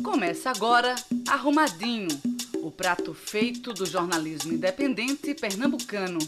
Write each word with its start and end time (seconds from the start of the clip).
Começa 0.00 0.50
agora 0.50 0.94
Arrumadinho, 1.28 2.08
o 2.62 2.70
prato 2.70 3.12
feito 3.12 3.72
do 3.72 3.84
jornalismo 3.84 4.52
independente 4.52 5.34
pernambucano. 5.34 6.18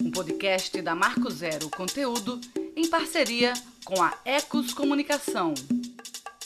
Um 0.00 0.10
podcast 0.10 0.82
da 0.82 0.94
Marco 0.94 1.30
Zero 1.30 1.70
Conteúdo 1.70 2.40
em 2.76 2.88
parceria 2.90 3.52
com 3.84 4.02
a 4.02 4.12
Ecos 4.24 4.74
Comunicação. 4.74 5.54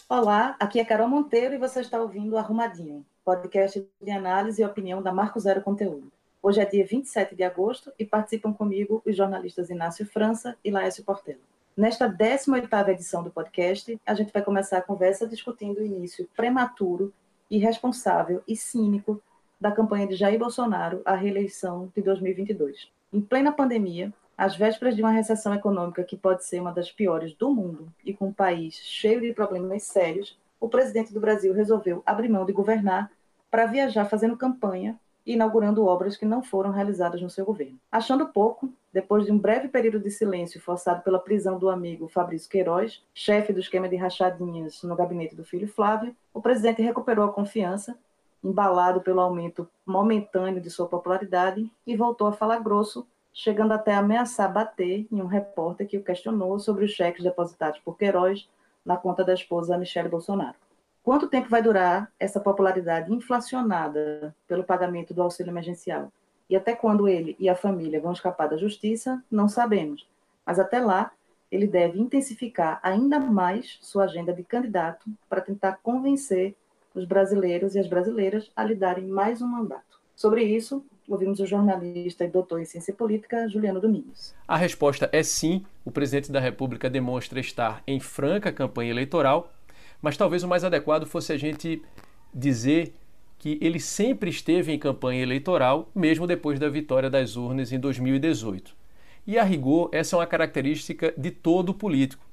Olá, 0.09 0.55
aqui 0.61 0.79
é 0.79 0.85
Carol 0.85 1.09
Monteiro 1.09 1.55
e 1.55 1.59
você 1.59 1.81
está 1.81 2.01
ouvindo 2.01 2.37
Arrumadinho, 2.37 3.05
podcast 3.25 3.85
de 4.01 4.11
análise 4.11 4.61
e 4.61 4.65
opinião 4.65 5.03
da 5.03 5.13
Marco 5.13 5.41
Zero 5.41 5.63
Conteúdo. 5.63 6.13
Hoje 6.43 6.61
é 6.61 6.67
dia 6.67 6.87
27 6.87 7.35
de 7.35 7.43
agosto 7.43 7.91
e 7.99 8.05
participam 8.05 8.53
comigo 8.53 9.03
os 9.05 9.17
jornalistas 9.17 9.71
Inácio 9.71 10.07
França 10.07 10.57
e 10.63 10.71
Laércio 10.71 11.03
Portela. 11.03 11.41
Nesta 11.79 12.09
18ª 12.09 12.89
edição 12.89 13.23
do 13.23 13.31
podcast, 13.31 14.01
a 14.05 14.13
gente 14.13 14.33
vai 14.33 14.43
começar 14.43 14.79
a 14.79 14.83
conversa 14.83 15.29
discutindo 15.29 15.79
o 15.79 15.87
início 15.87 16.29
prematuro, 16.37 17.15
irresponsável 17.49 18.43
e 18.49 18.57
cínico 18.57 19.23
da 19.61 19.71
campanha 19.71 20.09
de 20.09 20.17
Jair 20.17 20.41
Bolsonaro 20.41 21.03
à 21.05 21.15
reeleição 21.15 21.89
de 21.95 22.03
2022. 22.03 22.91
Em 23.13 23.21
plena 23.21 23.53
pandemia, 23.53 24.13
às 24.37 24.57
vésperas 24.57 24.97
de 24.97 25.03
uma 25.03 25.13
recessão 25.13 25.55
econômica 25.55 26.03
que 26.03 26.17
pode 26.17 26.45
ser 26.45 26.61
uma 26.61 26.73
das 26.73 26.91
piores 26.91 27.33
do 27.35 27.55
mundo 27.55 27.87
e 28.05 28.13
com 28.13 28.27
um 28.27 28.33
país 28.33 28.75
cheio 28.75 29.21
de 29.21 29.33
problemas 29.33 29.85
sérios, 29.85 30.37
o 30.59 30.69
presidente 30.69 31.15
do 31.15 31.21
Brasil 31.21 31.55
resolveu 31.55 32.03
abrir 32.05 32.29
mão 32.29 32.45
de 32.45 32.53
governar 32.53 33.09
para 33.49 33.67
viajar 33.67 34.07
fazendo 34.07 34.37
campanha 34.37 34.99
inaugurando 35.33 35.85
obras 35.85 36.17
que 36.17 36.25
não 36.25 36.43
foram 36.43 36.71
realizadas 36.71 37.21
no 37.21 37.29
seu 37.29 37.45
governo. 37.45 37.79
Achando 37.93 38.29
pouco, 38.29 38.73
depois 38.93 39.27
de 39.27 39.33
um 39.33 39.39
breve 39.39 39.69
período 39.69 40.01
de 40.01 40.11
silêncio 40.11 40.61
forçado 40.61 41.03
pela 41.03 41.19
prisão 41.19 41.59
do 41.59 41.69
amigo 41.69 42.09
Fabrício 42.09 42.49
Queiroz, 42.49 43.05
chefe 43.13 43.53
do 43.53 43.61
esquema 43.61 43.89
de 43.89 43.97
rachadinhas 43.97 44.83
no 44.83 44.97
gabinete 44.97 45.37
do 45.37 45.45
filho 45.45 45.69
Flávio, 45.69 46.17
o 46.33 46.41
presidente 46.41 46.81
recuperou 46.81 47.27
a 47.27 47.33
confiança, 47.33 47.99
embalado 48.43 49.03
pelo 49.03 49.21
aumento 49.21 49.69
momentâneo 49.85 50.61
de 50.61 50.71
sua 50.71 50.87
popularidade, 50.87 51.71
e 51.87 51.95
voltou 51.95 52.27
a 52.27 52.33
falar 52.33 52.61
grosso, 52.61 53.07
chegando 53.33 53.73
até 53.73 53.93
a 53.93 53.99
ameaçar 53.99 54.51
bater 54.51 55.07
em 55.13 55.21
um 55.21 55.27
repórter 55.27 55.87
que 55.87 55.99
o 55.99 56.03
questionou 56.03 56.59
sobre 56.59 56.85
os 56.85 56.93
cheques 56.93 57.23
depositados 57.23 57.79
por 57.81 57.99
Queiroz 57.99 58.49
na 58.85 58.97
conta 58.97 59.23
da 59.23 59.35
esposa 59.35 59.77
Michele 59.77 60.09
Bolsonaro. 60.09 60.57
Quanto 61.09 61.27
tempo 61.27 61.49
vai 61.49 61.63
durar 61.63 62.13
essa 62.21 62.39
popularidade 62.39 63.11
inflacionada 63.11 64.37
pelo 64.47 64.63
pagamento 64.63 65.15
do 65.15 65.23
auxílio 65.23 65.51
emergencial? 65.51 66.13
E 66.51 66.55
até 66.55 66.75
quando 66.75 67.09
ele 67.09 67.35
e 67.41 67.49
a 67.49 67.57
família 67.57 67.99
vão 67.99 68.13
escapar 68.13 68.47
da 68.47 68.59
justiça, 68.59 69.25
não 69.31 69.49
sabemos. 69.49 70.07
Mas 70.45 70.59
até 70.59 70.81
lá, 70.81 71.11
ele 71.51 71.67
deve 71.67 71.99
intensificar 71.99 72.79
ainda 72.83 73.19
mais 73.19 73.79
sua 73.81 74.05
agenda 74.05 74.35
de 74.35 74.45
candidato 74.45 75.11
para 75.31 75.41
tentar 75.41 75.79
convencer 75.83 76.55
os 76.95 77.07
brasileiros 77.07 77.75
e 77.75 77.79
as 77.79 77.87
brasileiras 77.87 78.51
a 78.55 78.63
lhe 78.63 78.75
darem 78.75 79.07
mais 79.07 79.41
um 79.41 79.49
mandato. 79.49 79.99
Sobre 80.15 80.43
isso, 80.43 80.85
ouvimos 81.09 81.41
o 81.41 81.47
jornalista 81.47 82.23
e 82.23 82.29
doutor 82.29 82.61
em 82.61 82.67
ciência 82.67 82.93
política, 82.93 83.49
Juliano 83.49 83.81
Domingos. 83.81 84.35
A 84.47 84.59
resposta 84.59 85.09
é 85.11 85.23
sim. 85.23 85.65
O 85.87 85.91
presidente 85.91 86.31
da 86.31 86.39
República 86.39 86.91
demonstra 86.91 87.41
estar 87.41 87.83
em 87.87 87.99
franca 87.99 88.53
campanha 88.53 88.91
eleitoral 88.91 89.51
mas 90.01 90.17
talvez 90.17 90.43
o 90.43 90.49
mais 90.49 90.65
adequado 90.65 91.07
fosse 91.07 91.33
a 91.33 91.37
gente 91.37 91.83
dizer 92.35 92.95
que 93.39 93.59
ele 93.61 93.79
sempre 93.79 94.31
esteve 94.31 94.73
em 94.73 94.79
campanha 94.79 95.23
eleitoral, 95.23 95.91
mesmo 95.95 96.27
depois 96.27 96.59
da 96.59 96.69
vitória 96.69 97.09
das 97.09 97.37
urnas 97.37 97.73
em 97.73 97.79
2018. 97.79 98.77
E 99.27 99.39
a 99.39 99.45
rigor, 99.45 99.91
essa 99.93 100.17
é 100.17 100.19
uma 100.19 100.27
característica 100.27 101.13
de 101.17 101.31
todo 101.31 101.75
político. 101.75 102.27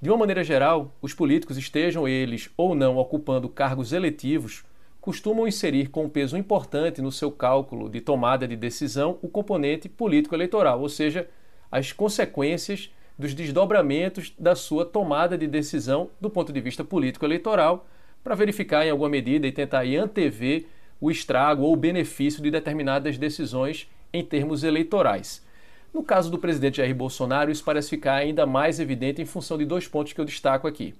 De 0.00 0.10
uma 0.10 0.18
maneira 0.18 0.44
geral, 0.44 0.94
os 1.02 1.12
políticos, 1.12 1.58
estejam 1.58 2.06
eles 2.06 2.50
ou 2.56 2.74
não 2.74 2.98
ocupando 2.98 3.48
cargos 3.48 3.92
eletivos, 3.92 4.62
costumam 5.00 5.48
inserir 5.48 5.88
com 5.88 6.04
um 6.04 6.08
peso 6.08 6.36
importante 6.36 7.02
no 7.02 7.10
seu 7.10 7.32
cálculo 7.32 7.88
de 7.88 8.00
tomada 8.00 8.46
de 8.46 8.54
decisão 8.54 9.18
o 9.22 9.28
componente 9.28 9.88
político-eleitoral, 9.88 10.80
ou 10.80 10.88
seja, 10.88 11.28
as 11.70 11.92
consequências 11.92 12.92
dos 13.18 13.34
desdobramentos 13.34 14.32
da 14.38 14.54
sua 14.54 14.84
tomada 14.84 15.36
de 15.36 15.46
decisão 15.46 16.10
do 16.20 16.30
ponto 16.30 16.52
de 16.52 16.60
vista 16.60 16.84
político-eleitoral, 16.84 17.86
para 18.22 18.34
verificar 18.34 18.86
em 18.86 18.90
alguma 18.90 19.08
medida 19.08 19.46
e 19.46 19.52
tentar 19.52 19.84
antever 19.84 20.66
o 21.00 21.10
estrago 21.10 21.62
ou 21.62 21.72
o 21.72 21.76
benefício 21.76 22.42
de 22.42 22.50
determinadas 22.50 23.18
decisões 23.18 23.90
em 24.12 24.24
termos 24.24 24.62
eleitorais. 24.62 25.44
No 25.92 26.02
caso 26.02 26.30
do 26.30 26.38
presidente 26.38 26.76
Jair 26.76 26.94
Bolsonaro, 26.94 27.50
isso 27.50 27.64
parece 27.64 27.90
ficar 27.90 28.14
ainda 28.14 28.46
mais 28.46 28.78
evidente 28.78 29.22
em 29.22 29.24
função 29.24 29.56
de 29.58 29.64
dois 29.64 29.88
pontos 29.88 30.12
que 30.12 30.20
eu 30.20 30.24
destaco 30.24 30.68
aqui. 30.68 30.94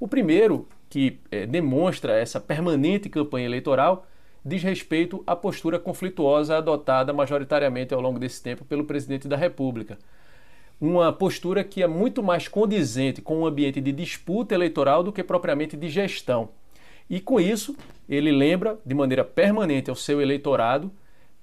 O 0.00 0.08
primeiro, 0.08 0.66
que 0.88 1.20
é, 1.30 1.46
demonstra 1.46 2.18
essa 2.18 2.40
permanente 2.40 3.08
campanha 3.08 3.46
eleitoral, 3.46 4.06
diz 4.44 4.62
respeito 4.62 5.22
à 5.26 5.36
postura 5.36 5.78
conflituosa 5.78 6.56
adotada 6.56 7.12
majoritariamente 7.12 7.94
ao 7.94 8.00
longo 8.00 8.18
desse 8.18 8.42
tempo 8.42 8.64
pelo 8.64 8.84
presidente 8.84 9.28
da 9.28 9.36
República 9.36 9.98
uma 10.82 11.12
postura 11.12 11.62
que 11.62 11.80
é 11.80 11.86
muito 11.86 12.24
mais 12.24 12.48
condizente 12.48 13.22
com 13.22 13.38
um 13.38 13.46
ambiente 13.46 13.80
de 13.80 13.92
disputa 13.92 14.52
eleitoral 14.52 15.04
do 15.04 15.12
que 15.12 15.22
propriamente 15.22 15.76
de 15.76 15.88
gestão. 15.88 16.48
E 17.08 17.20
com 17.20 17.38
isso, 17.38 17.76
ele 18.08 18.32
lembra 18.32 18.76
de 18.84 18.92
maneira 18.92 19.24
permanente 19.24 19.88
ao 19.88 19.94
seu 19.94 20.20
eleitorado 20.20 20.90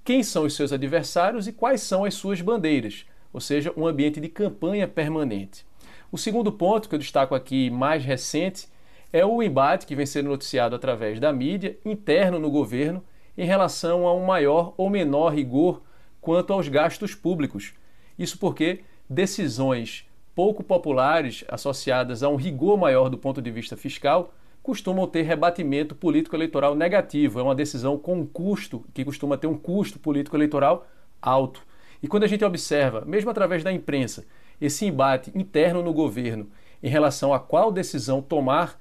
quem 0.04 0.24
são 0.24 0.44
os 0.44 0.56
seus 0.56 0.74
adversários 0.74 1.48
e 1.48 1.54
quais 1.54 1.82
são 1.82 2.04
as 2.04 2.16
suas 2.16 2.42
bandeiras, 2.42 3.06
ou 3.32 3.40
seja, 3.40 3.72
um 3.78 3.88
ambiente 3.88 4.20
de 4.20 4.28
campanha 4.28 4.90
permanente. 4.90 5.66
O 6.12 6.18
segundo 6.18 6.52
ponto 6.52 6.90
que 6.90 6.96
eu 6.96 7.00
destaco 7.00 7.34
aqui, 7.34 7.70
mais 7.70 8.04
recente, 8.04 8.68
é 9.14 9.26
o 9.26 9.42
embate 9.42 9.86
que 9.86 9.96
vem 9.96 10.06
sendo 10.06 10.28
noticiado 10.28 10.76
através 10.76 11.18
da 11.18 11.32
mídia 11.32 11.78
interno 11.86 12.40
no 12.40 12.52
governo 12.52 13.02
em 13.38 13.46
relação 13.46 14.06
a 14.06 14.14
um 14.14 14.26
maior 14.26 14.74
ou 14.76 14.90
menor 14.90 15.34
rigor 15.34 15.82
quanto 16.20 16.52
aos 16.52 16.68
gastos 16.68 17.16
públicos. 17.16 17.74
Isso 18.18 18.38
porque 18.38 18.82
decisões 19.10 20.06
pouco 20.36 20.64
populares 20.64 21.44
associadas 21.48 22.24
a 22.24 22.30
um 22.30 22.36
rigor 22.36 22.78
maior 22.78 23.10
do 23.10 23.18
ponto 23.18 23.42
de 23.42 23.52
vista 23.52 23.76
fiscal 23.76 24.34
costumam 24.62 25.08
ter 25.08 25.24
rebatimento 25.24 25.96
político-eleitoral 25.96 26.76
negativo. 26.76 27.40
É 27.40 27.44
uma 27.44 27.56
decisão 27.56 27.98
com 27.98 28.26
custo, 28.26 28.86
que 28.94 29.04
costuma 29.04 29.38
ter 29.38 29.48
um 29.48 29.58
custo 29.58 29.98
político-eleitoral 29.98 30.86
alto. 31.22 31.66
E 32.02 32.08
quando 32.08 32.24
a 32.24 32.28
gente 32.28 32.46
observa, 32.46 33.04
mesmo 33.06 33.30
através 33.30 33.64
da 33.64 33.72
imprensa, 33.72 34.26
esse 34.62 34.86
embate 34.86 35.32
interno 35.36 35.82
no 35.82 35.94
governo 35.94 36.50
em 36.82 36.90
relação 36.90 37.34
a 37.34 37.40
qual 37.40 37.72
decisão 37.72 38.22
tomar, 38.22 38.80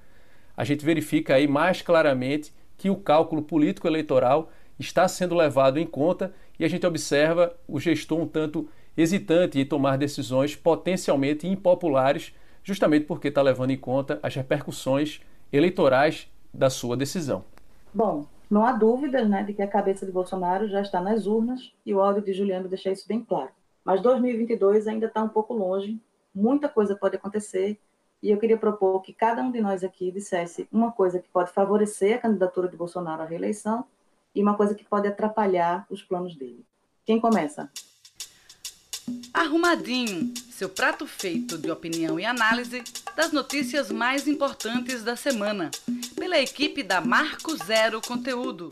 a 0.56 0.64
gente 0.64 0.84
verifica 0.84 1.34
aí 1.34 1.48
mais 1.48 1.82
claramente 1.82 2.52
que 2.76 2.90
o 2.90 2.96
cálculo 2.96 3.42
político-eleitoral 3.42 4.50
está 4.78 5.08
sendo 5.08 5.34
levado 5.34 5.78
em 5.78 5.86
conta 5.86 6.32
e 6.58 6.64
a 6.64 6.68
gente 6.68 6.86
observa 6.86 7.56
o 7.66 7.80
gestor 7.80 8.20
um 8.20 8.26
tanto 8.26 8.68
hesitante 8.98 9.60
em 9.60 9.64
tomar 9.64 9.96
decisões 9.96 10.56
potencialmente 10.56 11.46
impopulares, 11.46 12.34
justamente 12.64 13.06
porque 13.06 13.28
está 13.28 13.40
levando 13.40 13.70
em 13.70 13.78
conta 13.78 14.18
as 14.22 14.34
repercussões 14.34 15.20
eleitorais 15.52 16.28
da 16.52 16.68
sua 16.68 16.96
decisão. 16.96 17.44
Bom, 17.94 18.26
não 18.50 18.66
há 18.66 18.72
dúvidas 18.72 19.28
né, 19.28 19.44
de 19.44 19.54
que 19.54 19.62
a 19.62 19.68
cabeça 19.68 20.04
de 20.04 20.10
Bolsonaro 20.10 20.68
já 20.68 20.80
está 20.80 21.00
nas 21.00 21.26
urnas 21.26 21.72
e 21.86 21.94
o 21.94 22.00
áudio 22.00 22.22
de 22.22 22.32
Juliano 22.32 22.68
deixa 22.68 22.90
isso 22.90 23.06
bem 23.06 23.24
claro. 23.24 23.50
Mas 23.84 24.02
2022 24.02 24.88
ainda 24.88 25.06
está 25.06 25.22
um 25.22 25.28
pouco 25.28 25.54
longe, 25.54 26.00
muita 26.34 26.68
coisa 26.68 26.96
pode 26.96 27.16
acontecer 27.16 27.78
e 28.20 28.30
eu 28.30 28.38
queria 28.38 28.56
propor 28.56 29.00
que 29.00 29.12
cada 29.12 29.40
um 29.42 29.52
de 29.52 29.60
nós 29.60 29.84
aqui 29.84 30.10
dissesse 30.10 30.66
uma 30.72 30.90
coisa 30.90 31.20
que 31.20 31.28
pode 31.28 31.52
favorecer 31.52 32.16
a 32.16 32.18
candidatura 32.18 32.68
de 32.68 32.76
Bolsonaro 32.76 33.22
à 33.22 33.24
reeleição 33.24 33.84
e 34.34 34.42
uma 34.42 34.56
coisa 34.56 34.74
que 34.74 34.84
pode 34.84 35.06
atrapalhar 35.06 35.86
os 35.88 36.02
planos 36.02 36.34
dele. 36.36 36.64
Quem 37.04 37.20
começa? 37.20 37.70
Arrumadinho, 39.32 40.32
seu 40.50 40.68
prato 40.68 41.06
feito 41.06 41.56
de 41.56 41.70
opinião 41.70 42.18
e 42.18 42.24
análise 42.24 42.82
das 43.16 43.32
notícias 43.32 43.90
mais 43.90 44.26
importantes 44.26 45.04
da 45.04 45.14
semana, 45.16 45.70
pela 46.16 46.38
equipe 46.38 46.82
da 46.82 47.00
Marco 47.00 47.56
Zero 47.56 48.00
Conteúdo. 48.00 48.68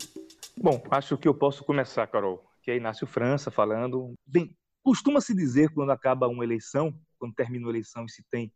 Bom, 0.55 0.83
acho 0.91 1.17
que 1.17 1.27
eu 1.27 1.33
posso 1.33 1.63
começar, 1.63 2.05
Carol, 2.07 2.43
que 2.61 2.71
é 2.71 2.75
Inácio 2.75 3.07
França 3.07 3.49
falando. 3.49 4.13
Bem, 4.25 4.55
costuma-se 4.83 5.33
dizer 5.33 5.69
quando 5.73 5.91
acaba 5.91 6.27
uma 6.27 6.43
eleição, 6.43 6.93
quando 7.17 7.33
termina 7.33 7.65
uma 7.65 7.71
eleição 7.71 8.05
e 8.05 8.11
se 8.11 8.23
tem 8.29 8.51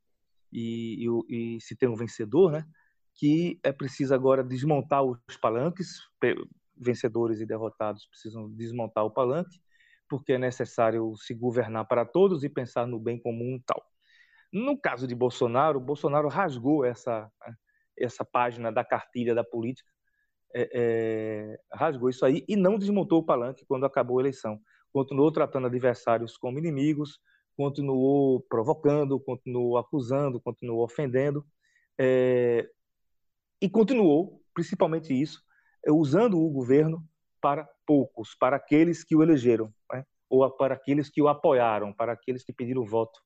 e, 0.52 1.08
e, 1.30 1.56
e 1.56 1.62
se 1.62 1.76
tem 1.76 1.88
um 1.88 1.96
vencedor, 1.96 2.52
né? 2.52 2.66
Que 3.16 3.60
é 3.64 3.72
preciso 3.72 4.14
agora 4.14 4.44
desmontar 4.44 5.04
os 5.04 5.38
palanques, 5.42 6.02
vencedores 6.76 7.40
e 7.40 7.46
derrotados 7.46 8.06
precisam 8.08 8.50
desmontar 8.50 9.06
o 9.06 9.12
palanque 9.12 9.62
porque 10.12 10.34
é 10.34 10.38
necessário 10.38 11.16
se 11.16 11.34
governar 11.34 11.88
para 11.88 12.04
todos 12.04 12.44
e 12.44 12.50
pensar 12.50 12.86
no 12.86 13.00
bem 13.00 13.18
comum 13.18 13.58
tal. 13.66 13.82
No 14.52 14.78
caso 14.78 15.08
de 15.08 15.16
Bolsonaro, 15.16 15.80
Bolsonaro 15.80 16.28
rasgou 16.28 16.84
essa, 16.84 17.32
essa 17.98 18.26
página 18.26 18.74
da 18.74 18.84
cartilha 18.84 19.34
da 19.34 19.42
política, 19.42 19.90
é, 20.54 20.70
é, 20.74 21.60
rasgou 21.72 22.10
isso 22.10 22.26
aí 22.26 22.44
e 22.46 22.58
não 22.58 22.78
desmontou 22.78 23.20
o 23.20 23.26
palanque 23.26 23.66
quando 23.66 23.86
acabou 23.86 24.18
a 24.18 24.22
eleição. 24.22 24.60
Continuou 24.92 25.32
tratando 25.32 25.68
adversários 25.68 26.36
como 26.36 26.60
inimigos, 26.60 27.18
continuou 27.56 28.42
provocando, 28.50 29.18
continuou 29.18 29.78
acusando, 29.78 30.42
continuou 30.42 30.84
ofendendo, 30.84 31.46
é, 31.98 32.70
e 33.62 33.70
continuou 33.70 34.44
principalmente 34.54 35.14
isso, 35.14 35.42
usando 35.88 36.38
o 36.38 36.50
governo 36.50 37.02
para 37.42 37.68
poucos, 37.86 38.36
para 38.40 38.56
aqueles 38.56 39.04
que 39.04 39.16
o 39.16 39.24
elegeram, 39.24 39.74
né? 39.92 40.06
ou 40.30 40.50
para 40.50 40.76
aqueles 40.76 41.10
que 41.10 41.22
o 41.22 41.28
apoiaram, 41.28 41.92
para 41.92 42.14
aqueles 42.14 42.44
que 42.44 42.54
pediram 42.54 42.86
voto 42.86 43.20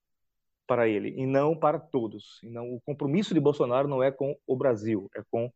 para 0.66 0.88
ele, 0.88 1.10
e 1.10 1.28
não 1.28 1.56
para 1.56 1.80
todos. 1.80 2.40
E 2.42 2.50
não, 2.50 2.74
o 2.74 2.82
compromisso 2.82 3.34
de 3.34 3.40
Bolsonaro 3.40 3.88
não 3.88 4.02
é 4.02 4.12
com 4.12 4.36
o 4.48 4.56
Brasil, 4.56 5.10
é 5.16 5.22
com 5.30 5.52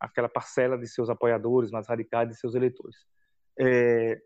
aquela 0.00 0.28
parcela 0.28 0.76
de 0.76 0.88
seus 0.88 1.08
apoiadores 1.08 1.70
mais 1.70 1.86
radicais, 1.86 2.28
de 2.28 2.34
seus 2.34 2.54
eleitores. 2.54 2.96
É, 3.58 4.20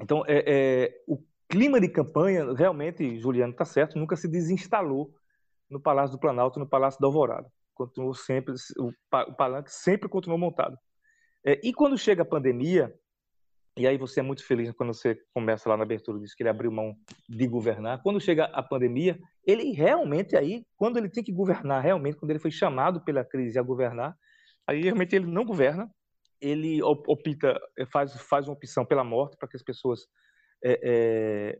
então, 0.00 0.24
é, 0.26 0.44
é, 0.46 1.02
o 1.06 1.22
clima 1.48 1.80
de 1.80 1.88
campanha, 1.88 2.52
realmente, 2.52 3.18
Juliano 3.18 3.52
está 3.52 3.64
certo, 3.64 3.98
nunca 3.98 4.16
se 4.16 4.28
desinstalou 4.28 5.14
no 5.68 5.80
Palácio 5.80 6.16
do 6.16 6.20
Planalto, 6.20 6.58
no 6.58 6.68
Palácio 6.68 7.00
da 7.00 7.06
Alvorada. 7.06 7.50
Continuou 7.74 8.12
sempre, 8.12 8.54
o, 8.78 8.88
o 8.88 9.34
palanque 9.34 9.72
sempre 9.72 10.08
continuou 10.08 10.38
montado. 10.38 10.76
É, 11.44 11.60
e 11.62 11.72
quando 11.72 11.96
chega 11.96 12.22
a 12.22 12.26
pandemia, 12.26 12.92
e 13.76 13.86
aí 13.86 13.96
você 13.96 14.20
é 14.20 14.22
muito 14.22 14.44
feliz 14.44 14.70
quando 14.72 14.92
você 14.92 15.18
começa 15.32 15.68
lá 15.68 15.76
na 15.76 15.84
abertura, 15.84 16.18
diz 16.18 16.34
que 16.34 16.42
ele 16.42 16.50
abriu 16.50 16.70
mão 16.70 16.94
de 17.28 17.46
governar. 17.46 18.02
Quando 18.02 18.20
chega 18.20 18.44
a 18.46 18.62
pandemia, 18.62 19.18
ele 19.46 19.72
realmente 19.72 20.36
aí, 20.36 20.64
quando 20.76 20.98
ele 20.98 21.08
tem 21.08 21.24
que 21.24 21.32
governar, 21.32 21.82
realmente, 21.82 22.16
quando 22.16 22.30
ele 22.30 22.40
foi 22.40 22.50
chamado 22.50 23.02
pela 23.02 23.24
crise 23.24 23.58
a 23.58 23.62
governar, 23.62 24.16
aí 24.66 24.82
realmente 24.82 25.16
ele 25.16 25.26
não 25.26 25.44
governa, 25.44 25.90
ele 26.40 26.82
opta, 26.82 27.58
faz, 27.92 28.14
faz 28.22 28.48
uma 28.48 28.54
opção 28.54 28.84
pela 28.84 29.04
morte 29.04 29.36
para 29.36 29.48
que 29.48 29.56
as 29.56 29.62
pessoas 29.62 30.00
é, 30.64 31.58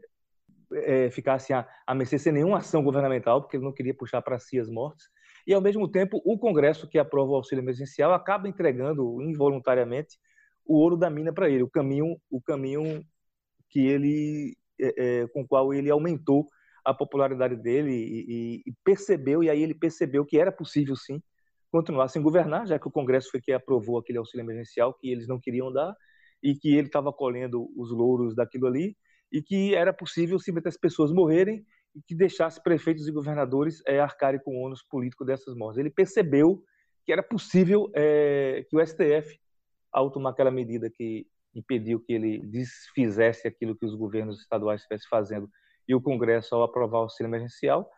é, 0.73 1.05
é, 1.06 1.11
ficassem 1.11 1.55
a, 1.55 1.67
a 1.87 1.94
mercê 1.94 2.19
sem 2.19 2.32
nenhuma 2.32 2.59
ação 2.59 2.82
governamental, 2.82 3.41
porque 3.41 3.56
ele 3.56 3.65
não 3.65 3.73
queria 3.73 3.94
puxar 3.94 4.23
para 4.23 4.38
si 4.38 4.59
as 4.59 4.69
mortes. 4.69 5.06
E, 5.46 5.54
ao 5.54 5.60
mesmo 5.60 5.88
tempo, 5.88 6.20
o 6.25 6.38
Congresso 6.38 6.88
que 6.88 6.98
aprova 6.98 7.32
o 7.32 7.34
auxílio 7.37 7.62
emergencial 7.62 8.12
acaba 8.12 8.48
entregando 8.48 9.20
involuntariamente 9.22 10.19
o 10.64 10.76
ouro 10.76 10.96
da 10.96 11.10
mina 11.10 11.32
para 11.32 11.48
ele, 11.48 11.62
o 11.62 11.70
caminho, 11.70 12.16
o 12.31 12.40
caminho 12.40 13.04
que 13.69 13.81
ele, 13.81 14.56
é, 14.81 15.22
é, 15.22 15.26
com 15.28 15.42
o 15.42 15.46
qual 15.46 15.72
ele 15.75 15.90
aumentou 15.90 16.46
a 16.84 16.94
popularidade 16.94 17.56
dele 17.56 17.92
e, 17.92 18.62
e, 18.66 18.72
percebeu, 18.84 19.42
e 19.42 19.50
aí 19.50 19.62
ele 19.62 19.75
percebeu 19.75 20.25
que 20.25 20.38
era 20.38 20.50
possível 20.50 20.96
sim 20.96 21.22
continuar 21.70 22.08
sem 22.08 22.20
governar, 22.20 22.66
já 22.66 22.78
que 22.78 22.88
o 22.88 22.90
Congresso 22.90 23.31
foi 23.31 23.40
que 23.40 23.52
aprovou 23.52 23.98
aquele 23.98 24.19
auxílio 24.19 24.44
emergencial 24.44 24.94
que 24.94 25.10
eles 25.10 25.28
não 25.28 25.38
queriam 25.38 25.72
dar 25.72 25.94
e 26.43 26.54
que 26.54 26.75
ele 26.75 26.88
estava 26.88 27.12
colhendo 27.12 27.69
os 27.76 27.90
louros 27.90 28.34
daquilo 28.34 28.66
ali 28.66 28.96
e 29.32 29.40
que 29.40 29.75
era 29.75 29.93
possível 29.93 30.38
simplesmente 30.38 30.75
as 30.75 30.76
pessoas 30.76 31.12
morrerem 31.12 31.64
e 31.94 32.00
que 32.02 32.14
deixasse 32.14 32.62
prefeitos 32.62 33.06
e 33.08 33.12
governadores 33.12 33.82
é, 33.87 34.00
arcarem 34.00 34.40
com 34.40 34.56
o 34.56 34.60
ônus 34.60 34.82
político 34.82 35.25
dessas 35.25 35.54
mortes. 35.54 35.78
Ele 35.78 35.90
percebeu 35.90 36.62
que 37.04 37.12
era 37.12 37.22
possível 37.22 37.90
é, 37.94 38.64
que 38.69 38.76
o 38.76 38.87
STF 38.87 39.38
ao 39.92 40.10
tomar 40.10 40.31
aquela 40.31 40.50
medida 40.50 40.88
que 40.88 41.26
impediu 41.54 41.98
que 42.00 42.12
ele 42.12 42.38
desfizesse 42.46 43.48
aquilo 43.48 43.76
que 43.76 43.84
os 43.84 43.94
governos 43.94 44.40
estaduais 44.40 44.81
estivessem 44.81 45.08
fazendo 45.08 45.50
e 45.88 45.94
o 45.94 46.00
Congresso, 46.00 46.54
ao 46.54 46.62
aprovar 46.62 46.98
o 46.98 47.02
auxílio 47.02 47.28
emergencial, 47.28 47.90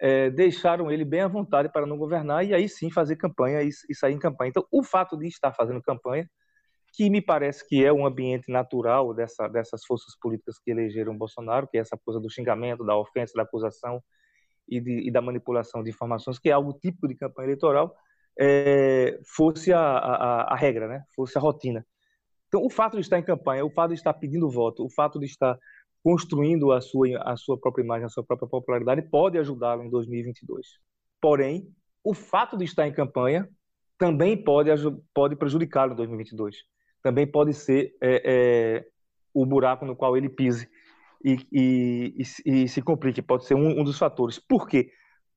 é, 0.00 0.30
deixaram 0.30 0.90
ele 0.90 1.04
bem 1.04 1.22
à 1.22 1.28
vontade 1.28 1.70
para 1.72 1.86
não 1.86 1.96
governar 1.96 2.44
e 2.44 2.52
aí 2.52 2.68
sim 2.68 2.90
fazer 2.90 3.16
campanha 3.16 3.62
e, 3.62 3.70
e, 3.88 3.94
sair 3.94 4.12
em 4.12 4.18
campanha. 4.18 4.50
Então, 4.50 4.66
o 4.70 4.82
fato 4.82 5.16
de 5.16 5.26
estar 5.26 5.52
fazendo 5.52 5.82
campanha, 5.82 6.28
que 6.98 7.08
me 7.08 7.22
parece 7.22 7.64
que 7.64 7.84
é 7.84 7.92
um 7.92 8.04
ambiente 8.04 8.50
natural 8.50 9.14
dessa, 9.14 9.46
dessas 9.46 9.84
forças 9.84 10.18
políticas 10.20 10.58
que 10.58 10.72
elegeram 10.72 11.16
Bolsonaro, 11.16 11.68
que 11.68 11.78
é 11.78 11.80
essa 11.80 11.96
coisa 11.96 12.18
do 12.18 12.28
xingamento, 12.28 12.84
da 12.84 12.98
ofensa, 12.98 13.34
da 13.36 13.44
acusação 13.44 14.02
e, 14.68 14.80
de, 14.80 15.06
e 15.06 15.10
da 15.12 15.22
manipulação 15.22 15.80
de 15.80 15.90
informações, 15.90 16.40
que 16.40 16.48
é 16.50 16.52
algo 16.52 16.72
típico 16.72 17.06
de 17.06 17.14
campanha 17.14 17.46
eleitoral, 17.46 17.94
é, 18.36 19.16
fosse 19.24 19.72
a, 19.72 19.78
a, 19.80 20.54
a, 20.54 20.56
regra, 20.56 20.88
né? 20.88 21.04
fosse 21.14 21.38
a 21.38 21.40
rotina. 21.40 21.86
Então, 22.48 22.64
o 22.64 22.68
fato 22.68 22.94
de 22.94 23.02
estar 23.02 23.16
em 23.16 23.22
campanha, 23.22 23.64
o 23.64 23.70
fato 23.70 23.90
de 23.90 23.94
estar 23.94 24.12
pedindo 24.14 24.50
voto, 24.50 24.84
o 24.84 24.90
fato 24.90 25.20
de 25.20 25.26
estar 25.26 25.56
construindo 26.02 26.72
a 26.72 26.80
sua, 26.80 27.06
a 27.22 27.36
sua 27.36 27.56
própria 27.56 27.84
imagem, 27.84 28.06
a 28.06 28.08
sua 28.08 28.24
própria 28.24 28.48
popularidade, 28.48 29.02
pode 29.02 29.38
ajudá-lo 29.38 29.84
em 29.84 29.90
2022. 29.90 30.66
Porém, 31.20 31.72
o 32.02 32.12
fato 32.12 32.56
de 32.56 32.64
estar 32.64 32.88
em 32.88 32.92
campanha 32.92 33.48
também 33.96 34.36
pode, 34.36 34.70
pode 35.14 35.36
prejudicá-lo 35.36 35.92
em 35.92 35.96
2022. 35.96 36.56
Também 37.02 37.26
pode 37.26 37.54
ser 37.54 37.94
é, 38.00 38.22
é, 38.24 38.86
o 39.32 39.46
buraco 39.46 39.84
no 39.84 39.96
qual 39.96 40.16
ele 40.16 40.28
pise 40.28 40.68
e, 41.24 41.38
e, 41.52 42.22
e, 42.44 42.62
e 42.64 42.68
se 42.68 42.82
complique. 42.82 43.22
Pode 43.22 43.44
ser 43.46 43.54
um, 43.54 43.80
um 43.80 43.84
dos 43.84 43.98
fatores. 43.98 44.38
Por 44.38 44.66
quê? 44.68 44.90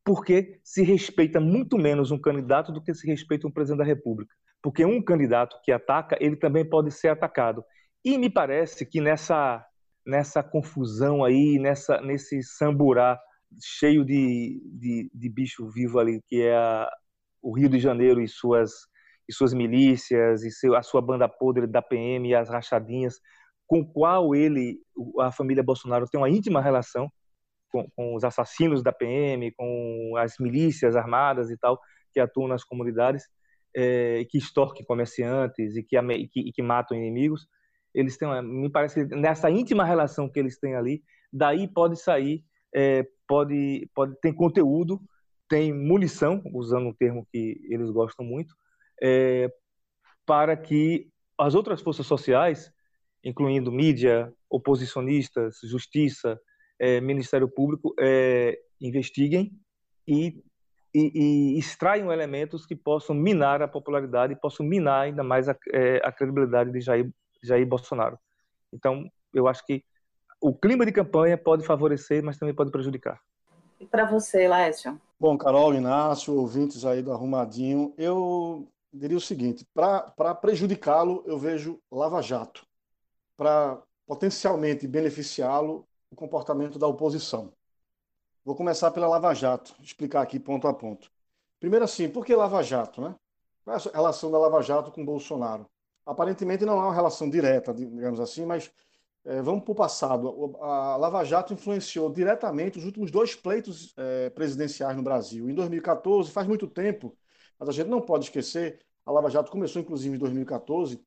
porque 0.03 0.59
se 0.63 0.83
respeita 0.83 1.39
muito 1.39 1.77
menos 1.77 2.11
um 2.11 2.19
candidato 2.19 2.71
do 2.71 2.81
que 2.81 2.93
se 2.93 3.07
respeita 3.07 3.47
um 3.47 3.51
presidente 3.51 3.79
da 3.79 3.85
República. 3.85 4.33
Porque 4.61 4.85
um 4.85 5.01
candidato 5.01 5.59
que 5.63 5.71
ataca, 5.71 6.17
ele 6.19 6.35
também 6.35 6.67
pode 6.67 6.91
ser 6.91 7.09
atacado. 7.09 7.63
E 8.03 8.17
me 8.17 8.29
parece 8.29 8.85
que 8.85 8.99
nessa, 8.99 9.63
nessa 10.05 10.43
confusão 10.43 11.23
aí, 11.23 11.59
nessa, 11.59 12.01
nesse 12.01 12.41
samburá 12.43 13.19
cheio 13.61 14.05
de, 14.05 14.61
de, 14.73 15.11
de 15.13 15.29
bicho 15.29 15.67
vivo 15.69 15.99
ali, 15.99 16.21
que 16.27 16.41
é 16.41 16.55
a, 16.55 16.89
o 17.41 17.55
Rio 17.55 17.69
de 17.69 17.79
Janeiro 17.79 18.21
e 18.21 18.27
suas, 18.27 18.71
e 19.31 19.33
suas 19.33 19.53
milícias, 19.53 20.43
e 20.43 20.51
seu, 20.51 20.75
a 20.75 20.83
sua 20.83 21.01
banda 21.01 21.27
podre 21.27 21.65
da 21.65 21.81
PM 21.81 22.27
e 22.27 22.35
as 22.35 22.49
rachadinhas, 22.49 23.19
com 23.65 23.85
qual 23.85 24.35
ele, 24.35 24.77
a 25.21 25.31
família 25.31 25.63
Bolsonaro, 25.63 26.05
tem 26.05 26.19
uma 26.19 26.29
íntima 26.29 26.61
relação, 26.61 27.09
com, 27.71 27.87
com, 27.95 28.15
os 28.15 28.25
assassinos 28.25 28.83
da 28.83 28.91
PM, 28.91 29.49
com 29.53 30.13
as 30.17 30.35
milícias 30.37 30.97
armadas 30.97 31.49
e 31.49 31.57
tal 31.57 31.79
que 32.13 32.19
atuam 32.19 32.49
nas 32.49 32.65
comunidades 32.65 33.23
é, 33.73 34.25
que 34.29 34.37
extorquem 34.37 34.85
comerciantes 34.85 35.77
e 35.77 35.83
que, 35.83 35.97
e 35.97 36.27
que, 36.27 36.39
e 36.41 36.51
que, 36.51 36.61
matam 36.61 36.97
inimigos. 36.97 37.47
Eles 37.93 38.17
têm, 38.17 38.27
me 38.43 38.69
parece 38.69 39.05
nessa 39.05 39.49
íntima 39.49 39.85
relação 39.85 40.29
que 40.29 40.37
eles 40.37 40.59
têm 40.59 40.75
ali, 40.75 41.01
daí 41.31 41.69
pode 41.69 41.95
sair, 41.95 42.43
é, 42.75 43.07
pode, 43.25 43.89
pode 43.95 44.13
tem 44.21 44.33
conteúdo, 44.33 44.99
tem 45.47 45.73
munição, 45.73 46.41
usando 46.53 46.87
um 46.87 46.93
termo 46.93 47.25
que 47.31 47.57
eles 47.69 47.89
gostam 47.89 48.25
muito, 48.25 48.53
é, 49.01 49.51
para 50.25 50.55
que 50.55 51.09
as 51.37 51.55
outras 51.55 51.81
forças 51.81 52.05
sociais, 52.05 52.71
incluindo 53.23 53.71
mídia, 53.71 54.31
oposicionistas, 54.49 55.59
justiça, 55.63 56.39
é, 56.79 56.99
Ministério 57.01 57.47
Público 57.47 57.93
é, 57.99 58.59
investiguem 58.79 59.51
e, 60.07 60.43
e, 60.93 61.53
e, 61.55 61.59
extraiam 61.59 62.11
elementos 62.11 62.65
que 62.65 62.75
possam 62.75 63.15
minar 63.15 63.61
a 63.61 63.67
popularidade 63.67 64.33
e 64.33 64.35
possam 64.35 64.65
minar 64.65 65.01
ainda 65.03 65.23
mais 65.23 65.47
a, 65.47 65.55
é, 65.71 66.01
a 66.03 66.11
credibilidade 66.11 66.71
de 66.71 66.81
Jair, 66.81 67.11
Jair 67.43 67.65
Bolsonaro. 67.67 68.17
Então, 68.73 69.09
eu 69.33 69.47
acho 69.47 69.65
que 69.65 69.83
o 70.41 70.53
clima 70.53 70.85
de 70.85 70.91
campanha 70.91 71.37
pode 71.37 71.63
favorecer, 71.63 72.23
mas 72.23 72.37
também 72.37 72.55
pode 72.55 72.71
prejudicar. 72.71 73.19
E 73.79 73.85
para 73.85 74.05
você, 74.05 74.47
Laércio? 74.47 74.99
Bom, 75.19 75.37
Carol, 75.37 75.73
Inácio, 75.73 76.33
ouvintes 76.33 76.83
aí 76.83 77.01
do 77.01 77.11
Arrumadinho, 77.11 77.93
eu 77.97 78.67
diria 78.93 79.17
o 79.17 79.21
seguinte: 79.21 79.65
para 79.73 80.35
prejudicá-lo, 80.35 81.23
eu 81.25 81.37
vejo 81.37 81.81
Lava 81.91 82.21
Jato. 82.21 82.65
Para 83.37 83.81
potencialmente 84.05 84.87
beneficiá-lo, 84.87 85.87
o 86.09 86.15
comportamento 86.15 86.77
da 86.77 86.87
oposição. 86.87 87.53
Vou 88.43 88.55
começar 88.55 88.91
pela 88.91 89.07
Lava 89.07 89.33
Jato, 89.33 89.75
explicar 89.81 90.21
aqui 90.21 90.39
ponto 90.39 90.67
a 90.67 90.73
ponto. 90.73 91.09
Primeiro 91.59 91.85
assim, 91.85 92.09
por 92.09 92.25
que 92.25 92.35
Lava 92.35 92.61
Jato, 92.63 93.01
né? 93.01 93.15
Qual 93.63 93.77
é 93.77 93.79
a 93.79 93.91
relação 93.95 94.31
da 94.31 94.37
Lava 94.37 94.61
Jato 94.61 94.91
com 94.91 95.05
Bolsonaro? 95.05 95.69
Aparentemente 96.05 96.65
não 96.65 96.79
há 96.79 96.87
uma 96.87 96.93
relação 96.93 97.29
direta, 97.29 97.73
digamos 97.73 98.19
assim, 98.19 98.45
mas 98.45 98.71
é, 99.23 99.41
vamos 99.41 99.63
para 99.63 99.71
o 99.71 99.75
passado. 99.75 100.57
A 100.59 100.97
Lava 100.97 101.23
Jato 101.23 101.53
influenciou 101.53 102.11
diretamente 102.11 102.79
os 102.79 102.85
últimos 102.85 103.11
dois 103.11 103.35
pleitos 103.35 103.93
é, 103.95 104.29
presidenciais 104.31 104.97
no 104.97 105.03
Brasil. 105.03 105.49
Em 105.49 105.53
2014, 105.53 106.31
faz 106.31 106.47
muito 106.47 106.67
tempo, 106.67 107.15
mas 107.61 107.69
a 107.69 107.71
gente 107.71 107.89
não 107.89 108.01
pode 108.01 108.23
esquecer, 108.23 108.79
a 109.05 109.11
Lava 109.11 109.29
Jato 109.29 109.51
começou 109.51 109.79
inclusive 109.79 110.15
em 110.15 110.17
2014, 110.17 110.99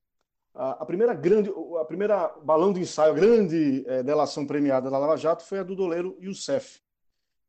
a, 0.55 0.87
primeira 0.87 1.13
grande, 1.13 1.53
a 1.81 1.85
primeira 1.85 2.29
balão 2.45 2.73
de 2.73 2.81
ensaio, 2.81 3.11
a 3.11 3.17
grande 3.17 3.85
é, 3.89 4.05
delação 4.05 4.47
premiada 4.47 4.89
da 4.89 4.97
Lava 4.97 5.17
Jato 5.17 5.43
foi 5.43 5.59
a 5.59 5.65
do 5.65 5.75
doleiro 5.75 6.17
Youssef, 6.21 6.81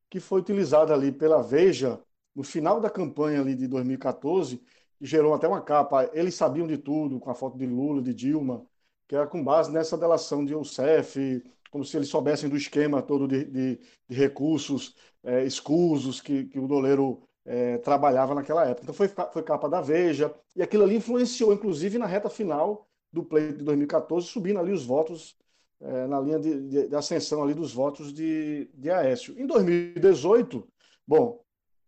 que 0.10 0.20
foi 0.20 0.40
utilizada 0.40 0.92
ali 0.92 1.12
pela 1.12 1.44
Veja 1.44 2.02
no 2.34 2.44
final 2.44 2.82
da 2.82 2.90
campanha 2.90 3.42
ali 3.42 3.54
de 3.54 3.68
2014, 3.68 4.58
que 4.98 5.06
gerou 5.06 5.36
até 5.36 5.48
uma 5.48 5.62
capa. 5.62 6.10
Eles 6.12 6.34
sabiam 6.34 6.66
de 6.66 6.80
tudo, 6.80 7.20
com 7.20 7.30
a 7.30 7.36
foto 7.36 7.60
de 7.60 7.68
Lula, 7.68 8.02
de 8.02 8.12
Dilma, 8.12 8.66
que 9.08 9.16
era 9.16 9.28
com 9.28 9.44
base 9.44 9.72
nessa 9.72 9.96
delação 9.96 10.44
de 10.44 10.54
Youssef, 10.54 11.44
como 11.70 11.86
se 11.86 11.96
eles 11.96 12.10
soubessem 12.10 12.50
do 12.50 12.58
esquema 12.58 13.04
todo 13.04 13.28
de, 13.28 13.46
de, 13.46 13.80
de 14.10 14.16
recursos 14.16 14.96
é, 15.24 15.46
escusos 15.46 16.20
que, 16.22 16.46
que 16.46 16.58
o 16.58 16.68
doleiro 16.68 17.22
é, 17.46 17.78
trabalhava 17.78 18.34
naquela 18.34 18.66
época. 18.66 18.82
Então 18.84 18.96
foi, 18.96 19.08
foi 19.08 19.44
capa 19.44 19.70
da 19.70 19.82
Veja, 19.82 20.34
e 20.56 20.62
aquilo 20.62 20.84
ali 20.84 20.96
influenciou, 20.96 21.54
inclusive, 21.54 21.98
na 21.98 22.06
reta 22.06 22.30
final 22.30 22.88
do 23.12 23.24
pleito 23.24 23.60
de 23.60 23.64
2014, 23.64 24.28
subindo 24.28 24.60
ali 24.60 24.72
os 24.72 24.86
votos 24.86 25.38
é, 25.80 26.08
na 26.08 26.20
linha 26.20 26.40
de, 26.40 26.68
de, 26.68 26.88
de, 26.88 26.96
ascensão 26.96 27.44
ali 27.44 27.54
dos 27.54 27.74
votos 27.74 28.14
de, 28.14 28.70
de 28.74 28.90
Aécio. 28.90 29.40
Em 29.40 29.46
2018, 29.46 30.68
bom, 31.08 31.42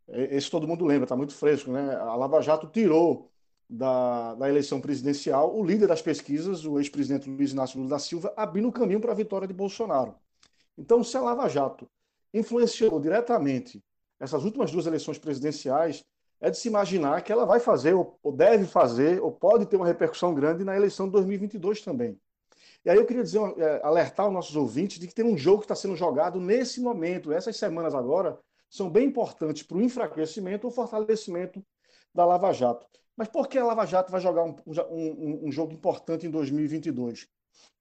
esse 0.08 0.50
todo 0.50 0.68
mundo 0.68 0.86
lembra, 0.86 1.04
está 1.04 1.16
muito 1.16 1.34
fresco, 1.34 1.72
né? 1.72 1.96
A 1.96 2.16
Lava 2.16 2.42
Jato 2.42 2.68
tirou 2.68 3.30
da, 3.70 4.36
da 4.36 4.48
eleição 4.48 4.80
presidencial, 4.80 5.54
o 5.54 5.66
líder 5.66 5.88
das 5.88 6.02
pesquisas, 6.02 6.66
o 6.66 6.80
ex-presidente 6.80 7.30
Luiz 7.30 7.52
Inácio 7.52 7.78
Lula 7.78 7.90
da 7.90 8.00
Silva, 8.00 8.34
abrindo 8.38 8.70
o 8.70 8.72
caminho 8.72 9.02
para 9.02 9.12
a 9.12 9.16
vitória 9.16 9.48
de 9.48 9.54
Bolsonaro. 9.54 10.16
Então, 10.78 11.04
se 11.04 11.18
a 11.18 11.22
Lava 11.22 11.50
Jato 11.50 11.90
influenciou 12.34 13.00
diretamente 13.00 13.84
essas 14.20 14.44
últimas 14.44 14.72
duas 14.72 14.86
eleições 14.86 15.18
presidenciais, 15.18 16.04
é 16.40 16.50
de 16.50 16.58
se 16.58 16.68
imaginar 16.68 17.22
que 17.24 17.32
ela 17.32 17.46
vai 17.46 17.60
fazer, 17.60 17.94
ou 17.94 18.32
deve 18.32 18.66
fazer, 18.66 19.22
ou 19.22 19.32
pode 19.32 19.66
ter 19.66 19.76
uma 19.76 19.88
repercussão 19.88 20.34
grande 20.34 20.64
na 20.64 20.76
eleição 20.76 21.08
de 21.08 21.14
2022 21.14 21.82
também. 21.82 22.20
E 22.86 22.90
aí 22.90 22.98
eu 22.98 23.06
queria 23.06 23.24
dizer, 23.24 23.42
é, 23.58 23.82
alertar 23.84 24.28
os 24.28 24.34
nossos 24.34 24.56
ouvintes 24.56 25.00
de 25.00 25.08
que 25.08 25.14
tem 25.14 25.26
um 25.26 25.38
jogo 25.38 25.60
que 25.60 25.66
está 25.66 25.76
sendo 25.76 25.96
jogado 25.96 26.40
nesse 26.40 26.80
momento. 26.80 27.34
Essas 27.34 27.58
semanas 27.58 27.94
agora 27.96 28.40
são 28.70 28.90
bem 28.90 29.08
importantes 29.08 29.64
para 29.64 29.78
o 29.78 29.82
enfraquecimento 29.82 30.68
ou 30.68 30.72
fortalecimento 30.72 31.64
da 32.14 32.26
Lava 32.26 32.52
Jato. 32.54 32.86
Mas 33.16 33.28
por 33.28 33.48
que 33.48 33.58
a 33.58 33.66
Lava 33.66 33.86
Jato 33.86 34.12
vai 34.12 34.22
jogar 34.22 34.44
um, 34.44 34.56
um, 34.66 35.48
um 35.48 35.52
jogo 35.52 35.74
importante 35.74 36.28
em 36.28 36.30
2022? 36.30 37.28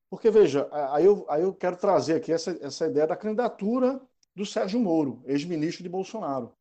Porque, 0.08 0.30
veja, 0.30 0.68
aí 0.72 1.04
eu, 1.04 1.26
aí 1.28 1.42
eu 1.42 1.52
quero 1.52 1.76
trazer 1.76 2.14
aqui 2.14 2.32
essa, 2.32 2.56
essa 2.60 2.86
ideia 2.86 3.06
da 3.06 3.16
candidatura 3.16 4.00
do 4.36 4.44
Sérgio 4.44 4.78
Moro, 4.78 5.22
ex-ministro 5.24 5.82
de 5.82 5.88
Bolsonaro. 5.88 6.52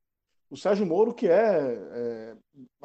O 0.49 0.55
Sérgio 0.55 0.85
Moro, 0.85 1.13
que 1.13 1.27
é, 1.27 1.73
é, 1.91 2.35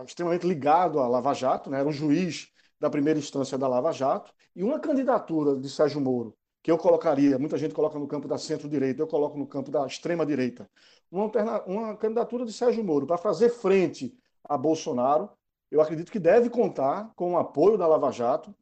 extremamente 0.04 0.44
ligado 0.44 0.98
à 0.98 1.06
Lava 1.06 1.32
Jato, 1.32 1.70
né, 1.70 1.78
era 1.78 1.88
um 1.88 1.92
juiz 1.92 2.48
da 2.80 2.90
primeira 2.90 3.18
instância 3.18 3.56
da 3.56 3.68
Lava 3.68 3.92
Jato, 3.92 4.32
e 4.56 4.64
uma 4.64 4.80
candidatura 4.80 5.54
de 5.56 5.70
Sérgio 5.70 6.00
Moro, 6.00 6.36
que 6.62 6.70
eu 6.70 6.76
colocaria, 6.76 7.38
muita 7.38 7.56
gente 7.56 7.72
coloca 7.72 7.98
no 7.98 8.08
campo 8.08 8.26
da 8.26 8.36
centro-direita, 8.36 9.00
eu 9.00 9.06
coloco 9.06 9.38
no 9.38 9.46
campo 9.46 9.70
da 9.70 9.86
extrema-direita, 9.86 10.68
uma, 11.10 11.30
uma 11.66 11.96
candidatura 11.96 12.44
de 12.44 12.52
Sérgio 12.52 12.82
Moro 12.82 13.06
para 13.06 13.16
fazer 13.16 13.50
frente 13.50 14.12
a 14.42 14.58
Bolsonaro, 14.58 15.30
eu 15.70 15.80
acredito 15.80 16.10
que 16.10 16.18
deve 16.18 16.50
contar 16.50 17.12
com 17.14 17.34
o 17.34 17.38
apoio 17.38 17.78
da 17.78 17.86
Lava 17.86 18.10
Jato, 18.10 18.52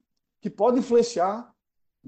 que 0.43 0.51
pode 0.51 0.79
influenciar, 0.79 1.51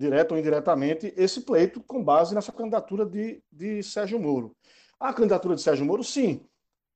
direto 0.01 0.33
ou 0.33 0.39
indiretamente, 0.39 1.13
esse 1.15 1.43
pleito 1.43 1.81
com 1.83 2.03
base 2.03 2.35
nessa 2.35 2.51
candidatura 2.51 3.05
de, 3.05 3.43
de 3.53 3.83
Sérgio 3.83 4.19
Moro. 4.19 4.57
A 4.99 5.13
candidatura 5.13 5.55
de 5.55 5.61
Sérgio 5.61 5.85
Moro, 5.85 6.03
sim. 6.03 6.41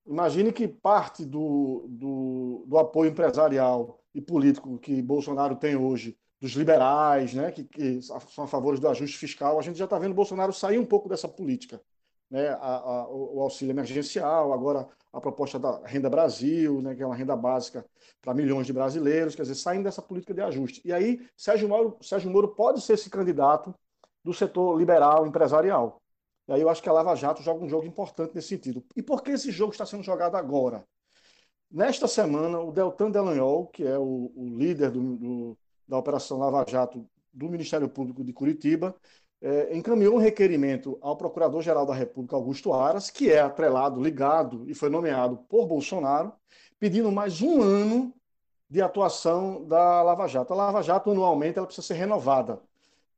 Imagine 0.06 0.52
que 0.52 0.66
parte 0.66 1.24
do, 1.24 1.86
do, 1.88 2.64
do 2.66 2.78
apoio 2.78 3.10
empresarial 3.10 4.00
e 4.14 4.20
político 4.20 4.78
que 4.78 5.02
Bolsonaro 5.02 5.56
tem 5.56 5.76
hoje, 5.76 6.16
dos 6.40 6.52
liberais, 6.52 7.32
né, 7.32 7.50
que, 7.52 7.64
que 7.64 8.02
são 8.02 8.44
a 8.44 8.46
favor 8.46 8.78
do 8.78 8.88
ajuste 8.88 9.16
fiscal, 9.16 9.58
a 9.58 9.62
gente 9.62 9.78
já 9.78 9.84
está 9.84 9.98
vendo 9.98 10.14
Bolsonaro 10.14 10.52
sair 10.52 10.78
um 10.78 10.84
pouco 10.84 11.08
dessa 11.08 11.28
política 11.28 11.80
né, 12.30 12.48
a, 12.48 12.76
a, 12.76 13.08
o 13.08 13.40
auxílio 13.40 13.72
emergencial, 13.72 14.52
agora 14.52 14.88
a 15.12 15.20
proposta 15.20 15.58
da 15.58 15.86
Renda 15.86 16.10
Brasil, 16.10 16.82
né, 16.82 16.94
que 16.94 17.02
é 17.02 17.06
uma 17.06 17.14
renda 17.14 17.36
básica 17.36 17.86
para 18.20 18.34
milhões 18.34 18.66
de 18.66 18.72
brasileiros, 18.72 19.34
quer 19.34 19.42
dizer, 19.42 19.54
saindo 19.54 19.84
dessa 19.84 20.02
política 20.02 20.34
de 20.34 20.40
ajuste. 20.40 20.80
E 20.84 20.92
aí, 20.92 21.24
Sérgio 21.36 21.68
Moro, 21.68 21.96
Sérgio 22.02 22.30
Moro 22.30 22.48
pode 22.48 22.80
ser 22.80 22.94
esse 22.94 23.08
candidato 23.08 23.74
do 24.24 24.32
setor 24.32 24.76
liberal, 24.76 25.26
empresarial. 25.26 26.02
E 26.48 26.52
aí 26.52 26.60
eu 26.60 26.68
acho 26.68 26.82
que 26.82 26.88
a 26.88 26.92
Lava 26.92 27.14
Jato 27.14 27.42
joga 27.42 27.64
um 27.64 27.68
jogo 27.68 27.86
importante 27.86 28.34
nesse 28.34 28.48
sentido. 28.48 28.84
E 28.96 29.02
por 29.02 29.22
que 29.22 29.30
esse 29.32 29.50
jogo 29.50 29.72
está 29.72 29.86
sendo 29.86 30.02
jogado 30.02 30.36
agora? 30.36 30.84
Nesta 31.70 32.06
semana, 32.06 32.60
o 32.60 32.70
Deltan 32.70 33.10
Delanhol, 33.10 33.66
que 33.68 33.84
é 33.84 33.98
o, 33.98 34.32
o 34.34 34.48
líder 34.56 34.90
do, 34.90 35.16
do, 35.16 35.58
da 35.88 35.98
Operação 35.98 36.38
Lava 36.38 36.64
Jato 36.68 37.08
do 37.32 37.48
Ministério 37.48 37.88
Público 37.88 38.22
de 38.22 38.32
Curitiba, 38.32 38.94
é, 39.44 39.76
encaminhou 39.76 40.14
um 40.14 40.18
requerimento 40.18 40.96
ao 41.02 41.18
Procurador-Geral 41.18 41.84
da 41.84 41.92
República, 41.92 42.34
Augusto 42.34 42.72
Aras, 42.72 43.10
que 43.10 43.30
é 43.30 43.40
atrelado, 43.40 44.02
ligado 44.02 44.64
e 44.66 44.74
foi 44.74 44.88
nomeado 44.88 45.36
por 45.50 45.66
Bolsonaro, 45.66 46.32
pedindo 46.80 47.12
mais 47.12 47.42
um 47.42 47.60
ano 47.60 48.14
de 48.70 48.80
atuação 48.80 49.62
da 49.66 50.02
Lava 50.02 50.26
Jato. 50.26 50.54
A 50.54 50.56
Lava 50.56 50.82
Jato, 50.82 51.10
anualmente, 51.10 51.58
ela 51.58 51.66
precisa 51.66 51.86
ser 51.86 51.92
renovada. 51.92 52.58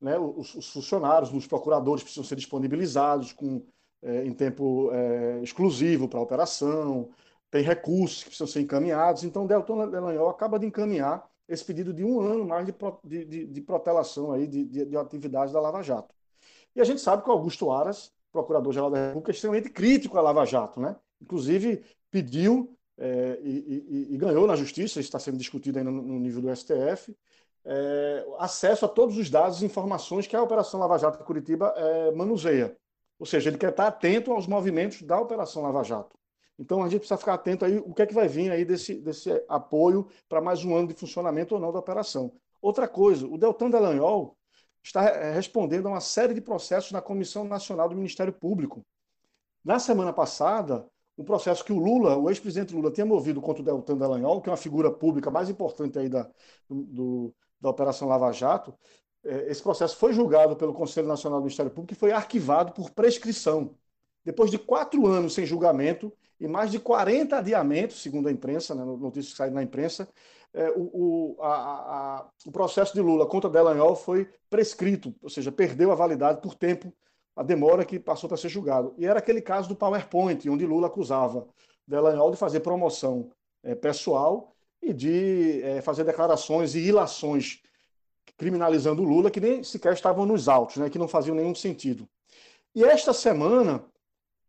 Né? 0.00 0.18
Os, 0.18 0.52
os 0.56 0.68
funcionários, 0.72 1.32
os 1.32 1.46
procuradores 1.46 2.02
precisam 2.02 2.24
ser 2.24 2.34
disponibilizados 2.34 3.32
com, 3.32 3.62
é, 4.02 4.26
em 4.26 4.32
tempo 4.32 4.90
é, 4.92 5.38
exclusivo 5.44 6.08
para 6.08 6.18
a 6.18 6.22
operação, 6.22 7.08
tem 7.52 7.62
recursos 7.62 8.24
que 8.24 8.30
precisam 8.30 8.48
ser 8.48 8.62
encaminhados. 8.62 9.22
Então, 9.22 9.46
Delton 9.46 9.88
Delanhol 9.88 10.28
acaba 10.28 10.58
de 10.58 10.66
encaminhar 10.66 11.24
esse 11.48 11.64
pedido 11.64 11.94
de 11.94 12.02
um 12.02 12.20
ano 12.20 12.44
mais 12.44 12.66
de, 12.66 13.24
de, 13.24 13.46
de, 13.46 13.60
protelação 13.60 14.32
aí 14.32 14.48
de, 14.48 14.64
de, 14.64 14.86
de 14.86 14.96
atividades 14.96 15.52
da 15.52 15.60
Lava 15.60 15.80
Jato. 15.84 16.15
E 16.76 16.80
a 16.80 16.84
gente 16.84 17.00
sabe 17.00 17.22
que 17.22 17.30
o 17.30 17.32
Augusto 17.32 17.70
Aras, 17.70 18.12
procurador-geral 18.30 18.90
da 18.90 19.06
República, 19.08 19.30
é 19.30 19.34
extremamente 19.34 19.70
crítico 19.70 20.18
à 20.18 20.20
Lava 20.20 20.44
Jato, 20.44 20.78
né? 20.78 20.94
Inclusive 21.22 21.82
pediu 22.10 22.76
é, 22.98 23.38
e, 23.42 24.06
e, 24.10 24.14
e, 24.14 24.18
ganhou 24.18 24.46
na 24.46 24.54
Justiça, 24.56 25.00
está 25.00 25.18
sendo 25.18 25.38
discutido 25.38 25.78
ainda 25.78 25.90
no, 25.90 26.02
no 26.02 26.18
nível 26.20 26.42
do 26.42 26.54
STF, 26.54 27.16
é, 27.64 28.26
acesso 28.38 28.84
a 28.84 28.88
todos 28.88 29.16
os 29.16 29.30
dados 29.30 29.62
e 29.62 29.66
informações 29.66 30.26
que 30.26 30.36
a 30.36 30.42
Operação 30.42 30.78
Lava 30.78 30.98
Jato 30.98 31.18
de 31.18 31.24
Curitiba 31.24 31.72
é, 31.76 32.10
manuseia. 32.12 32.76
Ou 33.18 33.24
seja, 33.24 33.48
ele 33.48 33.58
quer 33.58 33.70
estar 33.70 33.86
atento 33.86 34.30
aos 34.30 34.46
movimentos 34.46 35.00
da 35.02 35.18
Operação 35.18 35.62
Lava 35.62 35.82
Jato. 35.82 36.14
Então 36.58 36.82
a 36.82 36.88
gente 36.88 37.00
precisa 37.00 37.18
ficar 37.18 37.34
atento 37.34 37.64
aí 37.64 37.78
o 37.78 37.94
que 37.94 38.02
é 38.02 38.06
que 38.06 38.14
vai 38.14 38.28
vir 38.28 38.50
aí 38.50 38.64
desse, 38.64 38.94
desse 39.00 39.30
apoio 39.48 40.06
para 40.28 40.42
mais 40.42 40.64
um 40.64 40.76
ano 40.76 40.88
de 40.88 40.94
funcionamento 40.94 41.54
ou 41.54 41.60
não 41.60 41.72
da 41.72 41.78
operação. 41.78 42.32
Outra 42.60 42.86
coisa, 42.86 43.26
o 43.26 43.38
Deltan 43.38 43.70
Dallagnol 43.70 44.36
está 44.86 45.04
eh, 45.04 45.32
respondendo 45.32 45.86
a 45.86 45.90
uma 45.90 46.00
série 46.00 46.32
de 46.32 46.40
processos 46.40 46.92
na 46.92 47.02
Comissão 47.02 47.44
Nacional 47.44 47.88
do 47.88 47.96
Ministério 47.96 48.32
Público. 48.32 48.86
Na 49.64 49.78
semana 49.80 50.12
passada, 50.12 50.86
um 51.18 51.24
processo 51.24 51.64
que 51.64 51.72
o 51.72 51.78
Lula, 51.78 52.16
o 52.16 52.30
ex-presidente 52.30 52.74
Lula, 52.74 52.92
tinha 52.92 53.04
movido 53.04 53.40
contra 53.40 53.62
o 53.62 53.64
Deltan 53.64 53.96
Dallagnol, 53.96 54.40
que 54.40 54.48
é 54.48 54.52
uma 54.52 54.56
figura 54.56 54.90
pública 54.90 55.30
mais 55.30 55.50
importante 55.50 55.98
aí 55.98 56.08
da, 56.08 56.30
do, 56.70 57.34
da 57.60 57.68
Operação 57.70 58.06
Lava 58.06 58.30
Jato, 58.32 58.72
eh, 59.24 59.46
esse 59.50 59.60
processo 59.62 59.96
foi 59.96 60.12
julgado 60.12 60.54
pelo 60.56 60.72
Conselho 60.72 61.08
Nacional 61.08 61.40
do 61.40 61.44
Ministério 61.44 61.72
Público 61.72 61.94
e 61.94 61.96
foi 61.96 62.12
arquivado 62.12 62.72
por 62.72 62.90
prescrição. 62.90 63.74
Depois 64.26 64.50
de 64.50 64.58
quatro 64.58 65.06
anos 65.06 65.34
sem 65.34 65.46
julgamento 65.46 66.12
e 66.40 66.48
mais 66.48 66.72
de 66.72 66.80
40 66.80 67.36
adiamentos, 67.36 68.02
segundo 68.02 68.28
a 68.28 68.32
imprensa, 68.32 68.74
né, 68.74 68.84
notícias 68.84 69.30
que 69.30 69.36
saíram 69.36 69.54
na 69.54 69.62
imprensa, 69.62 70.08
é, 70.52 70.68
o, 70.70 71.36
o, 71.36 71.36
a, 71.40 71.52
a, 71.52 72.28
o 72.44 72.50
processo 72.50 72.92
de 72.92 73.00
Lula 73.00 73.24
contra 73.24 73.48
Delanhol 73.48 73.94
foi 73.94 74.28
prescrito, 74.50 75.14
ou 75.22 75.30
seja, 75.30 75.52
perdeu 75.52 75.92
a 75.92 75.94
validade 75.94 76.40
por 76.40 76.56
tempo, 76.56 76.92
a 77.36 77.44
demora 77.44 77.84
que 77.84 78.00
passou 78.00 78.28
para 78.28 78.36
ser 78.36 78.48
julgado. 78.48 78.92
E 78.98 79.06
era 79.06 79.20
aquele 79.20 79.40
caso 79.40 79.68
do 79.68 79.76
PowerPoint, 79.76 80.50
onde 80.50 80.66
Lula 80.66 80.88
acusava 80.88 81.46
Delanhol 81.86 82.32
de 82.32 82.36
fazer 82.36 82.58
promoção 82.60 83.30
é, 83.62 83.76
pessoal 83.76 84.56
e 84.82 84.92
de 84.92 85.62
é, 85.62 85.80
fazer 85.82 86.02
declarações 86.02 86.74
e 86.74 86.80
ilações 86.80 87.62
criminalizando 88.36 89.04
Lula 89.04 89.30
que 89.30 89.40
nem 89.40 89.62
sequer 89.62 89.92
estavam 89.92 90.26
nos 90.26 90.48
autos, 90.48 90.78
né, 90.78 90.90
que 90.90 90.98
não 90.98 91.06
faziam 91.06 91.36
nenhum 91.36 91.54
sentido. 91.54 92.08
E 92.74 92.82
esta 92.82 93.12
semana 93.12 93.84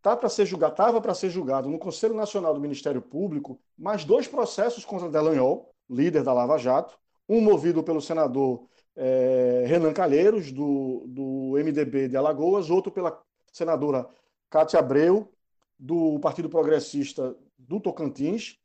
tá 0.02 0.16
para 0.16 0.30
ser 0.30 0.46
julgado, 0.46 0.74
estava 0.74 1.02
para 1.02 1.14
ser 1.14 1.30
julgado 1.30 1.70
no 1.70 1.80
Conselho 1.80 2.14
Nacional 2.14 2.54
do 2.54 2.60
Ministério 2.60 3.02
Público 3.02 3.60
mais 3.78 4.06
dois 4.06 4.28
processos 4.28 4.86
contra 4.86 5.10
Delanhol, 5.10 5.74
líder 5.90 6.24
da 6.24 6.34
Lava 6.34 6.58
Jato, 6.58 6.98
um 7.28 7.42
movido 7.42 7.84
pelo 7.84 8.02
senador 8.02 8.68
é, 8.96 9.66
Renan 9.68 9.94
Calheiros, 9.94 10.52
do, 10.52 11.06
do 11.08 11.54
MDB 11.58 12.08
de 12.08 12.18
Alagoas, 12.18 12.70
outro 12.70 12.92
pela 12.92 13.22
senadora 13.52 14.08
Cátia 14.50 14.80
Abreu, 14.80 15.32
do 15.78 16.20
Partido 16.20 16.50
Progressista 16.50 17.36
do 17.58 17.80
Tocantins, 17.80 18.58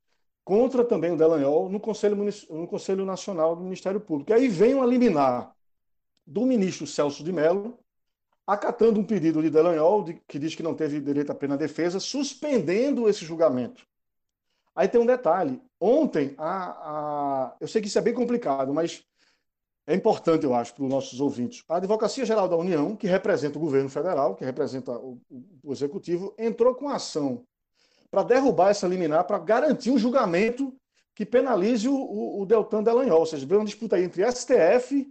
contra 0.44 0.84
também 0.84 1.12
o 1.12 1.16
Delanhol 1.16 1.68
no 1.68 1.78
Conselho, 1.78 2.16
no 2.16 2.66
Conselho 2.66 3.04
Nacional 3.04 3.54
do 3.54 3.62
Ministério 3.62 4.00
Público. 4.00 4.30
E 4.30 4.34
aí 4.34 4.48
vem 4.48 4.74
uma 4.74 4.86
liminar 4.86 5.54
do 6.26 6.46
ministro 6.46 6.86
Celso 6.86 7.22
de 7.22 7.32
Mello, 7.32 7.78
acatando 8.46 9.00
um 9.00 9.04
pedido 9.04 9.42
de 9.42 9.50
Delanhol, 9.50 10.04
de, 10.04 10.14
que 10.26 10.38
diz 10.38 10.54
que 10.54 10.62
não 10.62 10.74
teve 10.74 11.00
direito 11.00 11.30
à 11.30 11.34
pena 11.34 11.56
defesa, 11.56 12.00
suspendendo 12.00 13.08
esse 13.08 13.24
julgamento. 13.24 13.86
Aí 14.74 14.88
tem 14.88 15.00
um 15.00 15.06
detalhe. 15.06 15.60
Ontem, 15.78 16.34
a, 16.38 16.70
a, 16.70 17.56
eu 17.60 17.68
sei 17.68 17.80
que 17.82 17.88
isso 17.88 17.98
é 17.98 18.02
bem 18.02 18.14
complicado, 18.14 18.72
mas 18.72 19.04
é 19.86 19.94
importante, 19.94 20.44
eu 20.44 20.54
acho, 20.54 20.74
para 20.74 20.84
os 20.84 20.90
nossos 20.90 21.20
ouvintes. 21.20 21.64
A 21.68 21.76
Advocacia 21.76 22.24
Geral 22.24 22.48
da 22.48 22.56
União, 22.56 22.96
que 22.96 23.06
representa 23.06 23.58
o 23.58 23.60
governo 23.60 23.88
federal, 23.88 24.34
que 24.34 24.44
representa 24.44 24.92
o, 24.92 25.20
o 25.62 25.72
executivo, 25.72 26.34
entrou 26.38 26.74
com 26.74 26.88
ação 26.88 27.44
para 28.10 28.22
derrubar 28.22 28.70
essa 28.70 28.86
liminar, 28.86 29.24
para 29.24 29.38
garantir 29.38 29.90
um 29.90 29.98
julgamento 29.98 30.74
que 31.14 31.26
penalize 31.26 31.88
o, 31.88 31.94
o, 31.94 32.42
o 32.42 32.46
Deltan 32.46 32.82
Delanhol. 32.82 33.20
Ou 33.20 33.26
seja, 33.26 33.44
veio 33.44 33.60
uma 33.60 33.66
disputa 33.66 33.96
aí 33.96 34.04
entre 34.04 34.24
STF 34.30 35.10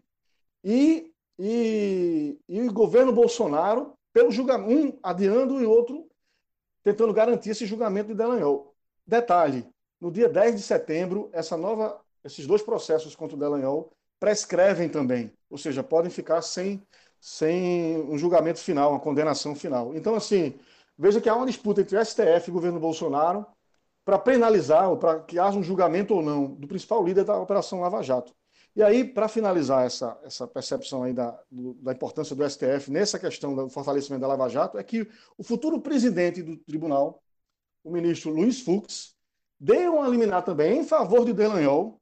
e, 0.63 1.10
e, 1.37 2.37
e 2.47 2.61
o 2.61 2.73
governo 2.73 3.11
Bolsonaro, 3.11 3.93
pelo 4.13 4.31
julgamento, 4.31 4.71
um 4.71 4.99
adiando 5.01 5.61
e 5.61 5.65
outro 5.65 6.07
tentando 6.83 7.13
garantir 7.13 7.51
esse 7.51 7.65
julgamento 7.65 8.09
de 8.09 8.15
Delanhol. 8.15 8.73
Detalhe, 9.05 9.67
no 9.99 10.11
dia 10.11 10.27
10 10.27 10.55
de 10.55 10.61
setembro, 10.61 11.29
essa 11.31 11.55
nova, 11.55 12.01
esses 12.23 12.47
dois 12.47 12.61
processos 12.61 13.15
contra 13.15 13.35
o 13.35 13.39
Delanhol 13.39 13.91
prescrevem 14.19 14.89
também, 14.89 15.31
ou 15.49 15.57
seja, 15.57 15.83
podem 15.83 16.11
ficar 16.11 16.41
sem, 16.41 16.81
sem 17.19 17.97
um 18.03 18.17
julgamento 18.17 18.59
final, 18.59 18.91
uma 18.91 18.99
condenação 18.99 19.55
final. 19.55 19.95
Então, 19.95 20.15
assim, 20.15 20.59
veja 20.97 21.19
que 21.19 21.29
há 21.29 21.35
uma 21.35 21.45
disputa 21.45 21.81
entre 21.81 22.03
STF 22.03 22.49
e 22.49 22.51
governo 22.51 22.79
Bolsonaro 22.79 23.45
para 24.05 24.19
penalizar 24.19 24.89
ou 24.89 24.97
para 24.97 25.19
que 25.21 25.39
haja 25.39 25.57
um 25.57 25.63
julgamento 25.63 26.13
ou 26.15 26.21
não 26.21 26.45
do 26.45 26.67
principal 26.67 27.03
líder 27.03 27.23
da 27.23 27.39
Operação 27.39 27.81
Lava 27.81 28.01
Jato. 28.01 28.33
E 28.75 28.81
aí, 28.81 29.03
para 29.03 29.27
finalizar 29.27 29.85
essa, 29.85 30.17
essa 30.23 30.47
percepção 30.47 31.03
aí 31.03 31.13
da, 31.13 31.37
da 31.51 31.91
importância 31.91 32.35
do 32.35 32.49
STF 32.49 32.89
nessa 32.89 33.19
questão 33.19 33.53
do 33.53 33.69
fortalecimento 33.69 34.21
da 34.21 34.27
Lava 34.27 34.47
Jato, 34.47 34.77
é 34.77 34.83
que 34.83 35.07
o 35.37 35.43
futuro 35.43 35.81
presidente 35.81 36.41
do 36.41 36.55
tribunal, 36.57 37.21
o 37.83 37.91
ministro 37.91 38.31
Luiz 38.31 38.61
Fux, 38.61 39.13
deu 39.59 39.95
uma 39.95 40.07
liminar 40.07 40.43
também 40.43 40.79
em 40.79 40.83
favor 40.85 41.25
de 41.25 41.33
Delanhol, 41.33 41.99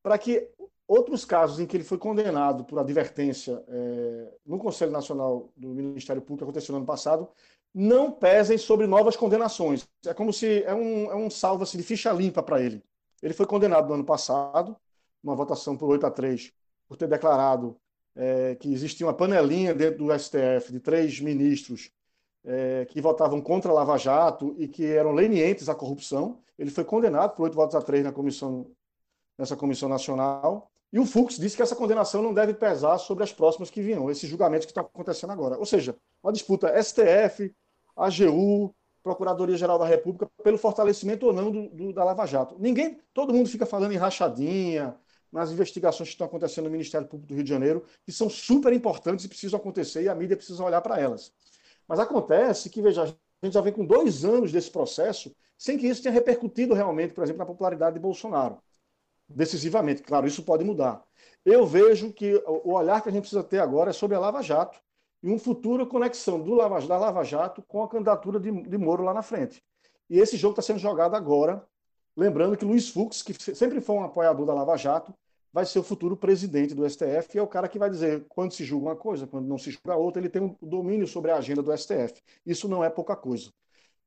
para 0.00 0.16
que 0.16 0.48
outros 0.86 1.24
casos 1.24 1.58
em 1.58 1.66
que 1.66 1.76
ele 1.76 1.84
foi 1.84 1.98
condenado 1.98 2.64
por 2.64 2.78
advertência 2.78 3.64
é, 3.66 4.34
no 4.46 4.58
Conselho 4.58 4.92
Nacional 4.92 5.50
do 5.56 5.68
Ministério 5.70 6.22
Público, 6.22 6.44
aconteceu 6.44 6.72
no 6.72 6.78
ano 6.78 6.86
passado, 6.86 7.28
não 7.74 8.12
pesem 8.12 8.58
sobre 8.58 8.86
novas 8.86 9.16
condenações. 9.16 9.88
É 10.06 10.14
como 10.14 10.32
se 10.32 10.62
é 10.64 10.74
um, 10.74 11.10
é 11.10 11.16
um 11.16 11.30
salvo 11.30 11.64
assim, 11.64 11.78
de 11.78 11.84
ficha 11.84 12.12
limpa 12.12 12.42
para 12.42 12.60
ele. 12.60 12.82
Ele 13.22 13.32
foi 13.32 13.46
condenado 13.46 13.88
no 13.88 13.94
ano 13.94 14.04
passado, 14.04 14.76
uma 15.22 15.34
votação 15.34 15.76
por 15.76 15.88
8 15.88 16.06
a 16.06 16.10
3, 16.10 16.52
por 16.88 16.96
ter 16.96 17.08
declarado 17.08 17.76
é, 18.14 18.54
que 18.56 18.72
existia 18.72 19.06
uma 19.06 19.14
panelinha 19.14 19.74
dentro 19.74 20.04
do 20.04 20.18
STF 20.18 20.70
de 20.70 20.80
três 20.80 21.20
ministros 21.20 21.90
é, 22.44 22.86
que 22.86 23.00
votavam 23.00 23.40
contra 23.40 23.70
a 23.70 23.74
Lava 23.74 23.96
Jato 23.96 24.54
e 24.58 24.68
que 24.68 24.84
eram 24.84 25.12
lenientes 25.12 25.68
à 25.68 25.74
corrupção. 25.74 26.38
Ele 26.58 26.70
foi 26.70 26.84
condenado 26.84 27.34
por 27.34 27.44
8 27.44 27.54
votos 27.54 27.74
a 27.76 27.82
3 27.82 28.04
na 28.04 28.12
comissão, 28.12 28.66
nessa 29.38 29.56
comissão 29.56 29.88
nacional. 29.88 30.70
E 30.92 30.98
o 30.98 31.06
Fux 31.06 31.38
disse 31.38 31.56
que 31.56 31.62
essa 31.62 31.74
condenação 31.74 32.22
não 32.22 32.34
deve 32.34 32.52
pesar 32.52 32.98
sobre 32.98 33.24
as 33.24 33.32
próximas 33.32 33.70
que 33.70 33.80
virão, 33.80 34.10
esses 34.10 34.28
julgamentos 34.28 34.66
que 34.66 34.72
estão 34.72 34.84
acontecendo 34.84 35.30
agora. 35.30 35.56
Ou 35.56 35.64
seja, 35.64 35.96
uma 36.22 36.32
disputa 36.32 36.70
STF, 36.82 37.54
AGU, 37.96 38.74
Procuradoria-Geral 39.02 39.78
da 39.78 39.86
República, 39.86 40.30
pelo 40.44 40.58
fortalecimento 40.58 41.26
ou 41.26 41.32
não 41.32 41.50
do, 41.50 41.68
do, 41.70 41.92
da 41.92 42.04
Lava 42.04 42.26
Jato. 42.26 42.56
Ninguém, 42.58 43.00
todo 43.14 43.32
mundo 43.32 43.48
fica 43.48 43.64
falando 43.64 43.92
em 43.92 43.96
rachadinha, 43.96 44.94
nas 45.32 45.50
investigações 45.50 46.10
que 46.10 46.14
estão 46.14 46.26
acontecendo 46.26 46.64
no 46.64 46.70
Ministério 46.70 47.08
Público 47.08 47.28
do 47.28 47.34
Rio 47.34 47.44
de 47.44 47.50
Janeiro, 47.50 47.84
que 48.04 48.12
são 48.12 48.28
super 48.28 48.72
importantes 48.72 49.24
e 49.24 49.28
precisam 49.28 49.58
acontecer 49.58 50.02
e 50.02 50.08
a 50.08 50.14
mídia 50.14 50.36
precisa 50.36 50.62
olhar 50.62 50.82
para 50.82 51.00
elas. 51.00 51.32
Mas 51.88 51.98
acontece 51.98 52.68
que, 52.68 52.82
veja, 52.82 53.02
a 53.02 53.06
gente 53.46 53.54
já 53.54 53.60
vem 53.60 53.72
com 53.72 53.84
dois 53.84 54.24
anos 54.24 54.52
desse 54.52 54.70
processo 54.70 55.34
sem 55.56 55.78
que 55.78 55.86
isso 55.86 56.02
tenha 56.02 56.12
repercutido 56.12 56.74
realmente, 56.74 57.14
por 57.14 57.24
exemplo, 57.24 57.38
na 57.38 57.46
popularidade 57.46 57.94
de 57.94 58.00
Bolsonaro. 58.00 58.58
Decisivamente, 59.28 60.02
claro, 60.02 60.26
isso 60.26 60.42
pode 60.42 60.64
mudar. 60.64 61.02
Eu 61.44 61.66
vejo 61.66 62.12
que 62.12 62.34
o 62.46 62.74
olhar 62.74 63.00
que 63.00 63.08
a 63.08 63.12
gente 63.12 63.22
precisa 63.22 63.42
ter 63.42 63.58
agora 63.58 63.90
é 63.90 63.92
sobre 63.92 64.16
a 64.16 64.20
Lava 64.20 64.42
Jato 64.42 64.78
e 65.22 65.28
uma 65.28 65.38
futura 65.38 65.86
conexão 65.86 66.40
do 66.40 66.54
Lava, 66.54 66.80
da 66.86 66.98
Lava 66.98 67.24
Jato 67.24 67.62
com 67.62 67.82
a 67.82 67.88
candidatura 67.88 68.38
de, 68.40 68.50
de 68.50 68.78
Moro 68.78 69.04
lá 69.04 69.14
na 69.14 69.22
frente. 69.22 69.62
E 70.10 70.18
esse 70.18 70.36
jogo 70.36 70.52
está 70.52 70.62
sendo 70.62 70.78
jogado 70.78 71.14
agora, 71.14 71.64
lembrando 72.16 72.56
que 72.56 72.64
Luiz 72.64 72.90
Fux, 72.90 73.22
que 73.22 73.32
sempre 73.54 73.80
foi 73.80 73.96
um 73.96 74.04
apoiador 74.04 74.44
da 74.44 74.54
Lava 74.54 74.76
Jato, 74.76 75.14
vai 75.52 75.66
ser 75.66 75.78
o 75.78 75.82
futuro 75.82 76.16
presidente 76.16 76.74
do 76.74 76.88
STF 76.88 77.34
e 77.34 77.38
é 77.38 77.42
o 77.42 77.46
cara 77.46 77.68
que 77.68 77.78
vai 77.78 77.90
dizer 77.90 78.24
quando 78.28 78.52
se 78.52 78.64
julga 78.64 78.86
uma 78.86 78.96
coisa, 78.96 79.26
quando 79.26 79.46
não 79.46 79.58
se 79.58 79.70
julga 79.70 79.96
outra, 79.96 80.20
ele 80.20 80.28
tem 80.28 80.42
um 80.42 80.56
domínio 80.62 81.06
sobre 81.06 81.30
a 81.30 81.36
agenda 81.36 81.62
do 81.62 81.76
STF. 81.76 82.22
Isso 82.46 82.68
não 82.68 82.82
é 82.82 82.88
pouca 82.88 83.14
coisa. 83.14 83.50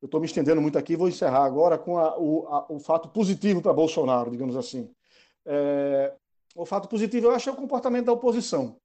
Eu 0.02 0.08
estou 0.08 0.20
me 0.20 0.26
estendendo 0.26 0.62
muito 0.62 0.78
aqui, 0.78 0.96
vou 0.96 1.08
encerrar 1.08 1.46
agora 1.46 1.78
com 1.78 1.98
a, 1.98 2.18
o, 2.18 2.48
a, 2.48 2.66
o, 2.70 2.80
fato 2.80 3.10
positivo 3.10 3.62
para 3.62 3.74
Bolsonaro, 3.74 4.32
digamos 4.32 4.56
assim. 4.56 4.92
É, 5.46 6.14
o 6.56 6.66
fato 6.66 6.88
positivo, 6.88 7.28
eu 7.28 7.32
acho, 7.32 7.50
é 7.50 7.54
o 7.54 7.56
comportamento 7.56 8.06
da 8.06 8.14
oposição. 8.14 8.78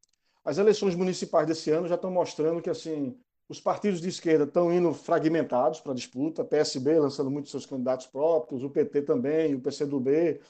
As 0.44 0.58
eleições 0.58 0.94
municipais 0.94 1.46
desse 1.46 1.70
ano 1.70 1.88
já 1.88 1.94
estão 1.94 2.10
mostrando 2.10 2.62
que 2.62 2.70
assim 2.70 3.18
os 3.48 3.60
partidos 3.60 4.00
de 4.00 4.08
esquerda 4.08 4.44
estão 4.44 4.72
indo 4.72 4.94
fragmentados 4.94 5.80
para 5.80 5.90
a 5.90 5.94
disputa, 5.94 6.44
PSB 6.44 7.00
lançando 7.00 7.30
muitos 7.30 7.50
seus 7.50 7.66
candidatos 7.66 8.06
próprios, 8.06 8.62
o 8.62 8.70
PT 8.70 9.02
também, 9.02 9.56
o 9.56 9.60
PCdoB, 9.60 10.40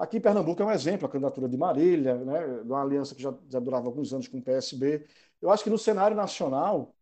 Aqui 0.00 0.16
em 0.16 0.20
Pernambuco 0.20 0.62
é 0.62 0.64
um 0.64 0.70
exemplo, 0.70 1.06
a 1.06 1.10
candidatura 1.10 1.46
de 1.46 1.58
Marília, 1.58 2.14
né, 2.14 2.62
uma 2.64 2.80
aliança 2.80 3.14
que 3.14 3.20
já, 3.20 3.34
já 3.50 3.60
durava 3.60 3.86
alguns 3.86 4.14
anos 4.14 4.26
com 4.26 4.38
o 4.38 4.42
PSB. 4.42 5.04
Eu 5.42 5.50
acho 5.50 5.62
que 5.62 5.68
no 5.68 5.76
cenário 5.76 6.16
nacional 6.16 6.94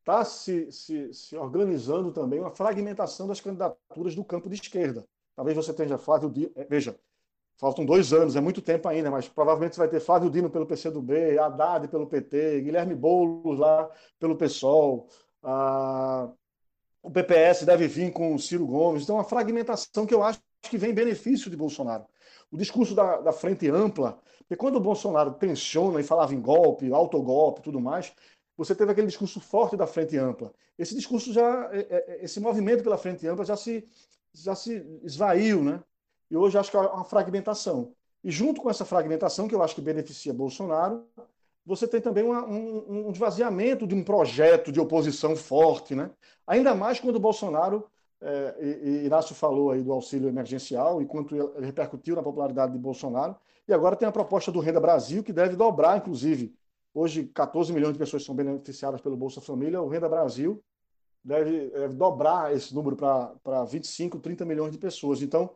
está 0.00 0.24
se, 0.24 0.70
se, 0.72 1.14
se, 1.14 1.36
organizando 1.36 2.10
também 2.10 2.40
uma 2.40 2.50
fragmentação 2.50 3.28
das 3.28 3.40
candidaturas 3.40 4.16
do 4.16 4.24
campo 4.24 4.48
de 4.48 4.56
esquerda. 4.56 5.06
Talvez 5.36 5.56
você 5.56 5.72
tenha 5.72 5.96
Flávio 5.96 6.28
Dino, 6.28 6.50
é, 6.56 6.64
veja, 6.64 6.98
faltam 7.56 7.86
dois 7.86 8.12
anos, 8.12 8.34
é 8.34 8.40
muito 8.40 8.60
tempo 8.60 8.88
ainda, 8.88 9.12
mas 9.12 9.28
provavelmente 9.28 9.76
você 9.76 9.82
vai 9.82 9.88
ter 9.88 10.00
Flávio 10.00 10.28
Dino 10.28 10.50
pelo 10.50 10.66
PCdoB, 10.66 11.38
Haddad 11.38 11.86
pelo 11.86 12.08
PT, 12.08 12.62
Guilherme 12.62 12.96
Boulos 12.96 13.60
lá 13.60 13.88
pelo 14.18 14.34
PSOL, 14.36 15.08
a... 15.40 16.28
o 17.00 17.12
PPS 17.12 17.64
deve 17.64 17.86
vir 17.86 18.12
com 18.12 18.34
o 18.34 18.38
Ciro 18.40 18.66
Gomes. 18.66 19.04
Então, 19.04 19.14
uma 19.14 19.24
fragmentação 19.24 20.04
que 20.04 20.14
eu 20.14 20.24
acho 20.24 20.40
que 20.62 20.76
vem 20.76 20.90
em 20.90 20.94
benefício 20.94 21.48
de 21.48 21.56
Bolsonaro 21.56 22.04
o 22.50 22.56
discurso 22.56 22.94
da, 22.94 23.20
da 23.20 23.32
frente 23.32 23.68
ampla, 23.68 24.18
porque 24.40 24.56
quando 24.56 24.76
o 24.76 24.80
Bolsonaro 24.80 25.32
tensiona 25.32 26.00
e 26.00 26.04
falava 26.04 26.34
em 26.34 26.40
golpe, 26.40 26.92
autogolpe 26.92 27.62
tudo 27.62 27.80
mais, 27.80 28.12
você 28.56 28.74
teve 28.74 28.92
aquele 28.92 29.06
discurso 29.06 29.40
forte 29.40 29.76
da 29.76 29.86
frente 29.86 30.18
ampla. 30.18 30.52
Esse 30.76 30.94
discurso 30.94 31.32
já, 31.32 31.70
é, 31.72 31.78
é, 31.78 31.86
é, 31.90 32.24
esse 32.24 32.40
movimento 32.40 32.82
pela 32.82 32.98
frente 32.98 33.26
ampla 33.26 33.44
já 33.44 33.56
se, 33.56 33.88
já 34.34 34.54
se 34.54 34.84
esvaiu, 35.02 35.62
né? 35.62 35.82
E 36.30 36.36
hoje 36.36 36.58
acho 36.58 36.70
que 36.70 36.76
é 36.76 36.80
uma 36.80 37.04
fragmentação. 37.04 37.92
E 38.22 38.30
junto 38.30 38.60
com 38.60 38.68
essa 38.68 38.84
fragmentação, 38.84 39.48
que 39.48 39.54
eu 39.54 39.62
acho 39.62 39.74
que 39.74 39.80
beneficia 39.80 40.32
Bolsonaro, 40.34 41.06
você 41.64 41.86
tem 41.86 42.00
também 42.00 42.24
uma, 42.24 42.44
um, 42.44 43.06
um 43.06 43.10
esvaziamento 43.12 43.86
de 43.86 43.94
um 43.94 44.02
projeto 44.02 44.72
de 44.72 44.80
oposição 44.80 45.36
forte, 45.36 45.94
né? 45.94 46.10
Ainda 46.46 46.74
mais 46.74 46.98
quando 46.98 47.16
o 47.16 47.20
Bolsonaro 47.20 47.86
é, 48.22 48.56
e, 48.60 49.06
Inácio 49.06 49.34
falou 49.34 49.70
aí 49.70 49.82
do 49.82 49.92
auxílio 49.92 50.28
emergencial 50.28 51.00
e 51.00 51.06
quanto 51.06 51.34
ele 51.34 51.66
repercutiu 51.66 52.14
na 52.14 52.22
popularidade 52.22 52.72
de 52.72 52.78
Bolsonaro. 52.78 53.34
E 53.66 53.72
agora 53.72 53.96
tem 53.96 54.06
a 54.08 54.12
proposta 54.12 54.52
do 54.52 54.60
Renda 54.60 54.80
Brasil, 54.80 55.22
que 55.22 55.32
deve 55.32 55.56
dobrar, 55.56 55.96
inclusive. 55.96 56.54
Hoje, 56.92 57.24
14 57.26 57.72
milhões 57.72 57.92
de 57.92 57.98
pessoas 57.98 58.24
são 58.24 58.34
beneficiadas 58.34 59.00
pelo 59.00 59.16
Bolsa 59.16 59.40
Família. 59.40 59.80
O 59.80 59.88
Renda 59.88 60.08
Brasil 60.08 60.62
deve, 61.24 61.70
deve 61.70 61.94
dobrar 61.94 62.54
esse 62.54 62.74
número 62.74 62.96
para 62.96 63.64
25, 63.64 64.18
30 64.18 64.44
milhões 64.44 64.72
de 64.72 64.78
pessoas. 64.78 65.22
Então, 65.22 65.50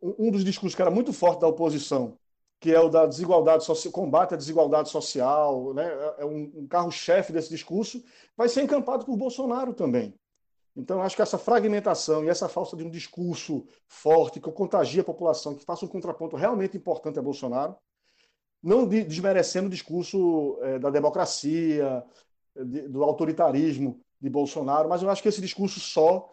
um, 0.00 0.30
dos 0.30 0.44
discursos 0.44 0.76
que 0.76 0.82
era 0.82 0.90
muito 0.90 1.12
forte 1.12 1.40
da 1.40 1.48
oposição, 1.48 2.16
que 2.60 2.72
é 2.72 2.80
o 2.80 2.88
da 2.88 3.06
desigualdade 3.06 3.64
social, 3.64 3.92
combate 3.92 4.34
à 4.34 4.36
desigualdade 4.36 4.88
social, 4.88 5.74
né? 5.74 5.88
é 6.18 6.24
um, 6.24 6.50
um 6.54 6.66
carro-chefe 6.66 7.32
desse 7.32 7.50
discurso, 7.50 8.02
vai 8.36 8.48
ser 8.48 8.62
encampado 8.62 9.04
por 9.04 9.16
Bolsonaro 9.16 9.74
também. 9.74 10.14
Então, 10.78 11.02
acho 11.02 11.16
que 11.16 11.22
essa 11.22 11.36
fragmentação 11.36 12.24
e 12.24 12.28
essa 12.28 12.48
falta 12.48 12.76
de 12.76 12.84
um 12.84 12.90
discurso 12.90 13.66
forte 13.88 14.38
que 14.38 14.50
contagie 14.52 15.00
a 15.00 15.04
população, 15.04 15.56
que 15.56 15.64
faça 15.64 15.84
um 15.84 15.88
contraponto 15.88 16.36
realmente 16.36 16.76
importante 16.76 17.18
a 17.18 17.22
Bolsonaro, 17.22 17.76
não 18.62 18.86
desmerecendo 18.86 19.66
o 19.66 19.70
discurso 19.70 20.56
é, 20.62 20.78
da 20.78 20.88
democracia, 20.88 22.04
de, 22.54 22.82
do 22.82 23.02
autoritarismo 23.02 24.00
de 24.20 24.30
Bolsonaro, 24.30 24.88
mas 24.88 25.02
eu 25.02 25.10
acho 25.10 25.20
que 25.20 25.28
esse 25.28 25.40
discurso 25.40 25.80
só 25.80 26.32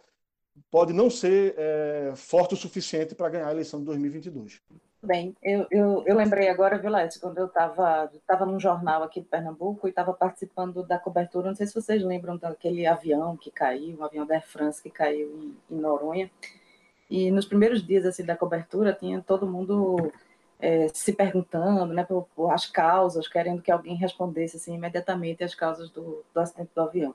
pode 0.70 0.92
não 0.92 1.10
ser 1.10 1.54
é, 1.58 2.12
forte 2.14 2.54
o 2.54 2.56
suficiente 2.56 3.16
para 3.16 3.28
ganhar 3.28 3.48
a 3.48 3.52
eleição 3.52 3.80
de 3.80 3.86
2022. 3.86 4.62
Bem, 5.06 5.36
eu, 5.40 5.68
eu, 5.70 6.02
eu 6.04 6.16
lembrei 6.16 6.48
agora, 6.48 6.78
Violete, 6.78 7.20
quando 7.20 7.38
eu 7.38 7.46
estava 7.46 8.10
tava 8.26 8.44
num 8.44 8.58
jornal 8.58 9.04
aqui 9.04 9.20
de 9.20 9.26
Pernambuco 9.28 9.86
e 9.86 9.90
estava 9.90 10.12
participando 10.12 10.82
da 10.82 10.98
cobertura, 10.98 11.46
não 11.46 11.54
sei 11.54 11.64
se 11.68 11.74
vocês 11.76 12.02
lembram 12.02 12.36
daquele 12.36 12.84
avião 12.88 13.36
que 13.36 13.48
caiu, 13.48 13.96
um 14.00 14.04
avião 14.04 14.26
da 14.26 14.34
Air 14.34 14.44
France 14.44 14.82
que 14.82 14.90
caiu 14.90 15.28
em, 15.30 15.56
em 15.76 15.78
Noronha, 15.78 16.28
e 17.08 17.30
nos 17.30 17.46
primeiros 17.46 17.86
dias 17.86 18.04
assim 18.04 18.24
da 18.24 18.36
cobertura 18.36 18.92
tinha 18.92 19.22
todo 19.22 19.46
mundo 19.46 20.10
é, 20.58 20.88
se 20.88 21.12
perguntando 21.12 21.94
né, 21.94 22.02
por, 22.02 22.26
por, 22.34 22.50
as 22.50 22.66
causas, 22.66 23.28
querendo 23.28 23.62
que 23.62 23.70
alguém 23.70 23.94
respondesse 23.94 24.56
assim, 24.56 24.74
imediatamente 24.74 25.44
as 25.44 25.54
causas 25.54 25.88
do, 25.88 26.24
do 26.34 26.40
acidente 26.40 26.70
do 26.74 26.80
avião. 26.80 27.14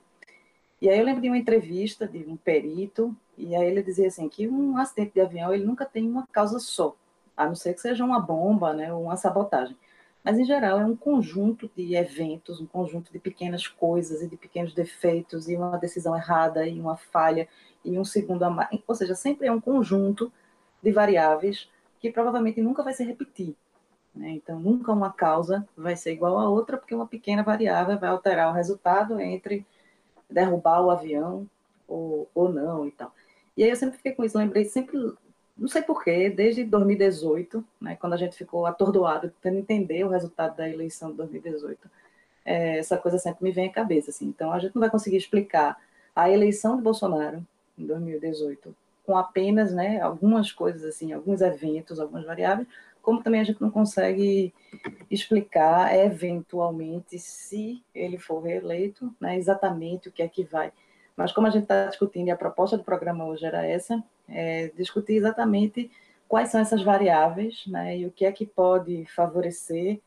E 0.80 0.88
aí 0.88 0.98
eu 0.98 1.04
lembro 1.04 1.20
de 1.20 1.28
uma 1.28 1.36
entrevista 1.36 2.08
de 2.08 2.24
um 2.26 2.38
perito, 2.38 3.14
e 3.36 3.54
aí 3.54 3.66
ele 3.66 3.82
dizia 3.82 4.06
assim 4.06 4.30
que 4.30 4.48
um 4.48 4.78
acidente 4.78 5.12
de 5.12 5.20
avião 5.20 5.52
ele 5.52 5.66
nunca 5.66 5.84
tem 5.84 6.08
uma 6.08 6.26
causa 6.28 6.58
só 6.58 6.96
a 7.36 7.46
não 7.46 7.54
ser 7.54 7.74
que 7.74 7.80
seja 7.80 8.04
uma 8.04 8.20
bomba, 8.20 8.72
né, 8.72 8.92
ou 8.92 9.04
uma 9.04 9.16
sabotagem. 9.16 9.76
Mas, 10.24 10.38
em 10.38 10.44
geral, 10.44 10.78
é 10.78 10.84
um 10.84 10.94
conjunto 10.94 11.68
de 11.76 11.96
eventos, 11.96 12.60
um 12.60 12.66
conjunto 12.66 13.12
de 13.12 13.18
pequenas 13.18 13.66
coisas 13.66 14.22
e 14.22 14.28
de 14.28 14.36
pequenos 14.36 14.72
defeitos, 14.72 15.48
e 15.48 15.56
uma 15.56 15.76
decisão 15.76 16.16
errada, 16.16 16.66
e 16.66 16.80
uma 16.80 16.96
falha, 16.96 17.48
e 17.84 17.98
um 17.98 18.04
segundo 18.04 18.44
a 18.44 18.50
mais. 18.50 18.80
Ou 18.86 18.94
seja, 18.94 19.14
sempre 19.16 19.48
é 19.48 19.52
um 19.52 19.60
conjunto 19.60 20.32
de 20.82 20.92
variáveis 20.92 21.68
que 22.00 22.10
provavelmente 22.10 22.60
nunca 22.60 22.82
vai 22.82 22.92
se 22.92 23.04
repetir. 23.04 23.56
Né? 24.14 24.30
Então, 24.30 24.60
nunca 24.60 24.92
uma 24.92 25.12
causa 25.12 25.66
vai 25.76 25.96
ser 25.96 26.12
igual 26.12 26.38
a 26.38 26.48
outra, 26.48 26.76
porque 26.76 26.94
uma 26.94 27.06
pequena 27.06 27.42
variável 27.42 27.98
vai 27.98 28.10
alterar 28.10 28.50
o 28.50 28.54
resultado 28.54 29.20
entre 29.20 29.66
derrubar 30.30 30.82
o 30.82 30.90
avião 30.90 31.48
ou, 31.88 32.28
ou 32.34 32.52
não 32.52 32.86
e 32.86 32.90
tal. 32.90 33.12
E 33.56 33.62
aí 33.62 33.70
eu 33.70 33.76
sempre 33.76 33.96
fiquei 33.96 34.12
com 34.12 34.24
isso, 34.24 34.38
lembrei 34.38 34.64
sempre 34.64 34.98
não 35.62 35.68
sei 35.68 35.80
porquê, 35.80 36.28
desde 36.28 36.64
2018, 36.64 37.64
né, 37.80 37.96
quando 37.96 38.14
a 38.14 38.16
gente 38.16 38.36
ficou 38.36 38.66
atordoado 38.66 39.32
tentando 39.40 39.60
entender 39.60 40.04
o 40.04 40.08
resultado 40.08 40.56
da 40.56 40.68
eleição 40.68 41.12
de 41.12 41.18
2018, 41.18 41.88
é, 42.44 42.78
essa 42.78 42.96
coisa 42.96 43.16
sempre 43.16 43.44
me 43.44 43.52
vem 43.52 43.68
à 43.68 43.72
cabeça. 43.72 44.10
Assim. 44.10 44.26
Então, 44.26 44.52
a 44.52 44.58
gente 44.58 44.74
não 44.74 44.80
vai 44.80 44.90
conseguir 44.90 45.16
explicar 45.16 45.78
a 46.16 46.28
eleição 46.28 46.76
de 46.76 46.82
Bolsonaro 46.82 47.46
em 47.78 47.86
2018 47.86 48.74
com 49.04 49.16
apenas 49.16 49.72
né, 49.72 50.00
algumas 50.00 50.52
coisas, 50.52 50.84
assim, 50.84 51.12
alguns 51.12 51.40
eventos, 51.40 51.98
algumas 51.98 52.24
variáveis, 52.24 52.68
como 53.00 53.22
também 53.22 53.40
a 53.40 53.44
gente 53.44 53.60
não 53.60 53.70
consegue 53.70 54.52
explicar 55.10 55.94
eventualmente, 55.96 57.18
se 57.18 57.82
ele 57.94 58.16
for 58.16 58.40
reeleito, 58.40 59.12
né, 59.20 59.36
exatamente 59.36 60.08
o 60.08 60.12
que 60.12 60.22
é 60.22 60.28
que 60.28 60.44
vai. 60.44 60.72
Mas 61.16 61.32
como 61.32 61.46
a 61.46 61.50
gente 61.50 61.64
está 61.64 61.86
discutindo, 61.86 62.28
e 62.28 62.30
a 62.30 62.36
proposta 62.36 62.76
do 62.76 62.84
programa 62.84 63.24
hoje 63.26 63.44
era 63.44 63.66
essa, 63.66 64.02
é 64.28 64.70
discutir 64.76 65.14
exatamente 65.14 65.90
quais 66.28 66.50
são 66.50 66.60
essas 66.60 66.82
variáveis 66.82 67.64
né, 67.66 67.98
e 67.98 68.06
o 68.06 68.10
que 68.10 68.24
é 68.24 68.32
que 68.32 68.46
pode 68.46 69.04
favorecer 69.14 70.00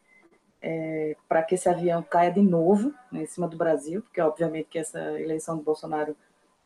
é, 0.62 1.16
para 1.30 1.44
que 1.44 1.54
esse 1.54 1.70
avião 1.70 2.02
caia 2.02 2.32
de 2.32 2.42
novo 2.42 2.92
né, 3.12 3.22
em 3.22 3.26
cima 3.28 3.48
do 3.48 3.56
Brasil, 3.56 4.02
porque 4.02 4.20
obviamente 4.20 4.68
que 4.68 4.80
essa 4.80 5.00
eleição 5.20 5.58
do 5.58 5.64
Bolsonaro, 5.64 6.16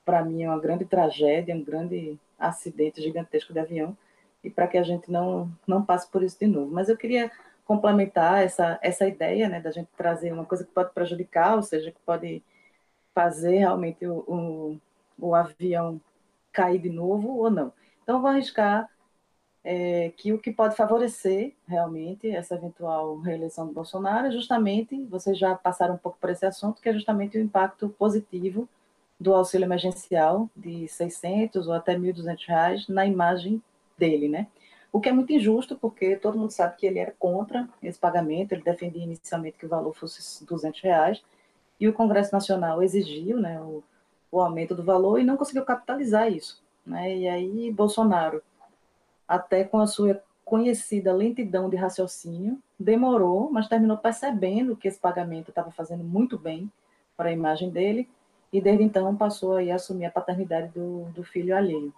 para 0.05 0.23
mim, 0.23 0.43
é 0.43 0.49
uma 0.49 0.59
grande 0.59 0.85
tragédia, 0.85 1.53
um 1.53 1.63
grande 1.63 2.17
acidente 2.39 3.01
gigantesco 3.01 3.51
de 3.51 3.59
avião, 3.59 3.97
e 4.41 4.49
para 4.49 4.67
que 4.67 4.77
a 4.77 4.83
gente 4.83 5.11
não, 5.11 5.51
não 5.67 5.83
passe 5.83 6.09
por 6.09 6.23
isso 6.23 6.39
de 6.39 6.47
novo. 6.47 6.71
Mas 6.71 6.87
eu 6.87 6.95
queria 6.95 7.29
complementar 7.65 8.41
essa, 8.41 8.79
essa 8.81 9.05
ideia 9.05 9.49
né, 9.49 9.59
da 9.59 9.71
gente 9.71 9.89
trazer 9.97 10.31
uma 10.31 10.45
coisa 10.45 10.63
que 10.63 10.71
pode 10.71 10.93
prejudicar, 10.93 11.57
ou 11.57 11.61
seja, 11.61 11.91
que 11.91 11.99
pode 12.05 12.41
fazer 13.19 13.57
realmente 13.57 14.07
o, 14.07 14.23
o, 14.27 14.79
o 15.19 15.35
avião 15.35 15.99
cair 16.53 16.79
de 16.79 16.89
novo 16.89 17.35
ou 17.35 17.51
não. 17.51 17.73
Então, 18.01 18.21
vou 18.21 18.29
arriscar 18.29 18.89
é, 19.61 20.13
que 20.15 20.31
o 20.31 20.39
que 20.39 20.53
pode 20.53 20.73
favorecer 20.77 21.53
realmente 21.67 22.29
essa 22.29 22.55
eventual 22.55 23.19
reeleição 23.19 23.67
do 23.67 23.73
Bolsonaro 23.73 24.27
é 24.27 24.31
justamente, 24.31 25.03
vocês 25.03 25.37
já 25.37 25.53
passaram 25.53 25.95
um 25.95 25.97
pouco 25.97 26.17
por 26.17 26.29
esse 26.29 26.45
assunto, 26.45 26.81
que 26.81 26.87
é 26.87 26.93
justamente 26.93 27.37
o 27.37 27.41
impacto 27.41 27.89
positivo 27.89 28.69
do 29.19 29.33
auxílio 29.33 29.65
emergencial 29.65 30.49
de 30.55 30.87
600 30.87 31.67
ou 31.67 31.73
até 31.73 31.97
1.200 31.97 32.47
reais 32.47 32.87
na 32.87 33.05
imagem 33.05 33.61
dele, 33.97 34.29
né? 34.29 34.47
O 34.93 35.01
que 35.01 35.09
é 35.09 35.11
muito 35.11 35.33
injusto, 35.33 35.77
porque 35.77 36.15
todo 36.15 36.37
mundo 36.37 36.51
sabe 36.51 36.77
que 36.77 36.87
ele 36.87 36.99
era 36.99 37.13
contra 37.19 37.67
esse 37.83 37.99
pagamento, 37.99 38.53
ele 38.53 38.63
defendia 38.63 39.03
inicialmente 39.03 39.57
que 39.57 39.65
o 39.65 39.69
valor 39.69 39.93
fosse 39.93 40.45
200 40.45 40.79
reais, 40.79 41.21
e 41.79 41.87
o 41.87 41.93
Congresso 41.93 42.33
Nacional 42.33 42.83
exigiu 42.83 43.39
né, 43.39 43.59
o, 43.61 43.83
o 44.31 44.41
aumento 44.41 44.75
do 44.75 44.83
valor 44.83 45.19
e 45.19 45.23
não 45.23 45.37
conseguiu 45.37 45.63
capitalizar 45.63 46.31
isso. 46.31 46.61
Né? 46.85 47.17
E 47.17 47.27
aí 47.27 47.71
Bolsonaro 47.71 48.41
até 49.29 49.63
com 49.63 49.79
a 49.79 49.85
sua 49.85 50.19
conhecida 50.43 51.13
lentidão 51.13 51.69
de 51.69 51.77
raciocínio, 51.77 52.57
demorou, 52.79 53.51
mas 53.51 53.67
terminou 53.67 53.97
percebendo 53.97 54.75
que 54.75 54.87
esse 54.87 54.97
pagamento 54.97 55.49
estava 55.49 55.69
fazendo 55.69 56.03
muito 56.03 56.39
bem 56.39 56.71
para 57.15 57.29
a 57.29 57.31
imagem 57.31 57.69
dele, 57.69 58.09
e 58.51 58.59
desde 58.59 58.83
então 58.83 59.15
passou 59.15 59.57
a 59.57 59.75
assumir 59.75 60.05
a 60.05 60.11
paternidade 60.11 60.69
do, 60.69 61.03
do 61.13 61.23
filho 61.23 61.55
alheio. 61.55 61.93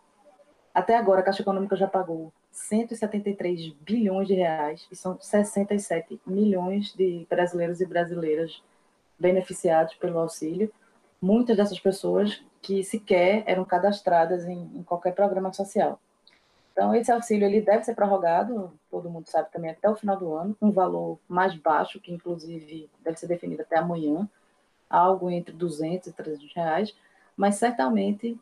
Até 0.74 0.98
agora, 0.98 1.22
a 1.22 1.24
Caixa 1.24 1.42
Econômica 1.42 1.78
já 1.78 1.88
pagou 1.88 2.34
173 2.52 3.70
bilhões 3.70 4.28
de 4.28 4.34
reais, 4.34 4.86
e 4.92 4.96
são 4.98 5.18
67 5.18 6.20
milhões 6.26 6.94
de 6.94 7.26
brasileiros 7.30 7.80
e 7.80 7.86
brasileiras 7.86 8.62
beneficiados 9.22 9.94
pelo 9.96 10.20
auxílio. 10.20 10.72
Muitas 11.22 11.56
dessas 11.56 11.80
pessoas 11.80 12.44
que 12.62 12.84
sequer 12.84 13.44
eram 13.46 13.64
cadastradas 13.64 14.46
em, 14.46 14.70
em 14.76 14.84
qualquer 14.84 15.14
programa 15.14 15.54
social. 15.54 16.00
Então, 16.72 16.96
esse 16.96 17.12
auxílio 17.12 17.46
ele 17.46 17.62
deve 17.62 17.84
ser 17.84 17.94
prorrogado, 17.94 18.72
todo 18.90 19.10
mundo 19.10 19.30
sabe 19.30 19.52
também, 19.52 19.72
até 19.72 19.90
o 19.90 19.96
final 19.96 20.18
do 20.18 20.34
ano, 20.34 20.56
um 20.62 20.72
valor 20.72 21.20
mais 21.28 21.54
baixo, 21.56 22.00
que 22.00 22.12
inclusive 22.12 22.90
deve 23.04 23.18
ser 23.18 23.28
definido 23.28 23.62
até 23.62 23.78
amanhã, 23.78 24.28
algo 24.90 25.30
entre 25.30 25.54
200 25.54 26.08
e 26.08 26.14
300 26.14 26.54
reais, 26.54 26.96
mas 27.36 27.56
certamente 27.56 28.40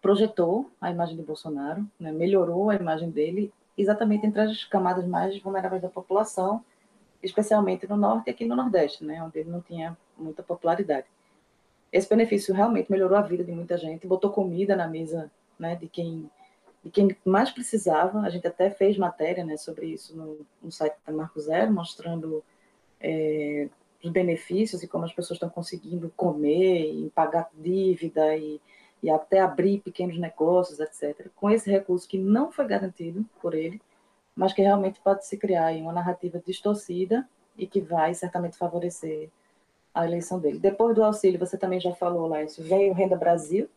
projetou 0.00 0.70
a 0.80 0.90
imagem 0.90 1.16
de 1.16 1.22
Bolsonaro, 1.22 1.84
né, 1.98 2.12
melhorou 2.12 2.70
a 2.70 2.76
imagem 2.76 3.10
dele, 3.10 3.52
exatamente 3.76 4.26
entre 4.26 4.40
as 4.40 4.64
camadas 4.64 5.06
mais 5.06 5.38
vulneráveis 5.40 5.82
da 5.82 5.88
população, 5.88 6.64
especialmente 7.22 7.88
no 7.88 7.96
Norte 7.96 8.28
e 8.28 8.30
aqui 8.30 8.44
no 8.44 8.56
Nordeste, 8.56 9.04
né, 9.04 9.22
onde 9.22 9.38
ele 9.38 9.50
não 9.50 9.60
tinha 9.60 9.96
muita 10.16 10.42
popularidade. 10.42 11.06
Esse 11.92 12.08
benefício 12.08 12.54
realmente 12.54 12.90
melhorou 12.90 13.16
a 13.16 13.22
vida 13.22 13.42
de 13.42 13.52
muita 13.52 13.76
gente, 13.78 14.06
botou 14.06 14.30
comida 14.30 14.76
na 14.76 14.86
mesa 14.86 15.30
né, 15.58 15.74
de 15.74 15.88
quem 15.88 16.30
e 16.84 16.90
quem 16.90 17.14
mais 17.24 17.50
precisava, 17.50 18.20
a 18.20 18.30
gente 18.30 18.46
até 18.46 18.70
fez 18.70 18.96
matéria 18.96 19.44
né, 19.44 19.56
sobre 19.56 19.86
isso 19.86 20.16
no, 20.16 20.46
no 20.62 20.70
site 20.70 20.96
da 21.04 21.12
Marco 21.12 21.40
Zero, 21.40 21.72
mostrando 21.72 22.42
é, 23.00 23.68
os 24.02 24.10
benefícios 24.10 24.82
e 24.82 24.88
como 24.88 25.04
as 25.04 25.12
pessoas 25.12 25.36
estão 25.36 25.50
conseguindo 25.50 26.12
comer 26.16 26.90
e 26.90 27.10
pagar 27.10 27.50
dívida 27.52 28.36
e, 28.36 28.60
e 29.02 29.10
até 29.10 29.40
abrir 29.40 29.80
pequenos 29.80 30.18
negócios, 30.18 30.78
etc. 30.78 31.28
Com 31.34 31.50
esse 31.50 31.70
recurso 31.70 32.08
que 32.08 32.16
não 32.16 32.52
foi 32.52 32.66
garantido 32.66 33.24
por 33.42 33.54
ele, 33.54 33.80
mas 34.38 34.52
que 34.52 34.62
realmente 34.62 35.00
pode 35.00 35.26
se 35.26 35.36
criar 35.36 35.74
uma 35.74 35.92
narrativa 35.92 36.40
distorcida 36.46 37.28
e 37.56 37.66
que 37.66 37.80
vai 37.80 38.14
certamente 38.14 38.56
favorecer 38.56 39.30
a 39.92 40.06
eleição 40.06 40.38
dele. 40.38 40.60
Depois 40.60 40.94
do 40.94 41.02
auxílio, 41.02 41.40
você 41.40 41.58
também 41.58 41.80
já 41.80 41.92
falou 41.92 42.34
isso 42.38 42.62
veio 42.62 42.94
Renda 42.94 43.16
Brasil, 43.16 43.68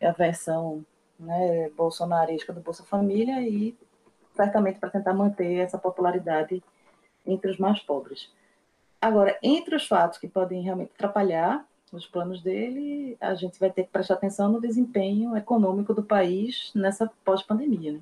é 0.00 0.06
a 0.06 0.12
versão 0.12 0.82
né, 1.18 1.68
bolsonarista 1.76 2.50
do 2.50 2.62
Bolsa 2.62 2.82
Família 2.82 3.42
e 3.42 3.76
certamente 4.34 4.78
para 4.78 4.88
tentar 4.88 5.12
manter 5.12 5.56
essa 5.56 5.76
popularidade 5.76 6.62
entre 7.26 7.50
os 7.50 7.58
mais 7.58 7.78
pobres. 7.80 8.32
Agora, 9.02 9.38
entre 9.42 9.76
os 9.76 9.86
fatos 9.86 10.18
que 10.18 10.28
podem 10.28 10.62
realmente 10.62 10.92
atrapalhar 10.94 11.62
os 11.92 12.06
planos 12.06 12.40
dele, 12.40 13.18
a 13.20 13.34
gente 13.34 13.60
vai 13.60 13.70
ter 13.70 13.84
que 13.84 13.90
prestar 13.90 14.14
atenção 14.14 14.50
no 14.50 14.62
desempenho 14.62 15.36
econômico 15.36 15.92
do 15.92 16.02
país 16.02 16.72
nessa 16.74 17.10
pós-pandemia. 17.22 17.92
Né? 17.92 18.00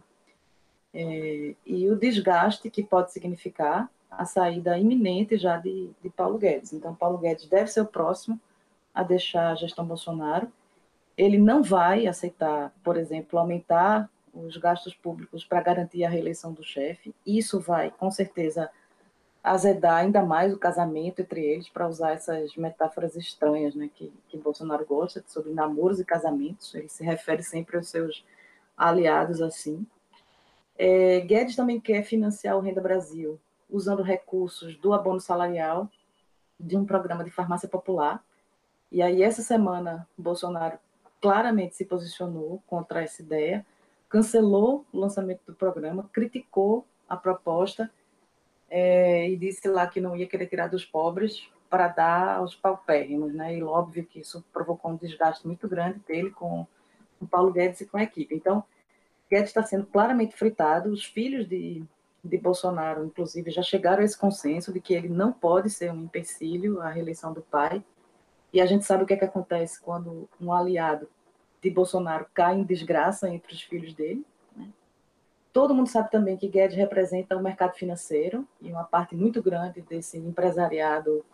É, 0.94 1.55
e 1.66 1.90
o 1.90 1.96
desgaste 1.96 2.70
que 2.70 2.83
pode 2.83 3.12
significar 3.12 3.90
a 4.11 4.24
saída 4.24 4.79
iminente 4.79 5.37
já 5.37 5.57
de, 5.59 5.90
de 6.03 6.11
Paulo 6.11 6.38
Guedes. 6.38 6.72
Então, 6.72 6.94
Paulo 6.94 7.18
Guedes 7.18 7.46
deve 7.46 7.68
ser 7.68 7.83
o 7.83 7.87
próximo 7.87 8.40
a 8.94 9.03
deixar 9.03 9.51
a 9.51 9.55
gestão 9.55 9.87
Bolsonaro 9.87 10.51
ele 11.18 11.37
não 11.37 11.64
vai 11.64 12.07
aceitar, 12.07 12.72
por 12.85 12.96
exemplo, 12.96 13.38
aumentar 13.38 14.09
os 14.33 14.57
gastos 14.57 14.94
públicos 14.94 15.44
para 15.44 15.61
garantir 15.61 16.05
a 16.05 16.09
reeleição 16.09 16.53
do 16.53 16.62
chefe. 16.62 17.12
Isso 17.27 17.59
vai, 17.59 17.90
com 17.90 18.09
certeza, 18.09 18.70
azedar 19.42 19.96
ainda 19.96 20.22
mais 20.22 20.55
o 20.55 20.59
casamento 20.59 21.20
entre 21.20 21.44
eles, 21.44 21.68
para 21.68 21.88
usar 21.88 22.12
essas 22.12 22.55
metáforas 22.55 23.16
estranhas 23.16 23.74
né, 23.74 23.90
que, 23.92 24.12
que 24.29 24.38
Bolsonaro 24.38 24.87
gosta, 24.87 25.24
sobre 25.27 25.53
namoros 25.53 25.98
e 25.98 26.05
casamentos. 26.05 26.72
Ele 26.72 26.88
se 26.88 27.03
refere 27.03 27.42
sempre 27.42 27.77
aos 27.77 27.88
seus 27.88 28.24
aliados 28.77 29.42
assim. 29.42 29.85
É, 30.78 31.20
Guedes 31.20 31.56
também 31.56 31.80
quer 31.80 32.04
financiar 32.04 32.56
o 32.56 32.60
Renda 32.60 32.80
Brasil 32.80 33.40
usando 33.68 34.02
recursos 34.02 34.76
do 34.76 34.92
abono 34.92 35.20
salarial 35.20 35.90
de 36.58 36.76
um 36.76 36.84
programa 36.84 37.24
de 37.24 37.30
farmácia 37.30 37.68
popular. 37.68 38.24
E 38.90 39.02
aí, 39.02 39.22
essa 39.22 39.42
semana, 39.42 40.08
Bolsonaro 40.16 40.78
claramente 41.20 41.76
se 41.76 41.84
posicionou 41.84 42.62
contra 42.66 43.02
essa 43.02 43.20
ideia, 43.20 43.66
cancelou 44.08 44.86
o 44.92 44.98
lançamento 44.98 45.40
do 45.46 45.54
programa, 45.54 46.08
criticou 46.12 46.86
a 47.08 47.16
proposta 47.16 47.90
é, 48.70 49.28
e 49.28 49.36
disse 49.36 49.68
lá 49.68 49.86
que 49.86 50.00
não 50.00 50.16
ia 50.16 50.26
querer 50.26 50.46
tirar 50.46 50.68
dos 50.68 50.84
pobres 50.84 51.48
para 51.68 51.88
dar 51.88 52.36
aos 52.36 52.54
paupérrimos, 52.54 53.34
né? 53.34 53.56
E 53.56 53.62
óbvio 53.62 54.06
que 54.06 54.20
isso 54.20 54.44
provocou 54.52 54.92
um 54.92 54.96
desgaste 54.96 55.46
muito 55.46 55.68
grande 55.68 55.98
dele 56.00 56.30
com 56.30 56.66
o 57.20 57.26
Paulo 57.26 57.52
Guedes 57.52 57.80
e 57.80 57.86
com 57.86 57.98
a 57.98 58.02
equipe. 58.02 58.34
Então, 58.34 58.64
Guedes 59.30 59.50
está 59.50 59.62
sendo 59.62 59.86
claramente 59.86 60.36
fritado. 60.36 60.90
Os 60.90 61.04
filhos 61.04 61.48
de, 61.48 61.84
de 62.24 62.38
Bolsonaro, 62.38 63.04
inclusive, 63.04 63.50
já 63.50 63.62
chegaram 63.62 64.02
a 64.02 64.04
esse 64.04 64.16
consenso 64.16 64.72
de 64.72 64.80
que 64.80 64.94
ele 64.94 65.08
não 65.08 65.32
pode 65.32 65.70
ser 65.70 65.92
um 65.92 66.04
empecilho 66.04 66.80
à 66.80 66.88
reeleição 66.88 67.32
do 67.32 67.42
pai 67.42 67.84
e 68.52 68.60
a 68.60 68.66
gente 68.66 68.84
sabe 68.84 69.04
o 69.04 69.06
que, 69.06 69.14
é 69.14 69.16
que 69.16 69.24
acontece 69.24 69.80
quando 69.80 70.28
um 70.40 70.52
aliado 70.52 71.08
de 71.62 71.70
Bolsonaro 71.70 72.26
cai 72.32 72.56
em 72.58 72.64
desgraça 72.64 73.28
entre 73.28 73.52
os 73.52 73.62
filhos 73.62 73.92
dele. 73.94 74.24
Né? 74.56 74.68
Todo 75.52 75.74
mundo 75.74 75.88
sabe 75.88 76.10
também 76.10 76.36
que 76.36 76.48
Guedes 76.48 76.76
representa 76.76 77.36
o 77.36 77.42
mercado 77.42 77.74
financeiro 77.74 78.46
e 78.60 78.70
uma 78.70 78.84
parte 78.84 79.14
muito 79.14 79.42
grande 79.42 79.82
desse 79.82 80.16
empresariado 80.16 81.24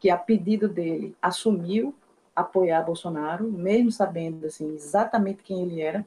que, 0.00 0.10
a 0.10 0.16
pedido 0.16 0.68
dele, 0.68 1.16
assumiu 1.22 1.94
apoiar 2.34 2.82
Bolsonaro, 2.82 3.50
mesmo 3.50 3.90
sabendo 3.90 4.46
assim, 4.46 4.74
exatamente 4.74 5.42
quem 5.42 5.62
ele 5.62 5.80
era, 5.80 6.06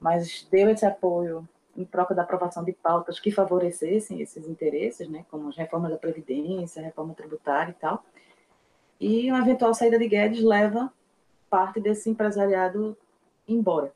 mas 0.00 0.46
deu 0.50 0.68
esse 0.70 0.86
apoio 0.86 1.46
em 1.76 1.84
troca 1.84 2.14
da 2.14 2.22
aprovação 2.22 2.64
de 2.64 2.72
pautas 2.72 3.20
que 3.20 3.30
favorecessem 3.30 4.20
esses 4.20 4.48
interesses, 4.48 5.08
né, 5.08 5.24
como 5.30 5.48
as 5.48 5.56
reformas 5.56 5.90
da 5.90 5.98
Previdência, 5.98 6.82
reforma 6.82 7.14
tributária 7.14 7.70
e 7.70 7.74
tal. 7.74 8.04
E 9.00 9.30
uma 9.30 9.40
eventual 9.40 9.72
saída 9.72 9.98
de 9.98 10.08
Guedes 10.08 10.42
leva 10.42 10.92
parte 11.48 11.80
desse 11.80 12.08
empresariado 12.10 12.96
embora. 13.46 13.92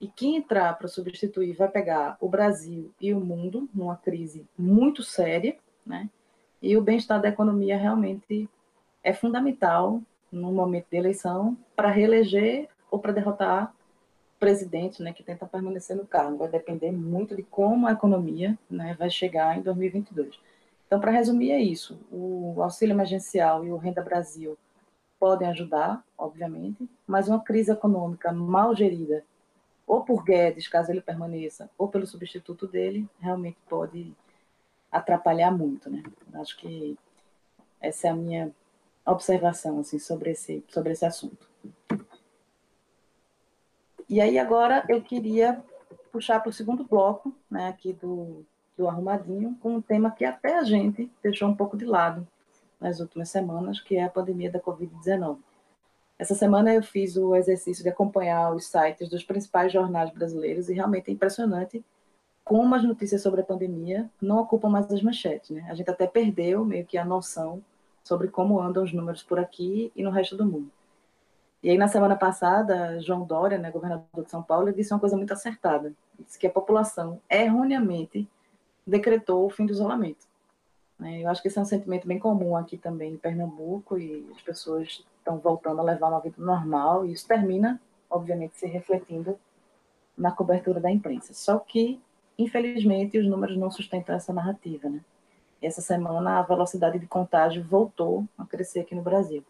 E 0.00 0.08
quem 0.08 0.36
entrar 0.36 0.76
para 0.76 0.88
substituir 0.88 1.54
vai 1.54 1.68
pegar 1.68 2.16
o 2.20 2.28
Brasil 2.28 2.92
e 3.00 3.14
o 3.14 3.20
mundo 3.20 3.68
numa 3.74 3.96
crise 3.96 4.46
muito 4.58 5.02
séria, 5.02 5.56
né? 5.84 6.10
E 6.60 6.76
o 6.76 6.82
bem-estar 6.82 7.20
da 7.20 7.28
economia 7.28 7.76
realmente 7.78 8.48
é 9.02 9.12
fundamental 9.12 10.02
no 10.30 10.52
momento 10.52 10.86
de 10.90 10.96
eleição 10.96 11.56
para 11.74 11.90
reeleger 11.90 12.68
ou 12.90 12.98
para 12.98 13.12
derrotar 13.12 13.74
presidente 14.38 15.02
né, 15.02 15.12
que 15.12 15.22
tenta 15.22 15.46
permanecer 15.46 15.96
no 15.96 16.06
cargo. 16.06 16.38
Vai 16.38 16.48
depender 16.48 16.92
muito 16.92 17.34
de 17.34 17.42
como 17.42 17.86
a 17.86 17.92
economia 17.92 18.58
né, 18.70 18.94
vai 18.98 19.10
chegar 19.10 19.58
em 19.58 19.62
2022. 19.62 20.38
Então, 20.86 21.00
para 21.00 21.10
resumir, 21.10 21.50
é 21.50 21.58
isso. 21.58 21.98
O 22.10 22.62
auxílio 22.62 22.94
emergencial 22.94 23.64
e 23.64 23.72
o 23.72 23.76
Renda 23.76 24.02
Brasil 24.02 24.56
podem 25.18 25.48
ajudar, 25.48 26.04
obviamente, 26.16 26.88
mas 27.06 27.28
uma 27.28 27.40
crise 27.40 27.72
econômica 27.72 28.32
mal 28.32 28.74
gerida, 28.74 29.24
ou 29.86 30.02
por 30.02 30.22
Guedes, 30.24 30.68
caso 30.68 30.90
ele 30.90 31.00
permaneça, 31.00 31.70
ou 31.78 31.88
pelo 31.88 32.06
substituto 32.06 32.66
dele, 32.66 33.08
realmente 33.20 33.56
pode 33.68 34.12
atrapalhar 34.90 35.50
muito. 35.50 35.88
Né? 35.90 36.02
Acho 36.34 36.56
que 36.58 36.98
essa 37.80 38.08
é 38.08 38.10
a 38.10 38.14
minha 38.14 38.52
observação 39.04 39.78
assim, 39.78 39.98
sobre, 39.98 40.30
esse, 40.30 40.64
sobre 40.68 40.92
esse 40.92 41.04
assunto. 41.04 41.48
E 44.08 44.20
aí 44.20 44.38
agora 44.38 44.84
eu 44.88 45.02
queria 45.02 45.62
puxar 46.12 46.40
para 46.40 46.50
o 46.50 46.52
segundo 46.52 46.84
bloco, 46.84 47.34
né, 47.50 47.68
aqui 47.68 47.92
do, 47.92 48.44
do 48.76 48.88
Arrumadinho, 48.88 49.56
com 49.60 49.76
um 49.76 49.80
tema 49.82 50.10
que 50.10 50.24
até 50.24 50.58
a 50.58 50.64
gente 50.64 51.10
deixou 51.22 51.48
um 51.48 51.56
pouco 51.56 51.76
de 51.76 51.84
lado 51.84 52.26
nas 52.80 53.00
últimas 53.00 53.28
semanas, 53.30 53.80
que 53.80 53.96
é 53.96 54.04
a 54.04 54.10
pandemia 54.10 54.50
da 54.50 54.60
Covid-19. 54.60 55.38
Essa 56.18 56.34
semana 56.34 56.72
eu 56.72 56.82
fiz 56.82 57.16
o 57.16 57.34
exercício 57.34 57.82
de 57.82 57.90
acompanhar 57.90 58.54
os 58.54 58.66
sites 58.66 59.08
dos 59.08 59.22
principais 59.24 59.72
jornais 59.72 60.10
brasileiros 60.10 60.68
e 60.68 60.74
realmente 60.74 61.10
é 61.10 61.12
impressionante 61.12 61.84
como 62.44 62.74
as 62.76 62.84
notícias 62.84 63.22
sobre 63.22 63.40
a 63.40 63.44
pandemia 63.44 64.08
não 64.22 64.38
ocupam 64.38 64.68
mais 64.68 64.90
as 64.90 65.02
manchetes. 65.02 65.50
Né? 65.50 65.66
A 65.68 65.74
gente 65.74 65.90
até 65.90 66.06
perdeu 66.06 66.64
meio 66.64 66.86
que 66.86 66.96
a 66.96 67.04
noção 67.04 67.62
sobre 68.04 68.28
como 68.28 68.60
andam 68.60 68.84
os 68.84 68.92
números 68.92 69.22
por 69.22 69.38
aqui 69.38 69.90
e 69.96 70.02
no 70.02 70.10
resto 70.10 70.36
do 70.36 70.46
mundo. 70.46 70.70
E 71.66 71.70
aí, 71.70 71.76
na 71.76 71.88
semana 71.88 72.14
passada, 72.14 73.00
João 73.00 73.24
Dória, 73.24 73.58
né, 73.58 73.72
governador 73.72 74.22
de 74.22 74.30
São 74.30 74.40
Paulo, 74.40 74.72
disse 74.72 74.94
uma 74.94 75.00
coisa 75.00 75.16
muito 75.16 75.32
acertada. 75.32 75.92
Disse 76.16 76.38
que 76.38 76.46
a 76.46 76.50
população 76.50 77.20
erroneamente 77.28 78.28
decretou 78.86 79.44
o 79.44 79.50
fim 79.50 79.66
do 79.66 79.72
isolamento. 79.72 80.28
Né? 80.96 81.22
Eu 81.22 81.28
acho 81.28 81.42
que 81.42 81.48
esse 81.48 81.58
é 81.58 81.60
um 81.60 81.64
sentimento 81.64 82.06
bem 82.06 82.20
comum 82.20 82.54
aqui 82.54 82.76
também 82.76 83.14
em 83.14 83.16
Pernambuco 83.16 83.98
e 83.98 84.30
as 84.30 84.40
pessoas 84.42 85.04
estão 85.18 85.38
voltando 85.38 85.80
a 85.80 85.82
levar 85.82 86.10
uma 86.10 86.20
vida 86.20 86.36
normal 86.38 87.04
e 87.04 87.10
isso 87.10 87.26
termina, 87.26 87.80
obviamente, 88.08 88.56
se 88.56 88.68
refletindo 88.68 89.36
na 90.16 90.30
cobertura 90.30 90.78
da 90.78 90.88
imprensa. 90.88 91.34
Só 91.34 91.58
que, 91.58 92.00
infelizmente, 92.38 93.18
os 93.18 93.26
números 93.26 93.56
não 93.56 93.72
sustentam 93.72 94.14
essa 94.14 94.32
narrativa. 94.32 94.88
Né? 94.88 95.00
Essa 95.60 95.80
semana, 95.80 96.38
a 96.38 96.42
velocidade 96.42 97.00
de 97.00 97.08
contágio 97.08 97.64
voltou 97.64 98.24
a 98.38 98.46
crescer 98.46 98.78
aqui 98.78 98.94
no 98.94 99.02
Brasil. 99.02 99.42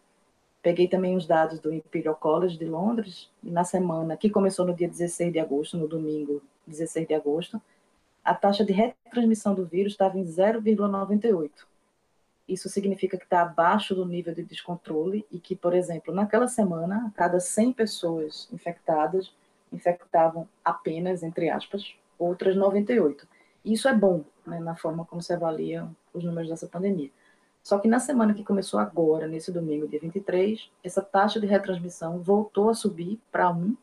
Peguei 0.61 0.87
também 0.87 1.15
os 1.15 1.25
dados 1.25 1.59
do 1.59 1.73
Imperial 1.73 2.15
College 2.15 2.57
de 2.57 2.65
Londres, 2.65 3.29
e 3.43 3.49
na 3.49 3.63
semana, 3.63 4.17
que 4.17 4.29
começou 4.29 4.65
no 4.65 4.73
dia 4.73 4.87
16 4.87 5.31
de 5.31 5.39
agosto, 5.39 5.77
no 5.77 5.87
domingo 5.87 6.41
16 6.65 7.07
de 7.07 7.13
agosto, 7.13 7.61
a 8.23 8.33
taxa 8.33 8.65
de 8.65 8.73
retransmissão 8.73 9.55
do 9.55 9.65
vírus 9.65 9.93
estava 9.93 10.17
em 10.17 10.23
0,98. 10.23 11.51
Isso 12.47 12.69
significa 12.69 13.17
que 13.17 13.23
está 13.23 13.41
abaixo 13.41 13.93
do 13.93 14.05
nível 14.05 14.33
de 14.33 14.43
descontrole 14.43 15.25
e 15.31 15.39
que, 15.39 15.55
por 15.55 15.73
exemplo, 15.73 16.13
naquela 16.13 16.47
semana, 16.47 17.07
a 17.07 17.11
cada 17.17 17.39
100 17.39 17.73
pessoas 17.73 18.49
infectadas, 18.51 19.33
infectavam 19.71 20.47
apenas, 20.63 21.23
entre 21.23 21.49
aspas, 21.49 21.93
outras 22.17 22.55
98. 22.55 23.27
Isso 23.63 23.87
é 23.87 23.93
bom 23.93 24.23
né, 24.45 24.59
na 24.59 24.75
forma 24.75 25.05
como 25.05 25.21
se 25.21 25.33
avalia 25.33 25.87
os 26.13 26.23
números 26.23 26.49
dessa 26.49 26.67
pandemia. 26.67 27.11
Só 27.67 27.77
que 27.79 27.87
na 27.89 27.99
semana 27.99 28.33
que 28.33 28.45
começou 28.45 28.79
agora, 28.79 29.27
nesse 29.27 29.51
domingo, 29.51 29.89
dia 29.89 29.99
23, 29.99 30.71
essa 30.81 31.01
taxa 31.01 31.37
de 31.37 31.45
retransmissão 31.45 32.17
voltou 32.17 32.69
a 32.69 32.73
subir 32.73 33.19
para 33.29 33.51
1, 33.51 33.75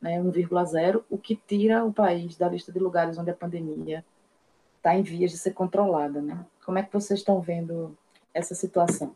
né, 0.00 0.18
1,0, 0.18 1.04
o 1.10 1.18
que 1.18 1.36
tira 1.36 1.84
o 1.84 1.92
país 1.92 2.38
da 2.38 2.48
lista 2.48 2.72
de 2.72 2.78
lugares 2.78 3.18
onde 3.18 3.30
a 3.30 3.34
pandemia 3.34 4.02
está 4.78 4.94
em 4.94 5.02
vias 5.02 5.32
de 5.32 5.36
ser 5.36 5.52
controlada. 5.52 6.22
Né? 6.22 6.46
Como 6.64 6.78
é 6.78 6.82
que 6.82 6.90
vocês 6.90 7.20
estão 7.20 7.42
vendo 7.42 7.94
essa 8.32 8.54
situação? 8.54 9.14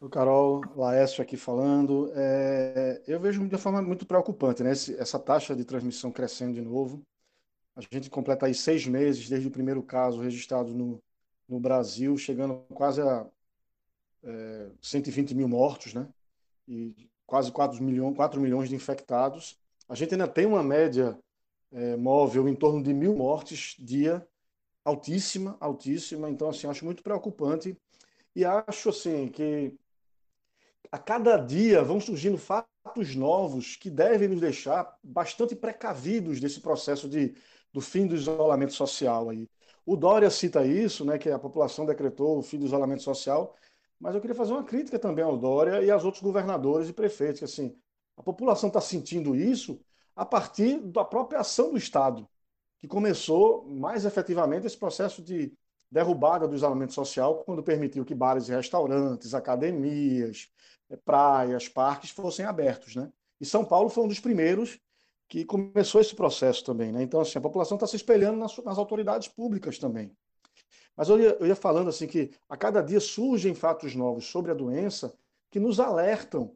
O 0.00 0.08
Carol 0.08 0.62
Laércio 0.76 1.20
aqui 1.20 1.36
falando. 1.36 2.12
É, 2.14 3.02
eu 3.04 3.18
vejo 3.18 3.44
de 3.48 3.52
uma 3.52 3.58
forma 3.60 3.82
muito 3.82 4.06
preocupante, 4.06 4.62
né? 4.62 4.70
essa 4.70 5.18
taxa 5.18 5.56
de 5.56 5.64
transmissão 5.64 6.12
crescendo 6.12 6.54
de 6.54 6.62
novo. 6.62 7.02
A 7.74 7.80
gente 7.80 8.08
completa 8.08 8.46
aí 8.46 8.54
seis 8.54 8.86
meses 8.86 9.28
desde 9.28 9.48
o 9.48 9.50
primeiro 9.50 9.82
caso 9.82 10.20
registrado 10.20 10.72
no, 10.72 11.00
no 11.48 11.58
Brasil, 11.58 12.16
chegando 12.16 12.64
quase 12.74 13.00
a 13.00 13.26
é, 14.22 14.70
120 14.82 15.34
mil 15.34 15.48
mortos, 15.48 15.94
né? 15.94 16.08
E 16.66 17.08
quase 17.26 17.50
4 17.52 17.82
milhões, 17.82 18.14
4 18.16 18.40
milhões 18.40 18.68
de 18.68 18.74
infectados. 18.74 19.58
A 19.88 19.94
gente 19.94 20.14
ainda 20.14 20.28
tem 20.28 20.46
uma 20.46 20.62
média 20.62 21.18
é, 21.72 21.96
móvel 21.96 22.48
em 22.48 22.54
torno 22.54 22.82
de 22.82 22.92
mil 22.92 23.14
mortes 23.14 23.74
dia, 23.78 24.26
altíssima, 24.84 25.56
altíssima. 25.60 26.30
Então, 26.30 26.48
assim, 26.48 26.66
acho 26.66 26.84
muito 26.84 27.02
preocupante. 27.02 27.76
E 28.34 28.44
acho, 28.44 28.90
assim, 28.90 29.28
que 29.28 29.74
a 30.90 30.98
cada 30.98 31.36
dia 31.36 31.82
vão 31.82 32.00
surgindo 32.00 32.38
fatos 32.38 33.14
novos 33.14 33.76
que 33.76 33.90
devem 33.90 34.28
nos 34.28 34.40
deixar 34.40 34.96
bastante 35.02 35.54
precavidos 35.54 36.40
desse 36.40 36.60
processo 36.60 37.08
de, 37.08 37.34
do 37.72 37.80
fim 37.80 38.06
do 38.06 38.14
isolamento 38.14 38.72
social 38.72 39.28
aí. 39.28 39.48
O 39.90 39.96
Dória 39.96 40.28
cita 40.28 40.66
isso, 40.66 41.02
né, 41.02 41.16
que 41.16 41.30
a 41.30 41.38
população 41.38 41.86
decretou 41.86 42.36
o 42.36 42.42
fim 42.42 42.58
do 42.58 42.66
isolamento 42.66 43.02
social, 43.02 43.56
mas 43.98 44.14
eu 44.14 44.20
queria 44.20 44.36
fazer 44.36 44.52
uma 44.52 44.62
crítica 44.62 44.98
também 44.98 45.24
ao 45.24 45.38
Dória 45.38 45.82
e 45.82 45.90
aos 45.90 46.04
outros 46.04 46.22
governadores 46.22 46.90
e 46.90 46.92
prefeitos, 46.92 47.38
que 47.38 47.46
assim, 47.46 47.74
a 48.14 48.22
população 48.22 48.68
está 48.68 48.82
sentindo 48.82 49.34
isso 49.34 49.80
a 50.14 50.26
partir 50.26 50.78
da 50.78 51.06
própria 51.06 51.40
ação 51.40 51.70
do 51.70 51.78
Estado, 51.78 52.28
que 52.78 52.86
começou 52.86 53.66
mais 53.66 54.04
efetivamente 54.04 54.66
esse 54.66 54.76
processo 54.76 55.22
de 55.22 55.54
derrubada 55.90 56.46
do 56.46 56.54
isolamento 56.54 56.92
social, 56.92 57.42
quando 57.46 57.62
permitiu 57.62 58.04
que 58.04 58.14
bares 58.14 58.50
e 58.50 58.52
restaurantes, 58.52 59.32
academias, 59.32 60.50
eh, 60.90 60.98
praias, 61.02 61.66
parques 61.66 62.10
fossem 62.10 62.44
abertos. 62.44 62.94
Né? 62.94 63.10
E 63.40 63.46
São 63.46 63.64
Paulo 63.64 63.88
foi 63.88 64.04
um 64.04 64.08
dos 64.08 64.20
primeiros 64.20 64.78
que 65.28 65.44
começou 65.44 66.00
esse 66.00 66.14
processo 66.14 66.64
também. 66.64 66.90
Né? 66.90 67.02
Então, 67.02 67.20
assim, 67.20 67.38
a 67.38 67.42
população 67.42 67.76
está 67.76 67.86
se 67.86 67.96
espelhando 67.96 68.38
nas, 68.38 68.56
nas, 68.58 68.78
autoridades 68.78 69.28
públicas 69.28 69.78
também. 69.78 70.10
Mas 70.96 71.08
eu 71.08 71.20
ia, 71.20 71.36
eu 71.38 71.46
ia 71.46 71.54
falando 71.54 71.88
assim 71.88 72.06
que 72.06 72.30
a 72.48 72.56
cada 72.56 72.80
dia 72.82 72.98
surgem 72.98 73.54
fatos 73.54 73.94
novos 73.94 74.26
sobre 74.26 74.50
a 74.50 74.54
doença 74.54 75.14
que 75.50 75.60
nos 75.60 75.78
alertam, 75.78 76.52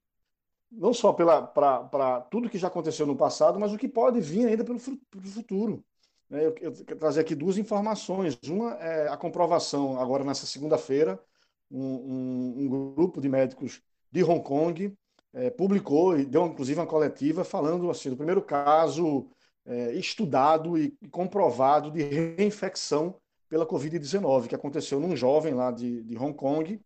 não 0.71 0.93
só 0.93 1.13
para 1.13 2.21
tudo 2.31 2.49
que 2.49 2.59
já 2.59 2.69
aconteceu 2.69 3.07
no 3.07 3.15
passado, 3.15 3.61
mas 3.61 3.73
o 3.73 3.79
que 3.79 3.87
pode 3.87 4.21
vir 4.21 4.47
ainda 4.47 4.65
pelo, 4.65 4.81
pelo 4.81 5.27
futuro. 5.27 5.85
Né? 6.29 6.47
Eu, 6.47 6.55
eu 6.61 6.73
quero 6.73 6.99
trazer 6.99 7.21
aqui 7.21 7.35
duas 7.35 7.59
informações. 7.59 8.39
Uma 8.49 8.73
é 8.77 9.07
a 9.09 9.17
comprovação, 9.19 10.01
agora 10.01 10.25
nessa 10.25 10.47
segunda-feira, 10.47 11.23
um, 11.71 11.85
um, 11.85 12.55
um 12.65 12.95
grupo 12.95 13.21
de 13.21 13.29
médicos 13.29 13.83
de 14.11 14.25
Hong 14.25 14.43
Kong 14.43 14.97
é, 15.35 15.51
publicou 15.51 16.19
e 16.19 16.25
deu 16.25 16.47
inclusive 16.47 16.79
uma 16.79 16.87
coletiva 16.87 17.45
falando 17.45 17.91
assim 17.91 18.11
do 18.11 18.17
primeiro 18.17 18.43
caso 18.43 19.29
é, 19.65 19.93
estudado 19.93 20.77
e 20.77 20.91
comprovado 21.11 21.91
de 21.91 22.03
reinfecção 22.03 23.17
pela 23.49 23.67
Covid-19, 23.67 24.49
que 24.49 24.55
aconteceu 24.55 24.99
num 24.99 25.15
jovem 25.15 25.55
lá 25.55 25.71
de, 25.71 26.03
de 26.03 26.17
Hong 26.17 26.35
Kong, 26.35 26.81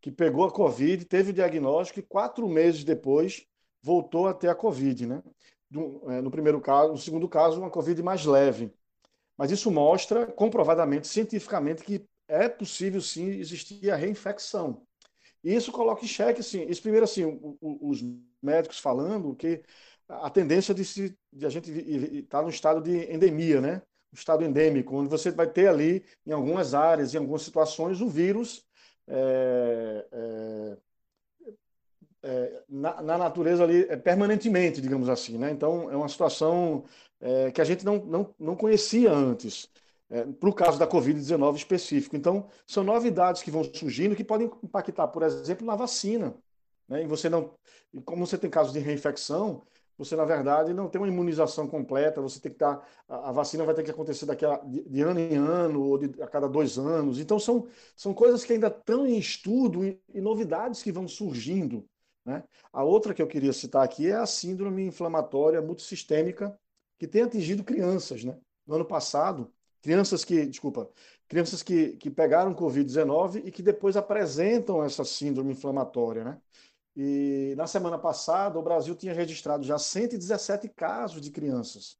que 0.00 0.10
pegou 0.10 0.44
a 0.44 0.50
Covid, 0.50 1.04
teve 1.04 1.30
o 1.30 1.34
diagnóstico 1.34 2.00
e 2.00 2.02
quatro 2.02 2.48
meses 2.48 2.84
depois 2.84 3.46
voltou 3.82 4.26
a 4.26 4.34
ter 4.34 4.48
a 4.48 4.54
Covid, 4.54 5.06
né? 5.06 5.22
Do, 5.70 6.10
é, 6.10 6.20
no 6.22 6.30
primeiro 6.30 6.60
caso, 6.60 6.92
no 6.92 6.98
segundo 6.98 7.28
caso, 7.28 7.60
uma 7.60 7.70
Covid 7.70 8.02
mais 8.02 8.24
leve. 8.24 8.72
Mas 9.36 9.50
isso 9.50 9.70
mostra 9.70 10.26
comprovadamente, 10.26 11.06
cientificamente, 11.06 11.84
que 11.84 12.04
é 12.26 12.48
possível 12.48 13.00
sim 13.00 13.26
existir 13.28 13.90
a 13.90 13.96
reinfecção. 13.96 14.82
E 15.42 15.54
isso 15.54 15.70
coloca 15.72 16.04
em 16.04 16.08
xeque, 16.08 16.40
assim, 16.40 16.66
isso 16.68 16.82
primeiro, 16.82 17.04
assim, 17.04 17.38
os 17.60 18.04
médicos 18.42 18.78
falando 18.78 19.34
que 19.34 19.62
a 20.08 20.30
tendência 20.30 20.74
de, 20.74 20.84
se, 20.84 21.16
de 21.32 21.46
a 21.46 21.48
gente 21.50 21.70
estar 21.70 22.38
tá 22.38 22.42
no 22.42 22.48
estado 22.48 22.80
de 22.80 23.12
endemia, 23.12 23.60
né? 23.60 23.82
Um 24.12 24.16
estado 24.16 24.42
endêmico, 24.42 24.96
onde 24.96 25.10
você 25.10 25.30
vai 25.30 25.46
ter 25.46 25.68
ali, 25.68 26.02
em 26.26 26.32
algumas 26.32 26.74
áreas, 26.74 27.14
em 27.14 27.18
algumas 27.18 27.42
situações, 27.42 28.00
o 28.00 28.08
vírus 28.08 28.64
é, 29.06 30.06
é, 30.12 30.76
é, 32.22 32.62
na, 32.68 33.02
na, 33.02 33.18
natureza 33.18 33.64
ali 33.64 33.86
é, 33.88 33.96
permanentemente, 33.96 34.80
digamos 34.80 35.08
assim, 35.08 35.38
né? 35.38 35.50
Então, 35.50 35.90
é 35.90 35.96
uma 35.96 36.08
situação 36.08 36.84
é, 37.20 37.50
que 37.50 37.60
a 37.60 37.64
gente 37.64 37.84
não, 37.84 37.98
não, 38.04 38.34
não 38.38 38.56
conhecia 38.56 39.12
antes 39.12 39.68
é, 40.10 40.24
para 40.24 40.48
o 40.48 40.54
caso 40.54 40.78
da 40.78 40.86
Covid-19 40.86 41.56
específico. 41.56 42.16
Então, 42.16 42.48
são 42.66 42.82
novidades 42.82 43.42
que 43.42 43.50
vão 43.50 43.62
surgindo 43.64 44.16
que 44.16 44.24
podem 44.24 44.50
impactar, 44.62 45.08
por 45.08 45.22
exemplo, 45.22 45.66
na 45.66 45.76
vacina. 45.76 46.34
Né? 46.88 47.04
E 47.04 47.06
você 47.06 47.28
não, 47.28 47.52
como 48.04 48.26
você 48.26 48.38
tem 48.38 48.48
casos 48.48 48.72
de 48.72 48.78
reinfecção, 48.78 49.62
você, 49.98 50.14
na 50.14 50.24
verdade, 50.24 50.72
não 50.72 50.88
tem 50.88 51.00
uma 51.00 51.08
imunização 51.08 51.66
completa, 51.66 52.22
você 52.22 52.38
tem 52.38 52.52
que 52.52 52.56
estar. 52.56 52.86
A, 53.08 53.30
a 53.30 53.32
vacina 53.32 53.64
vai 53.64 53.74
ter 53.74 53.82
que 53.82 53.90
acontecer 53.90 54.26
daqui 54.26 54.46
a, 54.46 54.56
de, 54.58 54.88
de, 54.88 55.02
ano 55.02 55.18
em 55.18 55.34
ano, 55.34 55.82
ou 55.82 55.98
de, 55.98 56.22
a 56.22 56.26
cada 56.26 56.48
dois 56.48 56.78
anos. 56.78 57.18
Então, 57.18 57.38
são, 57.38 57.66
são 57.96 58.14
coisas 58.14 58.44
que 58.44 58.52
ainda 58.52 58.68
estão 58.68 59.04
em 59.04 59.18
estudo 59.18 59.84
e, 59.84 60.00
e 60.14 60.20
novidades 60.20 60.82
que 60.82 60.92
vão 60.92 61.08
surgindo. 61.08 61.84
Né? 62.24 62.44
A 62.72 62.84
outra 62.84 63.12
que 63.12 63.20
eu 63.20 63.26
queria 63.26 63.52
citar 63.52 63.82
aqui 63.82 64.08
é 64.08 64.14
a 64.14 64.26
síndrome 64.26 64.86
inflamatória 64.86 65.60
multissistêmica, 65.60 66.56
que 66.96 67.08
tem 67.08 67.22
atingido 67.22 67.64
crianças. 67.64 68.22
Né? 68.22 68.38
No 68.64 68.76
ano 68.76 68.84
passado, 68.84 69.52
crianças 69.82 70.24
que, 70.24 70.46
desculpa, 70.46 70.90
crianças 71.28 71.62
que, 71.62 71.96
que 71.96 72.10
pegaram 72.10 72.54
Covid-19 72.54 73.42
e 73.44 73.50
que 73.50 73.62
depois 73.62 73.96
apresentam 73.96 74.82
essa 74.82 75.04
síndrome 75.04 75.52
inflamatória. 75.52 76.24
Né? 76.24 76.38
E 76.96 77.54
na 77.56 77.66
semana 77.66 77.98
passada, 77.98 78.58
o 78.58 78.62
Brasil 78.62 78.94
tinha 78.94 79.12
registrado 79.12 79.64
já 79.64 79.78
117 79.78 80.68
casos 80.68 81.20
de 81.20 81.30
crianças, 81.30 81.96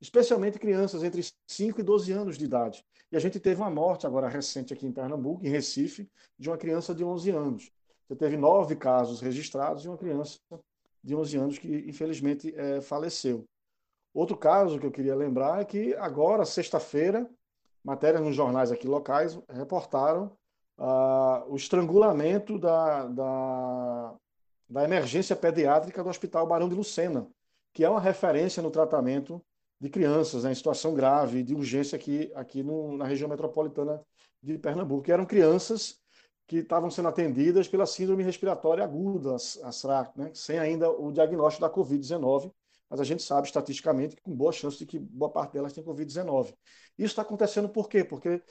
especialmente 0.00 0.58
crianças 0.58 1.04
entre 1.04 1.22
5 1.46 1.80
e 1.80 1.82
12 1.82 2.12
anos 2.12 2.38
de 2.38 2.44
idade. 2.44 2.84
E 3.12 3.16
a 3.16 3.20
gente 3.20 3.38
teve 3.38 3.60
uma 3.60 3.70
morte 3.70 4.06
agora 4.06 4.28
recente 4.28 4.72
aqui 4.72 4.86
em 4.86 4.92
Pernambuco, 4.92 5.44
em 5.44 5.50
Recife, 5.50 6.08
de 6.38 6.48
uma 6.48 6.56
criança 6.56 6.94
de 6.94 7.04
11 7.04 7.30
anos. 7.30 7.72
Você 8.06 8.16
teve 8.16 8.36
nove 8.36 8.74
casos 8.76 9.20
registrados 9.20 9.82
de 9.82 9.88
uma 9.88 9.98
criança 9.98 10.38
de 11.02 11.14
11 11.14 11.36
anos 11.36 11.58
que, 11.58 11.68
infelizmente, 11.88 12.52
é, 12.56 12.80
faleceu. 12.80 13.46
Outro 14.12 14.36
caso 14.36 14.78
que 14.78 14.86
eu 14.86 14.90
queria 14.90 15.14
lembrar 15.14 15.60
é 15.60 15.64
que 15.64 15.94
agora, 15.94 16.44
sexta-feira, 16.44 17.28
matérias 17.84 18.22
nos 18.22 18.34
jornais 18.34 18.72
aqui 18.72 18.86
locais 18.86 19.38
reportaram 19.48 20.36
ah, 20.76 21.44
o 21.48 21.56
estrangulamento 21.56 22.58
da, 22.58 23.06
da, 23.06 24.14
da 24.68 24.84
emergência 24.84 25.36
pediátrica 25.36 26.02
do 26.02 26.10
Hospital 26.10 26.46
Barão 26.46 26.68
de 26.68 26.74
Lucena, 26.74 27.28
que 27.72 27.84
é 27.84 27.90
uma 27.90 28.00
referência 28.00 28.62
no 28.62 28.70
tratamento 28.70 29.40
de 29.80 29.88
crianças 29.88 30.44
né, 30.44 30.52
em 30.52 30.54
situação 30.54 30.92
grave, 30.92 31.42
de 31.42 31.54
urgência 31.54 31.96
aqui, 31.96 32.30
aqui 32.34 32.62
no, 32.62 32.96
na 32.96 33.06
região 33.06 33.28
metropolitana 33.28 34.02
de 34.42 34.58
Pernambuco, 34.58 35.02
que 35.02 35.12
eram 35.12 35.24
crianças 35.24 35.98
que 36.46 36.56
estavam 36.56 36.90
sendo 36.90 37.08
atendidas 37.08 37.68
pela 37.68 37.86
síndrome 37.86 38.24
respiratória 38.24 38.82
aguda, 38.82 39.36
a 39.62 39.72
SRAC, 39.72 40.18
né, 40.18 40.30
sem 40.34 40.58
ainda 40.58 40.90
o 40.90 41.12
diagnóstico 41.12 41.66
da 41.66 41.72
Covid-19, 41.72 42.52
mas 42.90 43.00
a 43.00 43.04
gente 43.04 43.22
sabe 43.22 43.46
estatisticamente 43.46 44.16
que 44.16 44.22
com 44.22 44.34
boa 44.34 44.52
chance 44.52 44.76
de 44.76 44.84
que 44.84 44.98
boa 44.98 45.30
parte 45.30 45.52
delas 45.52 45.72
tem 45.72 45.84
Covid-19. 45.84 46.52
Isso 46.98 47.12
está 47.12 47.22
acontecendo 47.22 47.68
por 47.68 47.88
quê? 47.88 48.02
Porque 48.02 48.42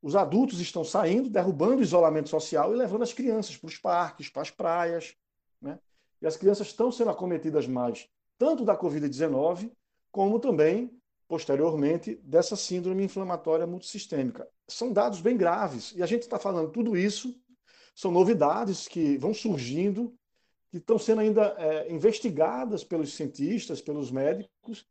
os 0.00 0.16
adultos 0.16 0.58
estão 0.60 0.82
saindo, 0.82 1.28
derrubando 1.28 1.76
o 1.76 1.82
isolamento 1.82 2.30
social 2.30 2.72
e 2.72 2.76
levando 2.76 3.02
as 3.02 3.12
crianças 3.12 3.56
para 3.56 3.68
os 3.68 3.78
parques, 3.78 4.28
para 4.30 4.42
as 4.42 4.50
praias, 4.50 5.14
né? 5.60 5.78
E 6.20 6.26
as 6.26 6.36
crianças 6.36 6.68
estão 6.68 6.90
sendo 6.90 7.10
acometidas 7.10 7.66
mais 7.66 8.08
tanto 8.42 8.64
da 8.64 8.76
Covid-19 8.76 9.70
como 10.10 10.40
também, 10.40 10.90
posteriormente, 11.28 12.16
dessa 12.24 12.56
síndrome 12.56 13.04
inflamatória 13.04 13.66
multissistêmica. 13.68 14.48
São 14.66 14.92
dados 14.92 15.20
bem 15.20 15.36
graves. 15.36 15.92
E 15.94 16.02
a 16.02 16.06
gente 16.06 16.22
está 16.22 16.40
falando 16.40 16.72
tudo 16.72 16.96
isso, 16.96 17.32
são 17.94 18.10
novidades 18.10 18.88
que 18.88 19.16
vão 19.16 19.32
surgindo, 19.32 20.12
que 20.72 20.78
estão 20.78 20.98
sendo 20.98 21.20
ainda 21.20 21.54
é, 21.58 21.92
investigadas 21.92 22.82
pelos 22.82 23.14
cientistas, 23.14 23.82
pelos 23.82 24.10
médicos, 24.10 24.86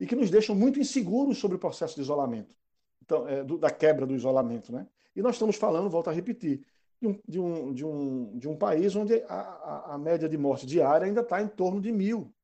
e 0.00 0.04
que 0.04 0.16
nos 0.16 0.28
deixam 0.28 0.56
muito 0.56 0.80
inseguros 0.80 1.38
sobre 1.38 1.56
o 1.56 1.60
processo 1.60 1.94
de 1.94 2.00
isolamento, 2.00 2.52
então, 3.00 3.28
é, 3.28 3.44
do, 3.44 3.56
da 3.56 3.70
quebra 3.70 4.04
do 4.04 4.14
isolamento. 4.14 4.72
Né? 4.72 4.88
E 5.14 5.22
nós 5.22 5.36
estamos 5.36 5.54
falando, 5.54 5.88
volto 5.88 6.10
a 6.10 6.12
repetir, 6.12 6.66
de 7.00 7.06
um, 7.06 7.20
de 7.28 7.40
um, 7.40 7.72
de 7.72 7.84
um, 7.86 8.38
de 8.38 8.48
um 8.48 8.56
país 8.56 8.96
onde 8.96 9.22
a, 9.28 9.34
a, 9.34 9.94
a 9.94 9.98
média 9.98 10.28
de 10.28 10.36
morte 10.36 10.66
diária 10.66 11.06
ainda 11.06 11.20
está 11.20 11.40
em 11.40 11.48
torno 11.48 11.80
de 11.80 11.92
mil. 11.92 12.34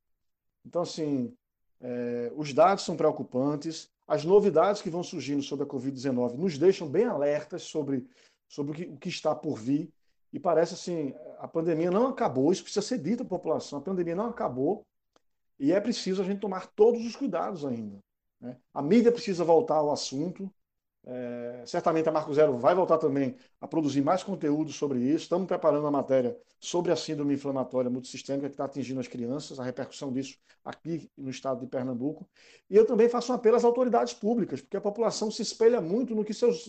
Então, 0.64 0.82
assim, 0.82 1.34
é, 1.80 2.32
os 2.36 2.54
dados 2.54 2.84
são 2.84 2.96
preocupantes, 2.96 3.90
as 4.06 4.24
novidades 4.24 4.80
que 4.80 4.90
vão 4.90 5.02
surgindo 5.02 5.42
sobre 5.42 5.64
a 5.64 5.68
Covid-19 5.68 6.34
nos 6.34 6.56
deixam 6.56 6.88
bem 6.88 7.04
alertas 7.04 7.64
sobre, 7.64 8.06
sobre 8.48 8.70
o, 8.70 8.74
que, 8.74 8.84
o 8.84 8.96
que 8.96 9.08
está 9.08 9.34
por 9.34 9.58
vir. 9.58 9.90
E 10.36 10.38
parece 10.38 10.74
assim, 10.74 11.14
a 11.38 11.48
pandemia 11.48 11.90
não 11.90 12.08
acabou, 12.08 12.52
isso 12.52 12.62
precisa 12.62 12.86
ser 12.86 12.98
dito 12.98 13.22
à 13.22 13.26
população, 13.26 13.78
a 13.78 13.80
pandemia 13.80 14.14
não 14.14 14.26
acabou 14.26 14.84
e 15.58 15.72
é 15.72 15.80
preciso 15.80 16.20
a 16.20 16.26
gente 16.26 16.40
tomar 16.40 16.66
todos 16.66 17.06
os 17.06 17.16
cuidados 17.16 17.64
ainda. 17.64 17.96
Né? 18.38 18.54
A 18.74 18.82
mídia 18.82 19.10
precisa 19.10 19.44
voltar 19.44 19.76
ao 19.76 19.90
assunto, 19.90 20.52
é, 21.06 21.62
certamente 21.64 22.06
a 22.10 22.12
Marco 22.12 22.34
Zero 22.34 22.58
vai 22.58 22.74
voltar 22.74 22.98
também 22.98 23.34
a 23.58 23.66
produzir 23.66 24.02
mais 24.02 24.22
conteúdo 24.22 24.70
sobre 24.72 24.98
isso. 24.98 25.22
Estamos 25.22 25.46
preparando 25.46 25.84
uma 25.84 25.90
matéria 25.90 26.36
sobre 26.60 26.92
a 26.92 26.96
síndrome 26.96 27.32
inflamatória 27.32 27.88
multissistêmica 27.88 28.48
que 28.48 28.52
está 28.52 28.66
atingindo 28.66 29.00
as 29.00 29.08
crianças, 29.08 29.58
a 29.58 29.64
repercussão 29.64 30.12
disso 30.12 30.36
aqui 30.62 31.10
no 31.16 31.30
estado 31.30 31.60
de 31.60 31.66
Pernambuco. 31.66 32.28
E 32.68 32.76
eu 32.76 32.84
também 32.84 33.08
faço 33.08 33.32
um 33.32 33.34
apelo 33.34 33.56
às 33.56 33.64
autoridades 33.64 34.12
públicas, 34.12 34.60
porque 34.60 34.76
a 34.76 34.82
população 34.82 35.30
se 35.30 35.40
espelha 35.40 35.80
muito 35.80 36.14
no 36.14 36.26
que 36.26 36.34
seus, 36.34 36.68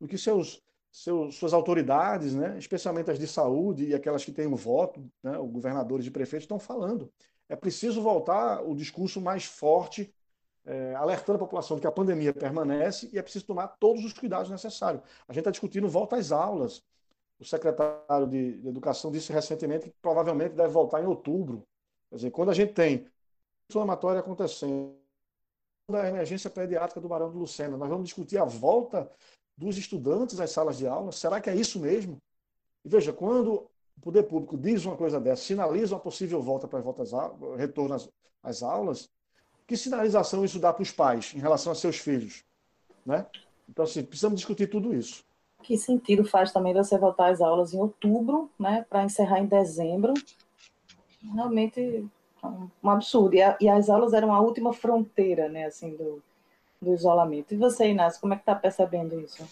no 0.00 0.08
que 0.08 0.16
seus, 0.16 0.62
seus 0.92 1.36
suas 1.36 1.54
autoridades, 1.54 2.34
né, 2.34 2.56
especialmente 2.58 3.10
as 3.10 3.18
de 3.18 3.26
saúde 3.26 3.86
e 3.86 3.94
aquelas 3.94 4.24
que 4.24 4.30
têm 4.30 4.46
o 4.46 4.54
voto, 4.54 5.02
né, 5.22 5.38
os 5.38 5.50
governadores 5.50 6.06
e 6.06 6.10
prefeitos 6.10 6.44
estão 6.44 6.58
falando. 6.58 7.10
É 7.48 7.56
preciso 7.56 8.02
voltar 8.02 8.62
o 8.62 8.74
discurso 8.74 9.20
mais 9.20 9.44
forte 9.44 10.14
é, 10.64 10.94
alertando 10.94 11.36
a 11.36 11.38
população 11.40 11.76
de 11.76 11.80
que 11.80 11.86
a 11.86 11.92
pandemia 11.92 12.32
permanece 12.32 13.08
e 13.12 13.18
é 13.18 13.22
preciso 13.22 13.46
tomar 13.46 13.68
todos 13.80 14.04
os 14.04 14.12
cuidados 14.12 14.50
necessários. 14.50 15.02
A 15.26 15.32
gente 15.32 15.40
está 15.40 15.50
discutindo 15.50 15.88
volta 15.88 16.16
às 16.16 16.30
aulas. 16.30 16.84
O 17.40 17.44
secretário 17.44 18.28
de, 18.28 18.60
Educação 18.68 19.10
disse 19.10 19.32
recentemente 19.32 19.88
que 19.88 19.96
provavelmente 20.00 20.54
deve 20.54 20.68
voltar 20.68 21.02
em 21.02 21.06
outubro. 21.06 21.66
Quer 22.08 22.16
dizer, 22.16 22.30
quando 22.30 22.50
a 22.50 22.54
gente 22.54 22.72
tem 22.74 23.08
inflamatória 23.68 24.20
acontecendo, 24.20 24.94
da 25.90 26.08
emergência 26.08 26.48
pediátrica 26.48 27.00
do 27.00 27.08
Barão 27.08 27.30
do 27.30 27.38
Lucena, 27.38 27.76
nós 27.76 27.88
vamos 27.88 28.04
discutir 28.04 28.38
a 28.38 28.44
volta 28.44 29.10
dos 29.56 29.76
estudantes 29.76 30.40
às 30.40 30.50
salas 30.50 30.78
de 30.78 30.86
aula. 30.86 31.12
Será 31.12 31.40
que 31.40 31.50
é 31.50 31.54
isso 31.54 31.78
mesmo? 31.78 32.18
E 32.84 32.88
veja, 32.88 33.12
quando 33.12 33.68
o 33.96 34.00
poder 34.00 34.24
público 34.24 34.56
diz 34.56 34.84
uma 34.84 34.96
coisa 34.96 35.20
dessa, 35.20 35.42
sinaliza 35.42 35.94
uma 35.94 36.00
possível 36.00 36.42
volta 36.42 36.66
para 36.66 36.78
as 36.78 36.84
voltas, 36.84 37.10
retorno 37.56 37.94
às, 37.94 38.08
às 38.42 38.62
aulas, 38.62 39.08
que 39.66 39.76
sinalização 39.76 40.44
isso 40.44 40.58
dá 40.58 40.72
para 40.72 40.82
os 40.82 40.90
pais 40.90 41.32
em 41.34 41.38
relação 41.38 41.72
a 41.72 41.74
seus 41.74 41.96
filhos? 41.96 42.44
Né? 43.06 43.26
Então, 43.68 43.84
assim, 43.84 44.02
precisamos 44.02 44.38
discutir 44.38 44.68
tudo 44.68 44.94
isso. 44.94 45.24
Que 45.62 45.78
sentido 45.78 46.24
faz 46.24 46.52
também 46.52 46.74
você 46.74 46.98
voltar 46.98 47.30
às 47.30 47.40
aulas 47.40 47.72
em 47.72 47.78
outubro, 47.78 48.50
né, 48.58 48.84
para 48.88 49.04
encerrar 49.04 49.38
em 49.38 49.46
dezembro? 49.46 50.12
Realmente 51.34 52.04
um 52.82 52.90
absurdo. 52.90 53.34
E, 53.36 53.42
a, 53.42 53.56
e, 53.60 53.68
as 53.68 53.88
aulas 53.88 54.12
eram 54.12 54.34
a 54.34 54.40
última 54.40 54.72
fronteira, 54.72 55.48
né, 55.48 55.66
assim, 55.66 55.94
do, 55.94 56.20
do 56.82 56.92
isolamento. 56.92 57.54
E 57.54 57.56
você, 57.56 57.88
Inácio, 57.88 58.20
como 58.20 58.34
é 58.34 58.36
que 58.36 58.42
está 58.42 58.54
percebendo 58.54 59.18
isso? 59.20 59.46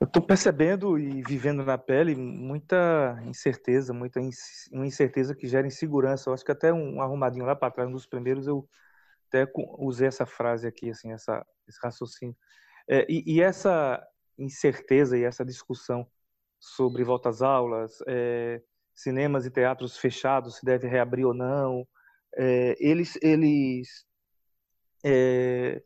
Eu 0.00 0.06
estou 0.06 0.22
percebendo 0.22 0.98
e 0.98 1.22
vivendo 1.22 1.64
na 1.64 1.78
pele 1.78 2.14
muita 2.14 3.18
incerteza, 3.26 3.92
muita 3.92 4.20
uma 4.72 4.86
incerteza 4.86 5.34
que 5.34 5.48
gera 5.48 5.66
insegurança. 5.66 6.28
Eu 6.28 6.34
acho 6.34 6.44
que 6.44 6.52
até 6.52 6.72
um 6.72 7.00
arrumadinho 7.00 7.46
lá 7.46 7.56
para 7.56 7.70
trás, 7.72 7.88
um 7.88 7.92
dos 7.92 8.06
primeiros, 8.06 8.46
eu 8.46 8.68
até 9.28 9.50
usei 9.78 10.06
essa 10.06 10.26
frase 10.26 10.66
aqui, 10.66 10.90
assim, 10.90 11.12
essa, 11.12 11.44
esse 11.66 11.78
raciocínio. 11.82 12.36
É, 12.88 13.06
e, 13.08 13.36
e, 13.36 13.40
essa 13.40 14.04
incerteza 14.38 15.16
e 15.16 15.24
essa 15.24 15.44
discussão 15.44 16.06
sobre 16.60 17.02
volta 17.02 17.30
às 17.30 17.40
aulas, 17.40 17.98
é, 18.06 18.60
cinemas 18.94 19.46
e 19.46 19.50
teatros 19.50 19.96
fechados, 19.96 20.56
se 20.56 20.64
deve 20.64 20.86
reabrir 20.86 21.24
ou 21.24 21.34
não, 21.34 21.86
é, 22.36 22.76
eles, 22.78 23.16
eles 23.22 24.04
é, 25.04 25.82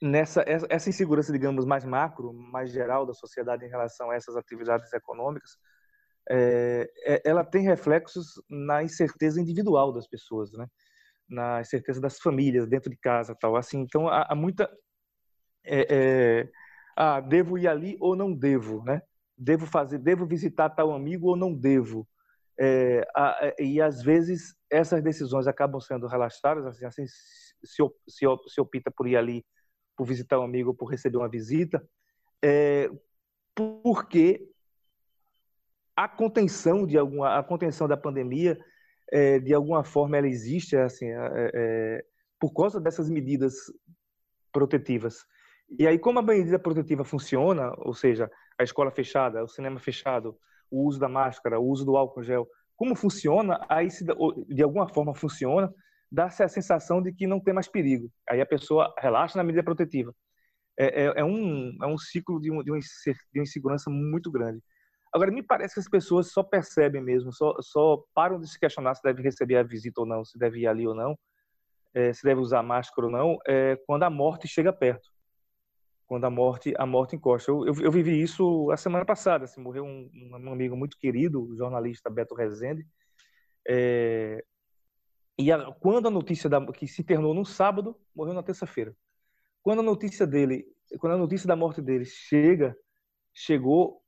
nessa 0.00 0.44
essa 0.46 0.88
insegurança, 0.88 1.32
digamos, 1.32 1.64
mais 1.64 1.84
macro, 1.84 2.32
mais 2.32 2.70
geral 2.70 3.06
da 3.06 3.14
sociedade 3.14 3.64
em 3.64 3.68
relação 3.68 4.10
a 4.10 4.14
essas 4.16 4.36
atividades 4.36 4.92
econômicas, 4.92 5.58
é, 6.30 6.90
é, 7.04 7.22
ela 7.24 7.44
tem 7.44 7.62
reflexos 7.64 8.26
na 8.48 8.82
incerteza 8.82 9.40
individual 9.40 9.92
das 9.92 10.06
pessoas, 10.08 10.52
né? 10.52 10.66
Na 11.28 11.60
incerteza 11.60 12.00
das 12.00 12.18
famílias 12.20 12.68
dentro 12.68 12.90
de 12.90 12.96
casa, 12.98 13.36
tal. 13.40 13.56
Assim, 13.56 13.80
então 13.80 14.08
há, 14.08 14.26
há 14.30 14.34
muita 14.34 14.70
é, 15.64 15.86
é, 16.44 16.50
ah, 16.96 17.20
devo 17.20 17.58
ir 17.58 17.68
ali 17.68 17.96
ou 18.00 18.16
não 18.16 18.32
devo, 18.34 18.82
né? 18.84 19.02
Devo 19.36 19.66
fazer, 19.66 19.98
devo 19.98 20.26
visitar 20.26 20.70
tal 20.70 20.92
amigo 20.92 21.28
ou 21.28 21.36
não 21.36 21.54
devo. 21.54 22.06
É, 22.58 23.06
a, 23.14 23.38
é, 23.42 23.62
e 23.62 23.80
às 23.80 24.02
vezes 24.02 24.54
essas 24.70 25.02
decisões 25.02 25.46
acabam 25.46 25.80
sendo 25.80 26.06
relaxadas, 26.06 26.66
assim, 26.66 26.84
assim 26.84 27.06
se, 27.06 27.82
se, 28.08 28.26
se 28.48 28.60
opta 28.60 28.90
por 28.90 29.06
ir 29.06 29.16
ali 29.16 29.44
por 29.96 30.06
visitar 30.06 30.38
um 30.40 30.44
amigo, 30.44 30.74
por 30.74 30.86
receber 30.86 31.18
uma 31.18 31.28
visita, 31.28 31.82
é, 32.42 32.90
porque 33.54 34.48
a 35.94 36.08
contenção 36.08 36.86
de 36.86 36.96
alguma, 36.96 37.38
a 37.38 37.42
contenção 37.42 37.86
da 37.86 37.96
pandemia, 37.96 38.58
é, 39.10 39.38
de 39.38 39.52
alguma 39.52 39.84
forma, 39.84 40.16
ela 40.16 40.26
existe, 40.26 40.76
assim, 40.76 41.06
é, 41.06 41.50
é, 41.54 42.04
por 42.40 42.52
causa 42.52 42.80
dessas 42.80 43.08
medidas 43.10 43.54
protetivas. 44.52 45.24
E 45.78 45.86
aí, 45.86 45.98
como 45.98 46.18
a 46.18 46.22
medida 46.22 46.58
protetiva 46.58 47.04
funciona, 47.04 47.72
ou 47.78 47.94
seja, 47.94 48.30
a 48.58 48.64
escola 48.64 48.90
fechada, 48.90 49.44
o 49.44 49.48
cinema 49.48 49.78
fechado, 49.78 50.36
o 50.72 50.86
uso 50.86 50.98
da 50.98 51.08
máscara, 51.08 51.60
o 51.60 51.66
uso 51.66 51.84
do 51.84 51.96
álcool 51.96 52.24
gel, 52.24 52.48
como 52.74 52.96
funciona, 52.96 53.64
aí 53.68 53.90
se, 53.90 54.04
de 54.04 54.62
alguma 54.62 54.88
forma 54.88 55.14
funciona, 55.14 55.72
dá-se 56.10 56.42
a 56.42 56.48
sensação 56.48 57.00
de 57.00 57.12
que 57.12 57.26
não 57.26 57.38
tem 57.38 57.54
mais 57.54 57.68
perigo. 57.68 58.10
Aí 58.28 58.40
a 58.40 58.46
pessoa 58.46 58.92
relaxa 58.98 59.38
na 59.38 59.44
medida 59.44 59.62
protetiva. 59.62 60.12
É, 60.78 61.04
é, 61.04 61.12
é 61.16 61.24
um, 61.24 61.76
é 61.82 61.86
um 61.86 61.98
ciclo 61.98 62.40
de, 62.40 62.50
um, 62.50 62.62
de, 62.62 62.70
uma 62.70 62.80
insegurança 63.36 63.90
muito 63.90 64.30
grande. 64.30 64.60
Agora, 65.14 65.30
me 65.30 65.42
parece 65.42 65.74
que 65.74 65.80
as 65.80 65.88
pessoas 65.88 66.32
só 66.32 66.42
percebem 66.42 67.02
mesmo, 67.02 67.32
só, 67.32 67.54
só 67.60 68.02
param 68.14 68.40
de 68.40 68.50
se 68.50 68.58
questionar 68.58 68.94
se 68.94 69.02
deve 69.02 69.22
receber 69.22 69.56
a 69.56 69.62
visita 69.62 70.00
ou 70.00 70.06
não, 70.06 70.24
se 70.24 70.38
deve 70.38 70.60
ir 70.60 70.66
ali 70.66 70.86
ou 70.88 70.94
não, 70.94 71.18
é, 71.94 72.12
se 72.14 72.22
deve 72.24 72.40
usar 72.40 72.62
máscara 72.62 73.06
ou 73.06 73.12
não, 73.12 73.38
é, 73.46 73.76
quando 73.86 74.04
a 74.04 74.10
morte 74.10 74.48
chega 74.48 74.72
perto. 74.72 75.11
Quando 76.12 76.26
a 76.26 76.30
morte, 76.30 76.74
a 76.76 76.84
morte 76.84 77.16
encosta. 77.16 77.50
Eu, 77.50 77.64
eu, 77.64 77.74
eu 77.84 77.90
vivi 77.90 78.20
isso 78.20 78.70
a 78.70 78.76
semana 78.76 79.02
passada. 79.02 79.46
Assim, 79.46 79.62
morreu 79.62 79.82
um, 79.82 80.10
um, 80.12 80.52
amigo 80.52 80.76
muito 80.76 80.98
querido, 80.98 81.42
o 81.42 81.56
jornalista 81.56 82.10
Beto 82.10 82.34
Rezende. 82.34 82.86
É, 83.66 84.44
e 85.38 85.50
a, 85.50 85.72
quando 85.72 86.08
a 86.08 86.10
notícia 86.10 86.50
da, 86.50 86.70
que 86.70 86.86
se 86.86 87.00
internou 87.00 87.32
no 87.32 87.46
sábado, 87.46 87.98
morreu 88.14 88.34
na 88.34 88.42
terça-feira. 88.42 88.94
Quando 89.62 89.78
a 89.78 89.82
notícia 89.82 90.26
dele, 90.26 90.66
quando 90.98 91.14
a 91.14 91.16
notícia 91.16 91.48
da 91.48 91.56
morte 91.56 91.80
dele 91.80 92.04
chega, 92.04 92.76
chegou, 93.32 94.02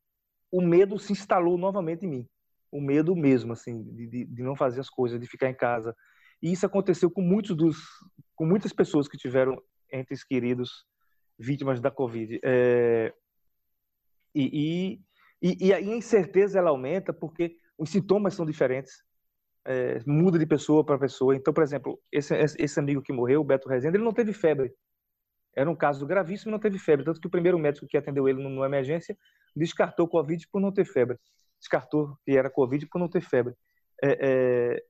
o 0.53 0.61
medo 0.61 0.99
se 0.99 1.11
instalou 1.11 1.57
novamente 1.57 2.05
em 2.05 2.11
mim. 2.11 2.29
O 2.71 2.83
medo 2.83 3.17
mesmo, 3.17 3.55
assim, 3.55 3.83
de, 3.83 4.27
de 4.27 4.43
não 4.43 4.55
fazer 4.55 4.81
as 4.81 4.91
coisas, 4.91 5.19
de 5.19 5.27
ficar 5.27 5.49
em 5.49 5.57
casa. 5.57 5.97
E 6.43 6.53
isso 6.53 6.67
aconteceu 6.67 7.11
com 7.11 7.23
muitos 7.23 7.57
dos, 7.57 7.79
com 8.37 8.45
muitas 8.45 8.75
pessoas 8.75 9.09
que 9.09 9.17
tiveram 9.17 9.59
entes 9.91 10.23
queridos 10.23 10.85
vítimas 11.39 11.81
da 11.81 11.91
Covid. 11.91 12.41
É, 12.43 13.13
e, 14.35 15.01
e, 15.43 15.67
e, 15.67 15.73
a 15.73 15.81
incerteza 15.81 16.59
ela 16.59 16.71
aumenta 16.71 17.13
porque 17.13 17.57
os 17.79 17.91
sintomas 17.91 18.35
são 18.35 18.45
diferentes 18.45 19.05
é, 19.65 20.01
muda 20.07 20.39
de 20.39 20.47
pessoa 20.47 20.85
para 20.85 20.99
pessoa. 20.99 21.35
Então, 21.35 21.53
por 21.53 21.63
exemplo, 21.63 22.01
esse, 22.13 22.35
esse 22.59 22.79
amigo 22.79 23.03
que 23.03 23.13
morreu, 23.13 23.41
o 23.41 23.45
Beto 23.45 23.69
Rezende, 23.69 23.97
ele 23.97 24.05
não 24.05 24.13
teve 24.13 24.33
febre. 24.33 24.73
Era 25.57 25.71
um 25.71 25.77
caso 25.77 26.07
gravíssimo 26.07 26.51
e 26.51 26.53
não 26.53 26.59
teve 26.59 26.79
febre. 26.79 27.05
Tanto 27.05 27.21
que 27.21 27.27
o 27.27 27.31
primeiro 27.31 27.59
médico 27.59 27.87
que 27.87 27.97
atendeu 27.97 28.29
ele 28.29 28.43
numa 28.43 28.67
emergência 28.67 29.17
descartou 29.55 30.09
Covid 30.09 30.47
por 30.49 30.61
não 30.61 30.73
ter 30.73 30.85
febre. 30.85 31.19
Descartou 31.59 32.19
que 32.25 32.37
era 32.37 32.51
Covid 32.51 32.87
por 32.87 32.99
não 32.99 33.09
ter 33.09 33.21
febre. 33.21 33.55
É, 34.03 34.19
é, 34.21 34.85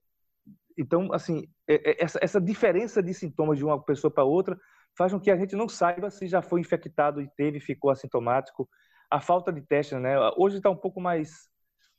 então, 0.77 1.13
assim, 1.13 1.47
é, 1.69 1.91
é, 1.91 2.03
essa, 2.03 2.19
essa 2.21 2.41
diferença 2.41 3.03
de 3.03 3.13
sintomas 3.15 3.59
de 3.59 3.65
uma 3.65 3.81
pessoa 3.81 4.11
para 4.11 4.25
outra 4.25 4.59
faz 4.97 5.13
com 5.13 5.21
que 5.21 5.31
a 5.31 5.37
gente 5.37 5.57
não 5.57 5.69
saiba 5.69 6.11
se 6.11 6.27
já 6.27 6.41
foi 6.41 6.61
infectado 6.61 7.21
e 7.21 7.29
teve, 7.37 7.61
ficou 7.61 7.91
assintomático. 7.91 8.69
A 9.11 9.21
falta 9.21 9.53
de 9.53 9.61
testes, 9.61 10.01
né? 10.01 10.17
Hoje 10.37 10.57
está 10.59 10.71
um 10.71 10.77
pouco 10.77 11.01
mais 11.01 11.49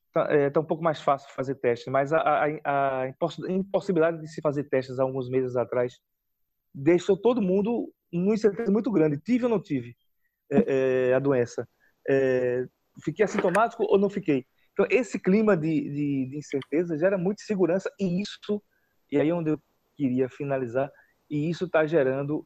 está 0.07 0.33
é, 0.33 0.49
tá 0.49 0.59
um 0.61 0.65
pouco 0.65 0.83
mais 0.83 1.01
fácil 1.01 1.29
fazer 1.33 1.55
testes, 1.55 1.91
mas 1.91 2.13
a, 2.13 2.19
a, 2.19 3.03
a, 3.03 3.13
impossibilidade 3.49 4.21
de 4.21 4.27
se 4.27 4.41
fazer 4.41 4.63
testes 4.65 4.97
há 4.97 5.03
alguns 5.03 5.29
meses 5.29 5.57
atrás 5.57 5.99
deixou 6.73 7.17
todo 7.17 7.41
mundo 7.41 7.91
numa 8.11 8.33
incerteza 8.33 8.71
muito 8.71 8.91
grande. 8.91 9.19
Tive 9.19 9.43
ou 9.45 9.49
não 9.49 9.61
tive 9.61 9.95
é, 10.49 11.09
é, 11.09 11.13
a 11.13 11.19
doença? 11.19 11.67
É, 12.07 12.65
fiquei 13.03 13.25
assintomático 13.25 13.83
ou 13.83 13.97
não 13.97 14.09
fiquei? 14.09 14.45
Então, 14.71 14.85
esse 14.89 15.19
clima 15.19 15.55
de, 15.55 15.89
de, 15.89 16.29
de 16.29 16.37
incerteza 16.37 16.97
gera 16.97 17.17
muita 17.17 17.43
segurança 17.43 17.89
e 17.99 18.21
isso, 18.21 18.61
e 19.11 19.19
aí 19.19 19.29
é 19.29 19.33
onde 19.33 19.51
eu 19.51 19.59
queria 19.95 20.29
finalizar, 20.29 20.91
e 21.29 21.49
isso 21.49 21.65
está 21.65 21.85
gerando 21.85 22.45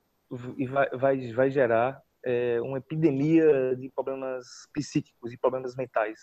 e 0.57 0.67
vai, 0.67 0.89
vai, 0.91 1.31
vai 1.31 1.49
gerar 1.49 2.01
é, 2.23 2.61
uma 2.61 2.77
epidemia 2.77 3.75
de 3.75 3.89
problemas 3.89 4.45
psíquicos 4.73 5.31
e 5.31 5.37
problemas 5.37 5.75
mentais 5.75 6.19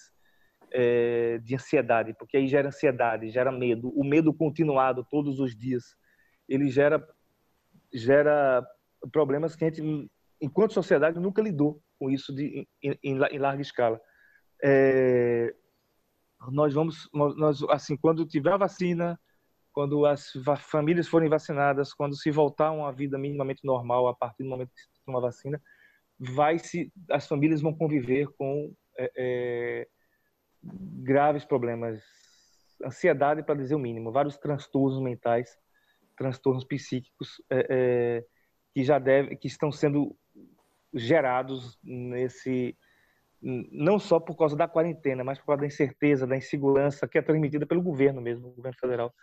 é, 0.72 1.38
de 1.38 1.54
ansiedade, 1.54 2.14
porque 2.18 2.36
aí 2.36 2.46
gera 2.46 2.68
ansiedade, 2.68 3.30
gera 3.30 3.50
medo. 3.50 3.88
O 3.98 4.04
medo 4.04 4.32
continuado 4.32 5.07
todos 5.11 5.40
os 5.40 5.57
dias, 5.57 5.96
ele 6.48 6.68
gera, 6.68 7.07
gera 7.92 8.66
problemas 9.12 9.57
que 9.57 9.64
a 9.64 9.68
gente, 9.68 10.11
enquanto 10.40 10.74
sociedade, 10.74 11.18
nunca 11.18 11.42
lidou 11.42 11.82
com 11.98 12.11
isso 12.11 12.34
de, 12.34 12.68
em, 12.82 12.98
em 13.02 13.38
larga 13.38 13.62
escala. 13.62 14.00
É, 14.62 15.54
nós 16.50 16.74
vamos, 16.74 17.09
nós, 17.12 17.62
assim, 17.70 17.96
quando 17.96 18.26
tiver 18.26 18.52
a 18.52 18.59
vacina, 18.59 19.18
quando 19.76 20.06
as 20.06 20.32
famílias 20.60 21.06
forem 21.06 21.28
vacinadas, 21.28 21.92
quando 21.92 22.16
se 22.16 22.30
voltar 22.30 22.68
a 22.68 22.72
uma 22.72 22.90
vida 22.90 23.18
minimamente 23.18 23.62
normal 23.62 24.08
a 24.08 24.14
partir 24.14 24.42
do 24.42 24.48
momento 24.48 24.72
que 24.72 24.80
se 24.80 24.88
toma 25.04 25.20
vacina, 25.20 25.60
vai 26.18 26.58
se, 26.58 26.90
as 27.10 27.28
famílias 27.28 27.60
vão 27.60 27.74
conviver 27.74 28.26
com 28.38 28.72
é, 28.96 29.12
é 29.14 29.88
graves 30.62 31.44
problemas, 31.44 32.02
ansiedade 32.82 33.42
para 33.42 33.54
dizer 33.54 33.74
o 33.74 33.78
mínimo, 33.78 34.10
vários 34.10 34.38
transtornos 34.38 34.98
mentais, 34.98 35.58
transtornos 36.16 36.64
psíquicos 36.64 37.42
é, 37.50 37.66
é, 37.68 38.24
que 38.72 38.82
já 38.82 38.98
deve, 38.98 39.36
que 39.36 39.46
estão 39.46 39.70
sendo 39.70 40.16
gerados 40.94 41.78
nesse 41.84 42.74
não 43.42 43.98
só 43.98 44.18
por 44.18 44.38
causa 44.38 44.56
da 44.56 44.66
quarentena, 44.66 45.22
mas 45.22 45.38
por 45.38 45.48
causa 45.48 45.60
da 45.60 45.66
incerteza, 45.66 46.26
da 46.26 46.34
insegurança 46.34 47.06
que 47.06 47.18
é 47.18 47.22
transmitida 47.22 47.66
pelo 47.66 47.82
governo 47.82 48.22
mesmo, 48.22 48.48
o 48.48 48.54
governo 48.54 48.78
federal. 48.78 49.14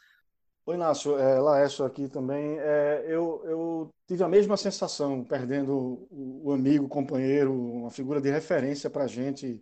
Oi, 0.65 0.75
Inácio, 0.75 1.17
é, 1.17 1.39
Laércio 1.41 1.83
aqui 1.83 2.07
também. 2.07 2.57
É, 2.59 3.03
eu, 3.05 3.41
eu, 3.45 3.89
tive 4.07 4.23
a 4.23 4.29
mesma 4.29 4.55
sensação, 4.55 5.21
perdendo 5.23 6.07
o, 6.09 6.53
amigo, 6.53 6.87
companheiro, 6.87 7.53
uma 7.53 7.91
figura 7.91 8.21
de 8.21 8.29
referência 8.29 8.89
para 8.89 9.03
a 9.03 9.07
gente 9.07 9.61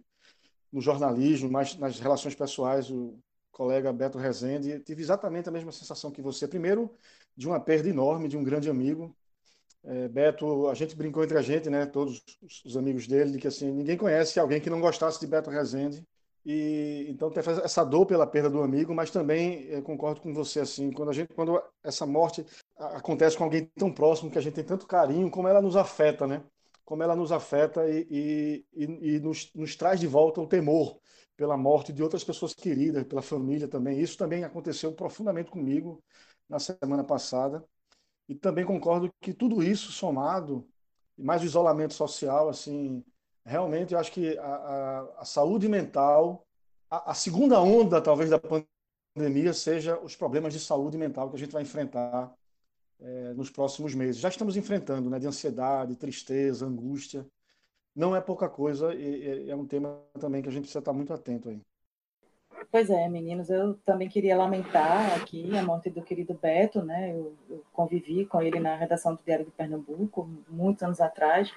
no 0.72 0.80
jornalismo, 0.82 1.50
mas 1.52 1.76
nas 1.78 2.00
relações 2.00 2.36
pessoais, 2.36 2.92
o 2.92 3.18
colega 3.52 3.92
Beto 3.92 4.20
Rezende, 4.20 4.80
tive 4.82 5.02
exatamente 5.02 5.50
a 5.50 5.52
mesma 5.52 5.72
sensação 5.72 6.12
que 6.12 6.22
você. 6.22 6.48
Primeiro, 6.48 6.94
de 7.36 7.48
uma 7.48 7.60
perda 7.60 7.90
enorme, 7.90 8.28
de 8.28 8.38
um 8.38 8.44
grande 8.44 8.70
amigo. 8.70 9.16
É, 9.84 10.08
Beto, 10.08 10.68
a 10.70 10.76
gente 10.76 10.96
brincou 10.96 11.24
entre 11.24 11.38
a 11.38 11.42
gente, 11.42 11.70
né, 11.70 11.88
todos 11.88 12.24
os 12.64 12.78
amigos 12.78 13.08
dele, 13.08 13.32
de 13.32 13.40
que 13.40 13.48
assim, 13.48 13.72
ninguém 13.72 13.98
conhece 13.98 14.40
alguém 14.40 14.62
que 14.62 14.70
não 14.70 14.80
gostasse 14.80 15.20
de 15.20 15.28
Beto 15.28 15.50
Rezende. 15.50 16.06
E 16.46 17.06
então 17.10 17.30
tem 17.30 17.44
essa 17.64 17.84
dor 17.84 18.06
pela 18.06 18.26
perda 18.26 18.50
do 18.50 18.62
amigo, 18.64 18.96
mas 18.96 19.12
também 19.12 19.68
é, 19.70 19.82
concordo 19.82 20.22
com 20.22 20.34
você 20.34 20.62
assim, 20.62 20.92
quando 20.92 21.10
a 21.10 21.14
gente 21.14 21.34
quando 21.34 21.62
essa 21.84 22.06
morte 22.06 22.46
acontece 22.78 23.38
com 23.38 23.44
alguém 23.44 23.66
tão 23.78 23.92
próximo 23.92 24.32
que 24.32 24.38
a 24.40 24.42
gente 24.42 24.56
tem 24.56 24.64
tanto 24.64 24.88
carinho, 24.88 25.30
como 25.30 25.48
ela 25.48 25.62
nos 25.62 25.76
afeta, 25.76 26.26
né? 26.26 26.44
como 26.92 27.04
ela 27.04 27.16
nos 27.16 27.32
afeta 27.32 27.90
e, 27.90 28.66
e, 28.74 28.84
e 29.16 29.20
nos, 29.22 29.50
nos 29.56 29.78
traz 29.78 29.98
de 29.98 30.08
volta 30.08 30.42
o 30.42 30.46
temor 30.46 31.00
pela 31.38 31.56
morte 31.56 31.94
de 31.94 32.04
outras 32.04 32.22
pessoas 32.22 32.54
queridas, 32.54 33.06
pela 33.06 33.22
família 33.22 33.66
também. 33.66 33.98
Isso 33.98 34.18
também 34.18 34.44
aconteceu 34.44 34.92
profundamente 34.92 35.50
comigo 35.50 36.04
na 36.50 36.60
semana 36.60 37.02
passada. 37.02 37.64
E 38.28 38.36
também 38.36 38.66
concordo 38.66 39.10
que 39.22 39.34
tudo 39.34 39.64
isso 39.64 39.90
somado, 39.90 40.68
mais 41.18 41.42
o 41.42 41.46
isolamento 41.46 41.94
social, 41.94 42.50
assim, 42.50 43.02
realmente 43.46 43.94
eu 43.94 44.00
acho 44.00 44.12
que 44.12 44.38
a, 44.38 44.44
a, 44.44 45.00
a 45.20 45.26
saúde 45.26 45.68
mental, 45.68 46.46
a, 46.90 47.12
a, 47.12 47.14
segunda 47.14 47.60
onda 47.62 48.02
talvez 48.02 48.30
da 48.30 48.40
pandemia 48.40 49.54
seja 49.54 50.00
os 50.00 50.16
problemas 50.16 50.54
de 50.54 50.60
saúde 50.60 50.98
mental 50.98 51.30
que 51.30 51.36
a 51.36 51.40
gente 51.40 51.52
vai 51.52 51.62
enfrentar 51.62 52.34
é, 53.00 53.34
nos 53.34 53.50
próximos 53.50 53.94
meses. 53.96 54.22
Já 54.22 54.30
estamos 54.30 54.56
enfrentando, 54.56 55.10
né, 55.10 55.20
de 55.20 55.28
ansiedade, 55.28 55.96
tristeza, 55.96 56.66
angústia. 56.66 57.26
Não 57.96 58.16
é 58.16 58.22
pouca 58.22 58.48
coisa 58.48 58.94
e, 58.94 59.46
e 59.46 59.50
é 59.50 59.56
um 59.56 59.66
tema 59.66 60.02
também 60.20 60.42
que 60.42 60.48
a 60.48 60.52
gente 60.52 60.64
precisa 60.64 60.80
estar 60.80 60.94
muito 60.94 61.14
atento 61.14 61.50
aí. 61.50 61.62
Pois 62.70 62.90
é, 62.90 63.10
meninos, 63.10 63.50
eu 63.50 63.74
também 63.86 64.08
queria 64.08 64.38
lamentar 64.38 65.16
aqui 65.16 65.58
a 65.58 65.64
morte 65.64 65.90
do 65.90 66.02
querido 66.02 66.34
Beto, 66.34 66.84
né? 66.84 67.12
Eu, 67.12 67.36
eu, 67.50 67.64
convivi 67.74 68.26
com 68.26 68.42
ele 68.42 68.60
na 68.60 68.76
redação 68.76 69.16
do 69.16 69.24
Diário 69.24 69.46
de 69.46 69.52
Pernambuco 69.52 70.30
muitos 70.48 70.84
anos 70.84 71.02
atrás. 71.02 71.52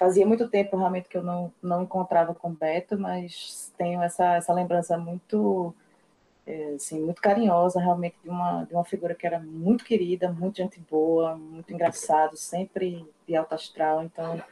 Fazia 0.00 0.26
muito 0.26 0.48
tempo 0.48 0.78
realmente 0.78 1.10
que 1.10 1.18
eu 1.18 1.22
não, 1.22 1.52
não 1.62 1.82
encontrava 1.82 2.34
com 2.34 2.54
Beto, 2.54 2.98
mas 2.98 3.70
tenho 3.76 4.02
essa, 4.02 4.36
essa 4.36 4.50
lembrança 4.50 4.96
muito 4.96 5.74
é, 6.46 6.72
assim, 6.74 7.04
muito 7.04 7.20
carinhosa, 7.20 7.78
realmente, 7.78 8.16
de 8.24 8.30
uma, 8.30 8.64
de 8.64 8.72
uma 8.72 8.82
figura 8.82 9.14
que 9.14 9.26
era 9.26 9.38
muito 9.38 9.84
querida, 9.84 10.32
muito 10.32 10.56
gente 10.56 10.80
boa, 10.80 11.36
muito 11.36 11.70
engraçado, 11.70 12.34
sempre 12.34 13.06
de 13.28 13.36
alto 13.36 13.54
astral. 13.54 14.02
Então, 14.02 14.42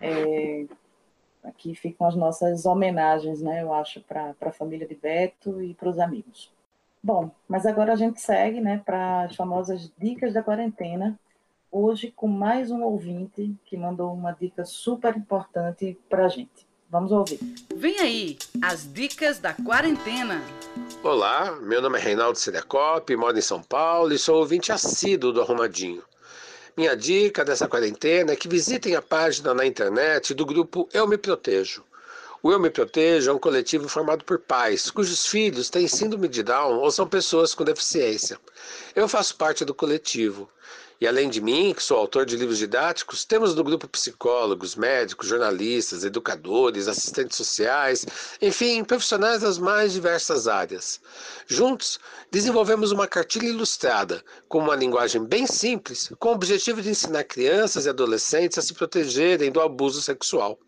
é, 0.00 0.66
aqui 1.44 1.76
ficam 1.76 2.08
as 2.08 2.16
nossas 2.16 2.66
homenagens, 2.66 3.40
né, 3.40 3.62
eu 3.62 3.72
acho, 3.72 4.00
para 4.00 4.34
a 4.40 4.50
família 4.50 4.88
de 4.88 4.96
Beto 4.96 5.62
e 5.62 5.74
para 5.74 5.90
os 5.90 6.00
amigos. 6.00 6.52
Bom, 7.00 7.30
mas 7.46 7.66
agora 7.66 7.92
a 7.92 7.96
gente 7.96 8.20
segue 8.20 8.60
né, 8.60 8.82
para 8.84 9.26
as 9.26 9.36
famosas 9.36 9.92
dicas 9.96 10.34
da 10.34 10.42
quarentena. 10.42 11.16
Hoje, 11.74 12.12
com 12.14 12.28
mais 12.28 12.70
um 12.70 12.82
ouvinte 12.82 13.56
que 13.64 13.78
mandou 13.78 14.12
uma 14.12 14.32
dica 14.32 14.62
super 14.62 15.16
importante 15.16 15.98
para 16.06 16.26
a 16.26 16.28
gente. 16.28 16.68
Vamos 16.90 17.10
ouvir. 17.10 17.40
Vem 17.74 17.98
aí, 17.98 18.36
as 18.60 18.92
dicas 18.92 19.38
da 19.38 19.54
quarentena. 19.54 20.42
Olá, 21.02 21.58
meu 21.62 21.80
nome 21.80 21.98
é 21.98 22.02
Reinaldo 22.02 22.38
Sedecop, 22.38 23.16
moro 23.16 23.38
em 23.38 23.40
São 23.40 23.62
Paulo 23.62 24.12
e 24.12 24.18
sou 24.18 24.40
ouvinte 24.40 24.70
assíduo 24.70 25.32
do 25.32 25.40
Arrumadinho. 25.40 26.02
Minha 26.76 26.94
dica 26.94 27.42
dessa 27.42 27.66
quarentena 27.66 28.32
é 28.32 28.36
que 28.36 28.48
visitem 28.48 28.94
a 28.94 29.00
página 29.00 29.54
na 29.54 29.64
internet 29.64 30.34
do 30.34 30.44
grupo 30.44 30.86
Eu 30.92 31.08
Me 31.08 31.16
Protejo. 31.16 31.82
O 32.44 32.50
Eu 32.50 32.58
Me 32.58 32.70
Protejo 32.70 33.30
é 33.30 33.32
um 33.32 33.38
coletivo 33.38 33.88
formado 33.88 34.24
por 34.24 34.36
pais 34.36 34.90
cujos 34.90 35.26
filhos 35.26 35.70
têm 35.70 35.86
síndrome 35.86 36.26
de 36.26 36.42
Down 36.42 36.80
ou 36.80 36.90
são 36.90 37.06
pessoas 37.06 37.54
com 37.54 37.62
deficiência. 37.62 38.36
Eu 38.96 39.06
faço 39.06 39.36
parte 39.36 39.64
do 39.64 39.72
coletivo 39.72 40.50
E 41.00 41.06
além 41.06 41.30
de 41.30 41.40
mim, 41.40 41.72
que 41.72 41.80
sou 41.80 41.96
autor 41.96 42.26
de 42.26 42.36
livros 42.36 42.58
didáticos, 42.58 43.24
temos 43.24 43.54
no 43.54 43.62
grupo 43.62 43.86
psicólogos, 43.86 44.74
médicos, 44.74 45.28
jornalistas, 45.28 46.02
educadores, 46.02 46.88
assistentes 46.88 47.36
sociais, 47.36 48.04
enfim, 48.40 48.82
profissionais 48.82 49.42
das 49.42 49.56
mais 49.56 49.92
diversas 49.92 50.48
áreas. 50.48 51.00
Juntos, 51.46 52.00
desenvolvemos 52.28 52.90
uma 52.90 53.06
cartilha 53.06 53.46
ilustrada, 53.46 54.20
com 54.48 54.58
uma 54.58 54.74
linguagem 54.74 55.24
bem 55.24 55.46
simples, 55.46 56.10
com 56.18 56.30
o 56.30 56.34
objetivo 56.34 56.82
de 56.82 56.90
ensinar 56.90 57.22
crianças 57.22 57.86
e 57.86 57.88
adolescentes 57.88 58.58
a 58.58 58.62
se 58.62 58.74
protegerem 58.74 59.52
do 59.52 59.60
abuso 59.60 60.02
sexual. 60.02 60.58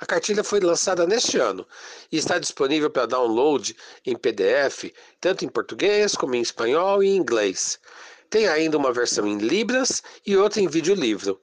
A 0.00 0.06
cartilha 0.06 0.42
foi 0.42 0.58
lançada 0.60 1.06
neste 1.06 1.38
ano 1.38 1.66
e 2.10 2.16
está 2.16 2.38
disponível 2.38 2.88
para 2.88 3.04
download 3.04 3.76
em 4.06 4.16
PDF, 4.16 4.90
tanto 5.20 5.44
em 5.44 5.48
português 5.48 6.16
como 6.16 6.34
em 6.34 6.40
espanhol 6.40 7.02
e 7.02 7.14
inglês. 7.14 7.78
Tem 8.30 8.48
ainda 8.48 8.78
uma 8.78 8.94
versão 8.94 9.26
em 9.26 9.36
Libras 9.36 10.02
e 10.26 10.38
outra 10.38 10.62
em 10.62 10.68
videolivro. 10.68 11.38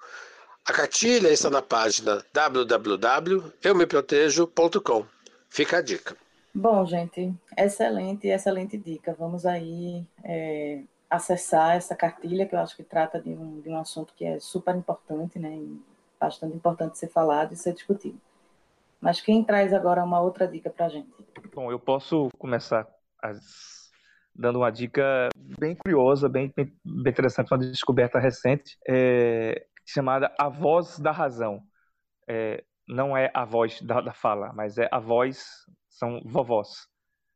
A 0.66 0.74
cartilha 0.74 1.30
está 1.30 1.51
na 1.51 1.62
página 1.62 2.26
www.eumeprotejo.com. 2.34 5.05
Fica 5.49 5.78
a 5.78 5.82
dica. 5.82 6.18
Bom, 6.53 6.86
gente, 6.86 7.34
excelente, 7.55 8.28
excelente 8.28 8.76
dica. 8.76 9.16
Vamos 9.18 9.45
aí 9.45 10.03
é, 10.24 10.82
acessar 11.08 11.76
essa 11.76 11.95
cartilha, 11.95 12.47
que 12.47 12.55
eu 12.55 12.60
acho 12.60 12.76
que 12.76 12.84
trata 12.84 13.22
de 13.22 13.30
um, 13.30 13.62
de 13.62 13.70
um 13.70 13.78
assunto 13.78 14.16
que 14.16 14.26
é 14.26 14.39
super 14.39 14.76
importante, 14.76 15.38
né? 15.38 15.55
bastante 16.20 16.55
importante 16.55 16.97
ser 16.97 17.10
falado 17.10 17.53
e 17.53 17.55
ser 17.55 17.74
discutido. 17.74 18.20
Mas 19.02 19.22
quem 19.22 19.43
traz 19.43 19.74
agora 19.74 20.04
uma 20.04 20.20
outra 20.20 20.48
dica 20.48 20.70
para 20.70 20.88
a 20.88 20.89
gente? 20.89 21.10
Bom, 21.54 21.72
eu 21.72 21.80
posso 21.80 22.30
começar 22.38 22.88
as 23.22 23.78
dando 24.38 24.60
uma 24.60 24.72
dica 24.72 25.30
bem 25.60 25.76
curiosa, 25.76 26.30
bem, 26.30 26.54
bem, 26.56 26.72
interessante, 26.86 27.52
uma 27.52 27.58
descoberta 27.58 28.20
recente, 28.20 28.78
é, 28.88 29.66
chamada 29.84 30.32
A 30.39 30.48
Voz 30.48 31.00
da 31.00 31.12
Razão. 31.12 31.64
É, 32.30 32.64
não 32.88 33.18
é 33.18 33.32
a 33.34 33.43
voz 33.43 33.82
da, 33.82 34.00
da, 34.00 34.14
fala, 34.14 34.54
mas 34.54 34.78
é 34.78 34.88
a 34.91 35.00
voz, 35.00 35.45
são 35.89 36.22
vovós. 36.24 36.88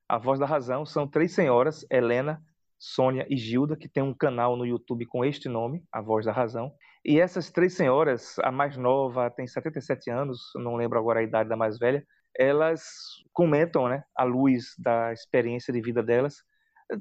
A 0.07 0.17
Voz 0.17 0.39
da 0.39 0.45
Razão 0.45 0.85
são 0.85 1.07
três 1.07 1.33
senhoras, 1.33 1.85
Helena, 1.89 2.41
Sônia 2.77 3.25
e 3.29 3.37
Gilda, 3.37 3.77
que 3.77 3.87
tem 3.87 4.03
um 4.03 4.13
canal 4.13 4.55
no 4.55 4.65
YouTube 4.65 5.05
com 5.05 5.23
este 5.23 5.47
nome, 5.47 5.83
A 5.91 6.01
Voz 6.01 6.25
da 6.25 6.31
Razão. 6.31 6.73
E 7.03 7.19
essas 7.19 7.49
três 7.49 7.73
senhoras, 7.75 8.37
a 8.39 8.51
mais 8.51 8.77
nova 8.77 9.29
tem 9.29 9.47
77 9.47 10.09
anos, 10.11 10.39
não 10.55 10.75
lembro 10.75 10.99
agora 10.99 11.19
a 11.19 11.23
idade 11.23 11.49
da 11.49 11.57
mais 11.57 11.77
velha, 11.79 12.05
elas 12.37 12.83
comentam, 13.33 13.89
né, 13.89 14.03
à 14.15 14.23
luz 14.23 14.75
da 14.77 15.11
experiência 15.11 15.73
de 15.73 15.81
vida 15.81 16.03
delas, 16.03 16.35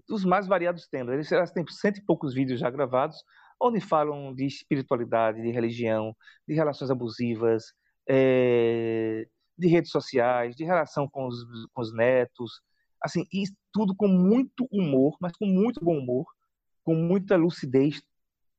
dos 0.08 0.24
mais 0.24 0.46
variados 0.46 0.88
temas. 0.88 1.30
Elas 1.30 1.52
têm 1.52 1.64
cento 1.68 1.98
e 1.98 2.04
poucos 2.04 2.34
vídeos 2.34 2.60
já 2.60 2.70
gravados, 2.70 3.16
onde 3.60 3.80
falam 3.80 4.34
de 4.34 4.46
espiritualidade, 4.46 5.42
de 5.42 5.50
religião, 5.50 6.16
de 6.48 6.54
relações 6.54 6.90
abusivas, 6.90 7.64
é, 8.08 9.26
de 9.58 9.68
redes 9.68 9.90
sociais, 9.90 10.56
de 10.56 10.64
relação 10.64 11.08
com 11.08 11.26
os, 11.26 11.44
com 11.74 11.82
os 11.82 11.94
netos, 11.94 12.62
assim, 13.02 13.26
e 13.32 13.44
tudo 13.72 13.94
com 13.94 14.08
muito 14.08 14.66
humor, 14.72 15.16
mas 15.20 15.32
com 15.36 15.46
muito 15.46 15.84
bom 15.84 15.98
humor, 15.98 16.26
com 16.82 16.94
muita 16.94 17.36
lucidez 17.36 18.02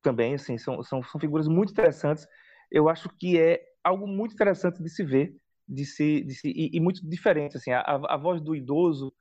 também, 0.02 0.34
assim, 0.36 0.58
são, 0.58 0.84
são, 0.84 1.04
são 1.04 1.20
figuras 1.20 1.48
muito 1.48 1.72
interessantes. 1.72 2.28
Eu 2.72 2.90
acho 2.90 3.10
que 3.20 3.40
é 3.40 3.62
algo 3.84 4.08
muito 4.08 4.34
interessante 4.34 4.82
de 4.82 4.90
se 4.90 5.04
ver, 5.04 5.36
de 5.68 5.86
se, 5.86 6.24
de 6.24 6.34
se 6.36 6.50
e, 6.50 6.72
e 6.74 6.80
muito 6.80 7.08
diferente, 7.08 7.58
assim, 7.58 7.72
a, 7.72 7.82
a 7.82 8.18
voz 8.18 8.42
do 8.42 8.56
idoso 8.56 9.14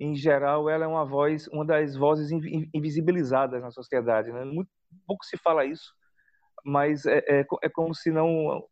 em 0.00 0.16
geral, 0.16 0.68
ela 0.68 0.84
é 0.84 0.88
uma 0.88 1.04
voz, 1.04 1.46
uma 1.48 1.64
das 1.64 1.94
vozes 1.94 2.30
invisibilizadas 2.74 3.62
na 3.62 3.70
sociedade. 3.70 4.32
Né? 4.32 4.44
Muito 4.44 4.70
pouco 5.06 5.24
se 5.24 5.36
fala 5.36 5.64
isso, 5.64 5.92
mas 6.64 7.06
é, 7.06 7.18
é, 7.28 7.46
é 7.62 7.68
como 7.68 7.94
se 7.94 8.10
não 8.10 8.64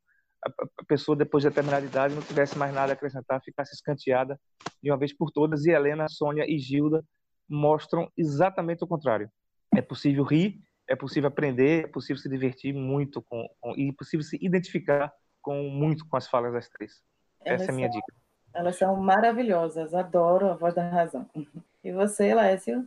a 0.45 0.85
pessoa 0.89 1.15
depois 1.15 1.43
de 1.43 1.51
determinada 1.51 1.85
idade 1.85 2.15
não 2.15 2.23
tivesse 2.23 2.57
mais 2.57 2.73
nada 2.73 2.93
a 2.93 2.95
acrescentar, 2.95 3.43
ficasse 3.45 3.75
escanteada 3.75 4.41
de 4.83 4.91
uma 4.91 4.97
vez 4.97 5.13
por 5.15 5.31
todas. 5.31 5.67
E 5.67 5.71
Helena, 5.71 6.09
Sônia 6.09 6.45
e 6.49 6.59
Gilda 6.59 7.05
mostram 7.49 8.11
exatamente 8.17 8.83
o 8.83 8.87
contrário. 8.87 9.31
É 9.75 9.83
possível 9.83 10.25
rir, 10.25 10.59
é 10.91 10.97
possível 10.97 11.28
aprender, 11.28 11.84
é 11.84 11.86
possível 11.86 12.20
se 12.20 12.28
divertir 12.28 12.74
muito 12.74 13.22
com, 13.22 13.49
com 13.61 13.74
e 13.76 13.88
é 13.88 13.93
possível 13.93 14.24
se 14.24 14.36
identificar 14.43 15.12
com 15.41 15.62
muito 15.70 16.05
com 16.07 16.16
as 16.16 16.26
falas 16.26 16.53
das 16.53 16.68
três. 16.68 17.01
Essa 17.45 17.66
é 17.66 17.70
a 17.70 17.72
minha 17.72 17.88
dica. 17.88 18.12
Elas 18.53 18.76
são 18.76 18.97
maravilhosas, 18.97 19.95
adoro 19.95 20.51
a 20.51 20.55
voz 20.55 20.74
da 20.74 20.88
razão. 20.88 21.26
E 21.82 21.91
você, 21.93 22.34
Lécio? 22.34 22.86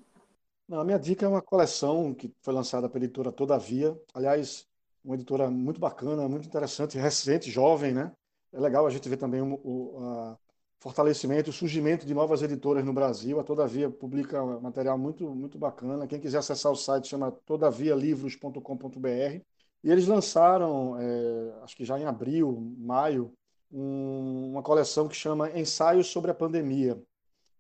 Não, 0.70 0.80
a 0.80 0.86
minha 0.86 1.00
dica 1.00 1.26
é 1.26 1.28
uma 1.28 1.42
coleção 1.42 2.14
que 2.14 2.32
foi 2.44 2.54
lançada 2.54 2.88
pela 2.88 3.04
editora 3.04 3.32
Todavia. 3.32 4.00
Aliás, 4.14 4.68
uma 5.04 5.16
editora 5.16 5.50
muito 5.50 5.80
bacana, 5.80 6.30
muito 6.30 6.48
interessante, 6.48 6.96
recente, 6.96 7.50
jovem, 7.50 7.92
né? 7.92 8.12
É 8.52 8.60
legal 8.60 8.86
a 8.86 8.92
gente 8.92 9.10
ver 9.10 9.18
também 9.18 9.42
o, 9.42 9.56
o 9.56 10.38
fortalecimento, 10.84 11.50
o 11.50 11.54
surgimento 11.54 12.06
de 12.06 12.14
novas 12.14 12.42
editoras 12.42 12.84
no 12.84 12.92
Brasil. 12.92 13.40
A 13.40 13.44
Todavia 13.44 13.90
publica 13.90 14.44
material 14.60 14.98
muito, 14.98 15.34
muito 15.34 15.58
bacana. 15.58 16.06
Quem 16.06 16.20
quiser 16.20 16.40
acessar 16.40 16.74
o 16.74 16.76
site 16.76 17.08
chama 17.08 17.32
todavialivros.com.br. 17.32 19.42
E 19.82 19.90
eles 19.90 20.08
lançaram, 20.08 20.98
é, 21.00 21.54
acho 21.64 21.78
que 21.78 21.86
já 21.86 21.98
em 21.98 22.04
abril, 22.04 22.76
maio, 22.78 23.32
um, 23.72 24.52
uma 24.52 24.62
coleção 24.62 25.08
que 25.08 25.16
chama 25.16 25.58
Ensaios 25.58 26.08
sobre 26.08 26.32
a 26.32 26.34
Pandemia, 26.34 27.02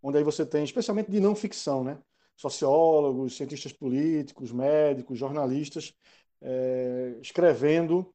onde 0.01 0.17
aí 0.17 0.23
você 0.23 0.45
tem, 0.45 0.65
especialmente 0.65 1.09
de 1.09 1.21
não 1.21 1.33
ficção, 1.33 1.81
né? 1.81 1.97
sociólogos, 2.35 3.37
cientistas 3.37 3.71
políticos, 3.71 4.51
médicos, 4.51 5.17
jornalistas, 5.17 5.93
é, 6.41 7.15
escrevendo 7.21 8.13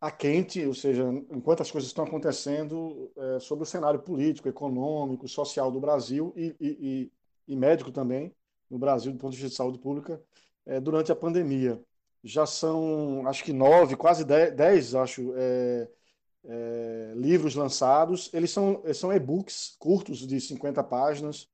a 0.00 0.10
quente, 0.10 0.64
ou 0.64 0.74
seja, 0.74 1.04
enquanto 1.30 1.60
as 1.60 1.70
coisas 1.70 1.88
estão 1.88 2.04
acontecendo, 2.04 3.10
é, 3.16 3.40
sobre 3.40 3.64
o 3.64 3.66
cenário 3.66 4.00
político, 4.00 4.48
econômico, 4.48 5.26
social 5.26 5.72
do 5.72 5.80
Brasil 5.80 6.32
e, 6.36 6.54
e, 6.60 7.12
e, 7.48 7.56
médico 7.56 7.90
também, 7.90 8.32
no 8.70 8.78
Brasil, 8.78 9.12
do 9.12 9.18
ponto 9.18 9.32
de 9.32 9.38
vista 9.38 9.50
de 9.50 9.56
saúde 9.56 9.78
pública, 9.78 10.22
é, 10.66 10.80
durante 10.80 11.10
a 11.10 11.16
pandemia. 11.16 11.82
Já 12.22 12.46
são, 12.46 13.26
acho 13.26 13.42
que 13.44 13.52
nove, 13.52 13.96
quase 13.96 14.24
dez, 14.24 14.54
dez 14.54 14.94
acho, 14.94 15.32
é, 15.36 15.88
é, 16.44 17.12
livros 17.16 17.54
lançados. 17.54 18.30
Eles 18.32 18.50
são, 18.50 18.82
são 18.94 19.12
e-books 19.12 19.76
curtos 19.78 20.26
de 20.26 20.40
50 20.40 20.82
páginas. 20.84 21.48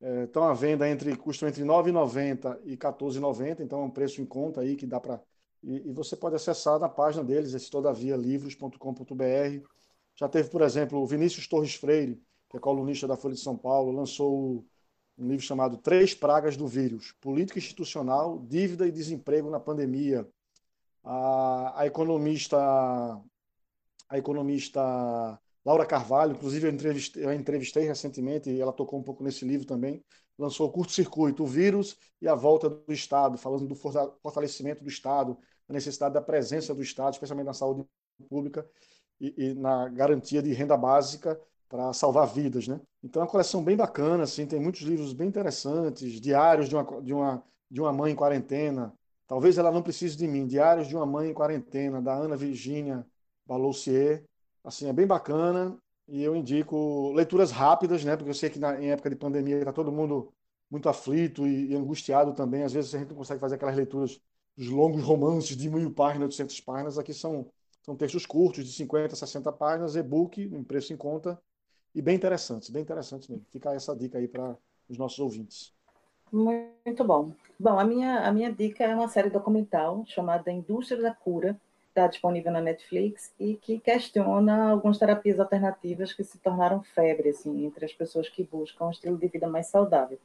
É, 0.00 0.24
estão 0.24 0.44
à 0.44 0.54
venda 0.54 0.88
entre 0.88 1.16
custam 1.16 1.48
entre 1.48 1.62
R$ 1.62 1.68
9,90 1.68 2.60
e 2.64 2.70
R$ 2.70 2.76
14,90, 2.76 3.60
então 3.60 3.80
é 3.80 3.84
um 3.84 3.90
preço 3.90 4.20
em 4.22 4.26
conta 4.26 4.60
aí 4.60 4.76
que 4.76 4.86
dá 4.86 5.00
para 5.00 5.20
e, 5.62 5.88
e, 5.88 5.92
você 5.92 6.16
pode 6.16 6.36
acessar 6.36 6.78
na 6.78 6.88
página 6.88 7.24
deles, 7.24 7.54
esse 7.54 7.70
todavialivros.com.br. 7.70 9.68
Já 10.14 10.28
teve, 10.28 10.48
por 10.50 10.62
exemplo, 10.62 11.00
o 11.00 11.06
Vinícius 11.06 11.46
Torres 11.46 11.74
Freire, 11.74 12.22
que 12.48 12.56
é 12.56 12.60
colunista 12.60 13.06
da 13.06 13.16
Folha 13.16 13.34
de 13.34 13.40
São 13.40 13.56
Paulo, 13.56 13.92
lançou 13.92 14.64
um 15.16 15.28
livro 15.28 15.44
chamado 15.44 15.76
Três 15.76 16.14
Pragas 16.14 16.56
do 16.56 16.66
Vírus: 16.66 17.12
Política 17.20 17.58
Institucional, 17.58 18.38
Dívida 18.48 18.86
e 18.86 18.92
Desemprego 18.92 19.50
na 19.50 19.60
Pandemia. 19.60 20.28
A, 21.04 21.82
a 21.82 21.86
economista 21.86 22.58
a 24.08 24.16
economista 24.16 24.80
Laura 25.64 25.84
Carvalho, 25.84 26.32
inclusive 26.32 26.66
eu 26.66 26.72
entrevistei, 26.72 27.24
eu 27.24 27.32
entrevistei 27.32 27.84
recentemente, 27.84 28.48
e 28.50 28.60
ela 28.60 28.72
tocou 28.72 28.98
um 28.98 29.02
pouco 29.02 29.22
nesse 29.22 29.44
livro 29.44 29.66
também, 29.66 30.02
lançou 30.38 30.66
o 30.66 30.72
curto-circuito, 30.72 31.42
o 31.42 31.46
vírus 31.46 31.96
e 32.22 32.28
a 32.28 32.34
volta 32.34 32.70
do 32.70 32.92
Estado, 32.92 33.36
falando 33.36 33.66
do 33.66 33.74
fortalecimento 33.74 34.82
do 34.82 34.88
Estado, 34.88 35.36
a 35.68 35.72
necessidade 35.72 36.14
da 36.14 36.20
presença 36.20 36.74
do 36.74 36.82
Estado, 36.82 37.14
especialmente 37.14 37.46
na 37.46 37.54
saúde 37.54 37.84
pública 38.28 38.66
e, 39.20 39.34
e 39.36 39.54
na 39.54 39.88
garantia 39.88 40.42
de 40.42 40.52
renda 40.52 40.76
básica 40.76 41.40
para 41.68 41.92
salvar 41.92 42.26
vidas, 42.26 42.66
né? 42.66 42.80
Então 43.02 43.20
é 43.20 43.24
uma 43.24 43.30
coleção 43.30 43.62
bem 43.62 43.76
bacana, 43.76 44.24
assim, 44.24 44.46
tem 44.46 44.58
muitos 44.58 44.82
livros 44.82 45.12
bem 45.12 45.28
interessantes, 45.28 46.20
diários 46.20 46.68
de 46.68 46.74
uma, 46.74 47.02
de 47.02 47.12
uma, 47.12 47.44
de 47.70 47.80
uma 47.80 47.92
mãe 47.92 48.12
em 48.12 48.16
quarentena, 48.16 48.92
talvez 49.26 49.58
ela 49.58 49.70
não 49.70 49.82
precise 49.82 50.16
de 50.16 50.26
mim, 50.26 50.46
diários 50.46 50.88
de 50.88 50.96
uma 50.96 51.04
mãe 51.04 51.30
em 51.30 51.34
quarentena, 51.34 52.00
da 52.00 52.14
Ana 52.14 52.36
Virginia 52.36 53.06
Baloussier. 53.46 54.24
Assim, 54.64 54.88
é 54.88 54.92
bem 54.92 55.06
bacana 55.06 55.78
e 56.08 56.22
eu 56.22 56.34
indico 56.34 57.12
leituras 57.12 57.50
rápidas, 57.50 58.04
né? 58.04 58.16
Porque 58.16 58.30
eu 58.30 58.34
sei 58.34 58.50
que 58.50 58.58
na, 58.58 58.80
em 58.80 58.90
época 58.90 59.10
de 59.10 59.16
pandemia 59.16 59.58
está 59.58 59.72
todo 59.72 59.92
mundo 59.92 60.32
muito 60.70 60.88
aflito 60.88 61.46
e, 61.46 61.70
e, 61.72 61.76
angustiado 61.76 62.32
também. 62.34 62.62
Às 62.62 62.72
vezes 62.72 62.94
a 62.94 62.98
gente 62.98 63.10
não 63.10 63.16
consegue 63.16 63.40
fazer 63.40 63.56
aquelas 63.56 63.76
leituras 63.76 64.20
dos 64.58 64.68
longos 64.68 65.04
romances 65.04 65.56
de 65.56 65.70
mil 65.70 65.92
páginas, 65.92 66.30
800 66.30 66.60
páginas. 66.62 66.98
Aqui 66.98 67.14
são, 67.14 67.46
são 67.80 67.94
textos 67.94 68.26
curtos, 68.26 68.64
de 68.64 68.72
50, 68.72 69.14
60 69.14 69.52
páginas, 69.52 69.94
e-book, 69.94 70.42
em 70.42 70.64
preço 70.64 70.92
em 70.92 70.96
conta, 70.96 71.40
e 71.94 72.02
bem 72.02 72.16
interessantes, 72.16 72.68
bem 72.68 72.82
interessantes 72.82 73.28
mesmo. 73.28 73.46
Fica 73.52 73.72
essa 73.72 73.94
dica 73.94 74.18
aí 74.18 74.26
para 74.26 74.56
os 74.88 74.98
nossos 74.98 75.20
ouvintes. 75.20 75.72
Muito 76.32 77.04
bom. 77.04 77.32
Bom, 77.58 77.78
a 77.78 77.84
minha, 77.84 78.26
a 78.26 78.32
minha 78.32 78.52
dica 78.52 78.82
é 78.82 78.92
uma 78.92 79.08
série 79.08 79.30
documental 79.30 80.04
chamada 80.06 80.50
Indústria 80.50 81.00
da 81.00 81.14
Cura, 81.14 81.58
está 81.88 82.08
disponível 82.08 82.50
na 82.50 82.60
Netflix 82.60 83.32
e 83.38 83.54
que 83.54 83.78
questiona 83.78 84.70
algumas 84.70 84.98
terapias 84.98 85.38
alternativas 85.38 86.12
que 86.12 86.24
se 86.24 86.36
tornaram 86.38 86.82
febre 86.82 87.28
assim, 87.28 87.64
entre 87.64 87.84
as 87.84 87.92
pessoas 87.92 88.28
que 88.28 88.42
buscam 88.42 88.86
um 88.86 88.90
estilo 88.90 89.16
de 89.16 89.28
vida 89.28 89.46
mais 89.46 89.68
saudável. 89.68 90.18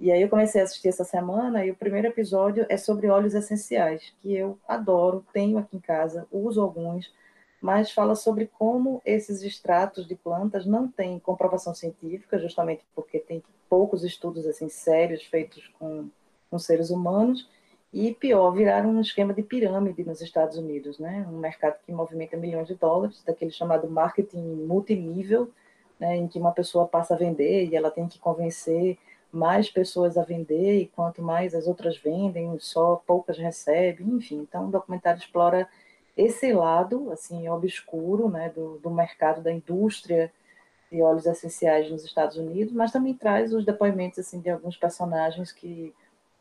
E 0.00 0.12
aí 0.12 0.22
eu 0.22 0.28
comecei 0.28 0.60
a 0.60 0.64
assistir 0.64 0.88
essa 0.88 1.04
semana 1.04 1.64
e 1.64 1.70
o 1.70 1.76
primeiro 1.76 2.06
episódio 2.06 2.64
é 2.68 2.76
sobre 2.76 3.08
óleos 3.08 3.34
essenciais, 3.34 4.14
que 4.20 4.32
eu 4.32 4.58
adoro, 4.66 5.24
tenho 5.32 5.58
aqui 5.58 5.76
em 5.76 5.80
casa, 5.80 6.26
uso 6.30 6.60
alguns, 6.62 7.12
mas 7.60 7.90
fala 7.90 8.14
sobre 8.14 8.46
como 8.46 9.02
esses 9.04 9.42
extratos 9.42 10.06
de 10.06 10.14
plantas 10.14 10.64
não 10.64 10.86
têm 10.86 11.18
comprovação 11.18 11.74
científica, 11.74 12.38
justamente 12.38 12.86
porque 12.94 13.18
tem 13.18 13.42
poucos 13.68 14.04
estudos 14.04 14.46
assim 14.46 14.68
sérios 14.68 15.24
feitos 15.24 15.68
com, 15.78 16.08
com 16.48 16.58
seres 16.58 16.90
humanos, 16.90 17.48
e 17.92 18.14
pior, 18.14 18.50
viraram 18.52 18.90
um 18.90 19.00
esquema 19.00 19.32
de 19.32 19.42
pirâmide 19.42 20.04
nos 20.04 20.20
Estados 20.20 20.58
Unidos, 20.58 20.98
né? 20.98 21.26
Um 21.26 21.38
mercado 21.38 21.78
que 21.86 21.90
movimenta 21.90 22.36
milhões 22.36 22.68
de 22.68 22.74
dólares, 22.74 23.22
daquele 23.24 23.50
chamado 23.50 23.88
marketing 23.88 24.42
multinível, 24.66 25.50
né, 25.98 26.16
em 26.16 26.28
que 26.28 26.38
uma 26.38 26.52
pessoa 26.52 26.86
passa 26.86 27.14
a 27.14 27.16
vender 27.16 27.66
e 27.66 27.74
ela 27.74 27.90
tem 27.90 28.06
que 28.06 28.18
convencer 28.18 28.98
mais 29.32 29.70
pessoas 29.70 30.16
a 30.16 30.22
vender, 30.22 30.80
e 30.80 30.86
quanto 30.86 31.22
mais 31.22 31.54
as 31.54 31.66
outras 31.66 31.96
vendem, 31.98 32.58
só 32.58 32.96
poucas 33.06 33.36
recebem, 33.36 34.06
enfim. 34.08 34.40
Então, 34.40 34.68
o 34.68 34.70
documentário 34.70 35.18
explora 35.18 35.68
esse 36.16 36.52
lado, 36.52 37.12
assim, 37.12 37.48
obscuro, 37.48 38.28
né, 38.28 38.50
do, 38.50 38.78
do 38.78 38.90
mercado, 38.90 39.40
da 39.42 39.52
indústria 39.52 40.32
de 40.90 41.02
óleos 41.02 41.26
essenciais 41.26 41.90
nos 41.90 42.04
Estados 42.04 42.36
Unidos, 42.36 42.72
mas 42.72 42.90
também 42.90 43.14
traz 43.14 43.52
os 43.52 43.64
depoimentos, 43.64 44.18
assim, 44.18 44.40
de 44.40 44.50
alguns 44.50 44.76
personagens 44.76 45.52
que, 45.52 45.94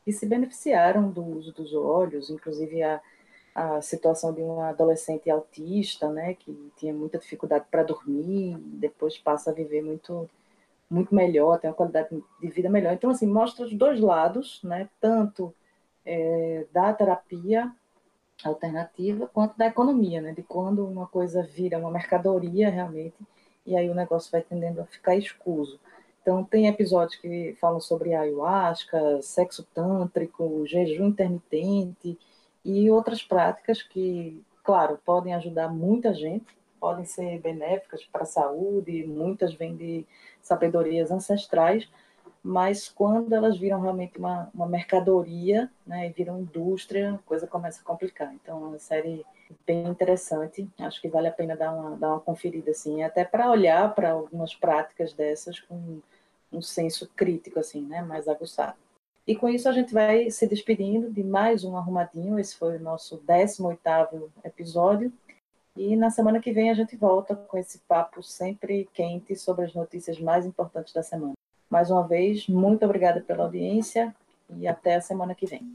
que 0.04 0.12
se 0.12 0.26
beneficiaram 0.26 1.10
do 1.10 1.24
uso 1.24 1.52
dos 1.52 1.74
óleos, 1.74 2.30
inclusive 2.30 2.82
a, 2.82 3.02
a 3.54 3.82
situação 3.82 4.34
de 4.34 4.42
uma 4.42 4.70
adolescente 4.70 5.30
autista, 5.30 6.10
né, 6.10 6.34
que 6.34 6.72
tinha 6.78 6.94
muita 6.94 7.18
dificuldade 7.20 7.66
para 7.70 7.84
dormir, 7.84 8.58
depois 8.58 9.18
passa 9.18 9.52
a 9.52 9.54
viver 9.54 9.82
muito 9.84 10.30
muito 10.90 11.14
melhor, 11.14 11.60
tem 11.60 11.70
uma 11.70 11.76
qualidade 11.76 12.10
de 12.40 12.48
vida 12.50 12.70
melhor. 12.70 12.94
Então, 12.94 13.10
assim, 13.10 13.28
mostra 13.28 13.66
os 13.66 13.74
dois 13.74 14.00
lados, 14.00 14.62
né? 14.64 14.90
Tanto 15.00 15.54
é, 16.06 16.66
da 16.72 16.94
terapia 16.94 17.72
alternativa 18.44 19.28
quanto 19.28 19.58
da 19.58 19.68
economia, 19.68 20.22
né? 20.22 20.34
De 20.34 20.44
quando 20.44 20.86
uma 20.86 21.08
coisa 21.08 21.44
vira 21.44 21.78
uma 21.78 21.92
mercadoria 21.92 22.70
realmente 22.70 23.16
e 23.68 23.76
aí 23.76 23.90
o 23.90 23.94
negócio 23.94 24.32
vai 24.32 24.42
tendendo 24.42 24.80
a 24.80 24.86
ficar 24.86 25.16
escuso. 25.18 25.78
Então, 26.22 26.44
tem 26.44 26.68
episódios 26.68 27.20
que 27.20 27.56
falam 27.60 27.80
sobre 27.80 28.14
ayahuasca, 28.14 29.22
sexo 29.22 29.66
tântrico, 29.74 30.66
jejum 30.66 31.08
intermitente 31.08 32.18
e 32.64 32.90
outras 32.90 33.22
práticas 33.22 33.84
que, 33.84 34.42
claro, 34.64 35.00
podem 35.06 35.34
ajudar 35.36 35.70
muita 35.70 36.14
gente, 36.14 36.46
podem 36.80 37.06
ser 37.06 37.40
benéficas 37.40 38.04
para 38.06 38.24
a 38.24 38.26
saúde, 38.26 39.06
muitas 39.06 39.54
vêm 39.54 39.76
de 39.76 40.06
sabedorias 40.48 41.12
ancestrais, 41.12 41.88
mas 42.44 42.88
quando 42.88 43.34
elas 43.34 43.58
viram 43.58 43.82
realmente 43.82 44.18
uma, 44.18 44.50
uma 44.54 44.68
mercadoria, 44.68 45.70
né, 45.86 46.08
e 46.08 46.14
viram 46.14 46.40
indústria, 46.40 47.16
a 47.16 47.18
coisa 47.20 47.46
começa 47.46 47.82
a 47.82 47.86
complicar. 47.86 48.34
Então, 48.34 48.64
é 48.64 48.68
uma 48.68 48.80
série 48.80 49.26
bem 49.66 49.86
interessante, 49.88 50.68
acho 50.80 51.02
que 51.02 51.10
vale 51.10 51.28
a 51.28 51.32
pena 51.32 51.56
dar 51.56 51.74
uma, 51.74 51.98
dar 51.98 52.10
uma 52.10 52.20
conferida, 52.20 52.72
assim, 52.72 53.04
até 53.04 53.24
para 53.24 53.52
olhar 53.52 53.94
para 53.94 54.12
algumas 54.12 54.54
práticas 54.56 55.14
dessas 55.14 55.60
com 55.60 56.00
um 56.52 56.62
senso 56.62 57.10
crítico, 57.16 57.60
assim, 57.60 57.82
né, 57.82 58.02
mais 58.02 58.28
aguçado. 58.28 58.78
E 59.26 59.36
com 59.36 59.50
isso 59.50 59.68
a 59.68 59.74
gente 59.74 59.94
vai 59.94 60.32
se 60.32 60.48
despedindo 60.48 61.12
de 61.12 61.22
mais 61.22 61.66
um 61.66 61.76
Arrumadinho, 61.76 62.40
esse 62.40 62.56
foi 62.56 62.78
o 62.78 62.82
nosso 62.82 63.18
18º 63.28 64.30
episódio, 64.44 65.12
e 65.78 65.96
na 65.96 66.10
semana 66.10 66.40
que 66.40 66.52
vem 66.52 66.70
a 66.70 66.74
gente 66.74 66.96
volta 66.96 67.36
com 67.36 67.58
esse 67.58 67.80
papo 67.88 68.24
sempre 68.24 68.90
quente 68.94 69.36
sobre 69.36 69.66
as 69.66 69.74
notícias 69.74 70.20
mais 70.20 70.46
importantes 70.46 70.94
da 70.94 71.04
semana. 71.04 71.34
Mais 71.70 71.92
uma 71.92 72.08
vez, 72.08 72.48
muito 72.48 72.84
obrigada 72.84 73.22
pela 73.22 73.44
audiência 73.44 74.16
e 74.58 74.68
até 74.68 74.96
a 74.96 75.02
semana 75.02 75.36
que 75.36 75.46
vem. 75.46 75.72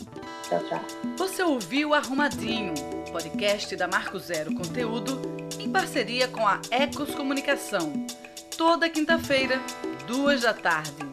Tchau, 0.49 0.61
tchau. 0.69 0.81
Você 1.19 1.43
ouviu 1.43 1.95
Arrumadinho, 1.95 2.73
podcast 3.13 3.77
da 3.77 3.87
Marco 3.87 4.19
Zero 4.19 4.55
Conteúdo, 4.55 5.21
em 5.61 5.71
parceria 5.71 6.27
com 6.29 6.47
a 6.47 6.61
Ecos 6.71 7.15
Comunicação. 7.15 7.93
Toda 8.57 8.89
quinta-feira, 8.89 9.61
duas 10.07 10.43
da 10.43 10.55
tarde. 10.55 11.12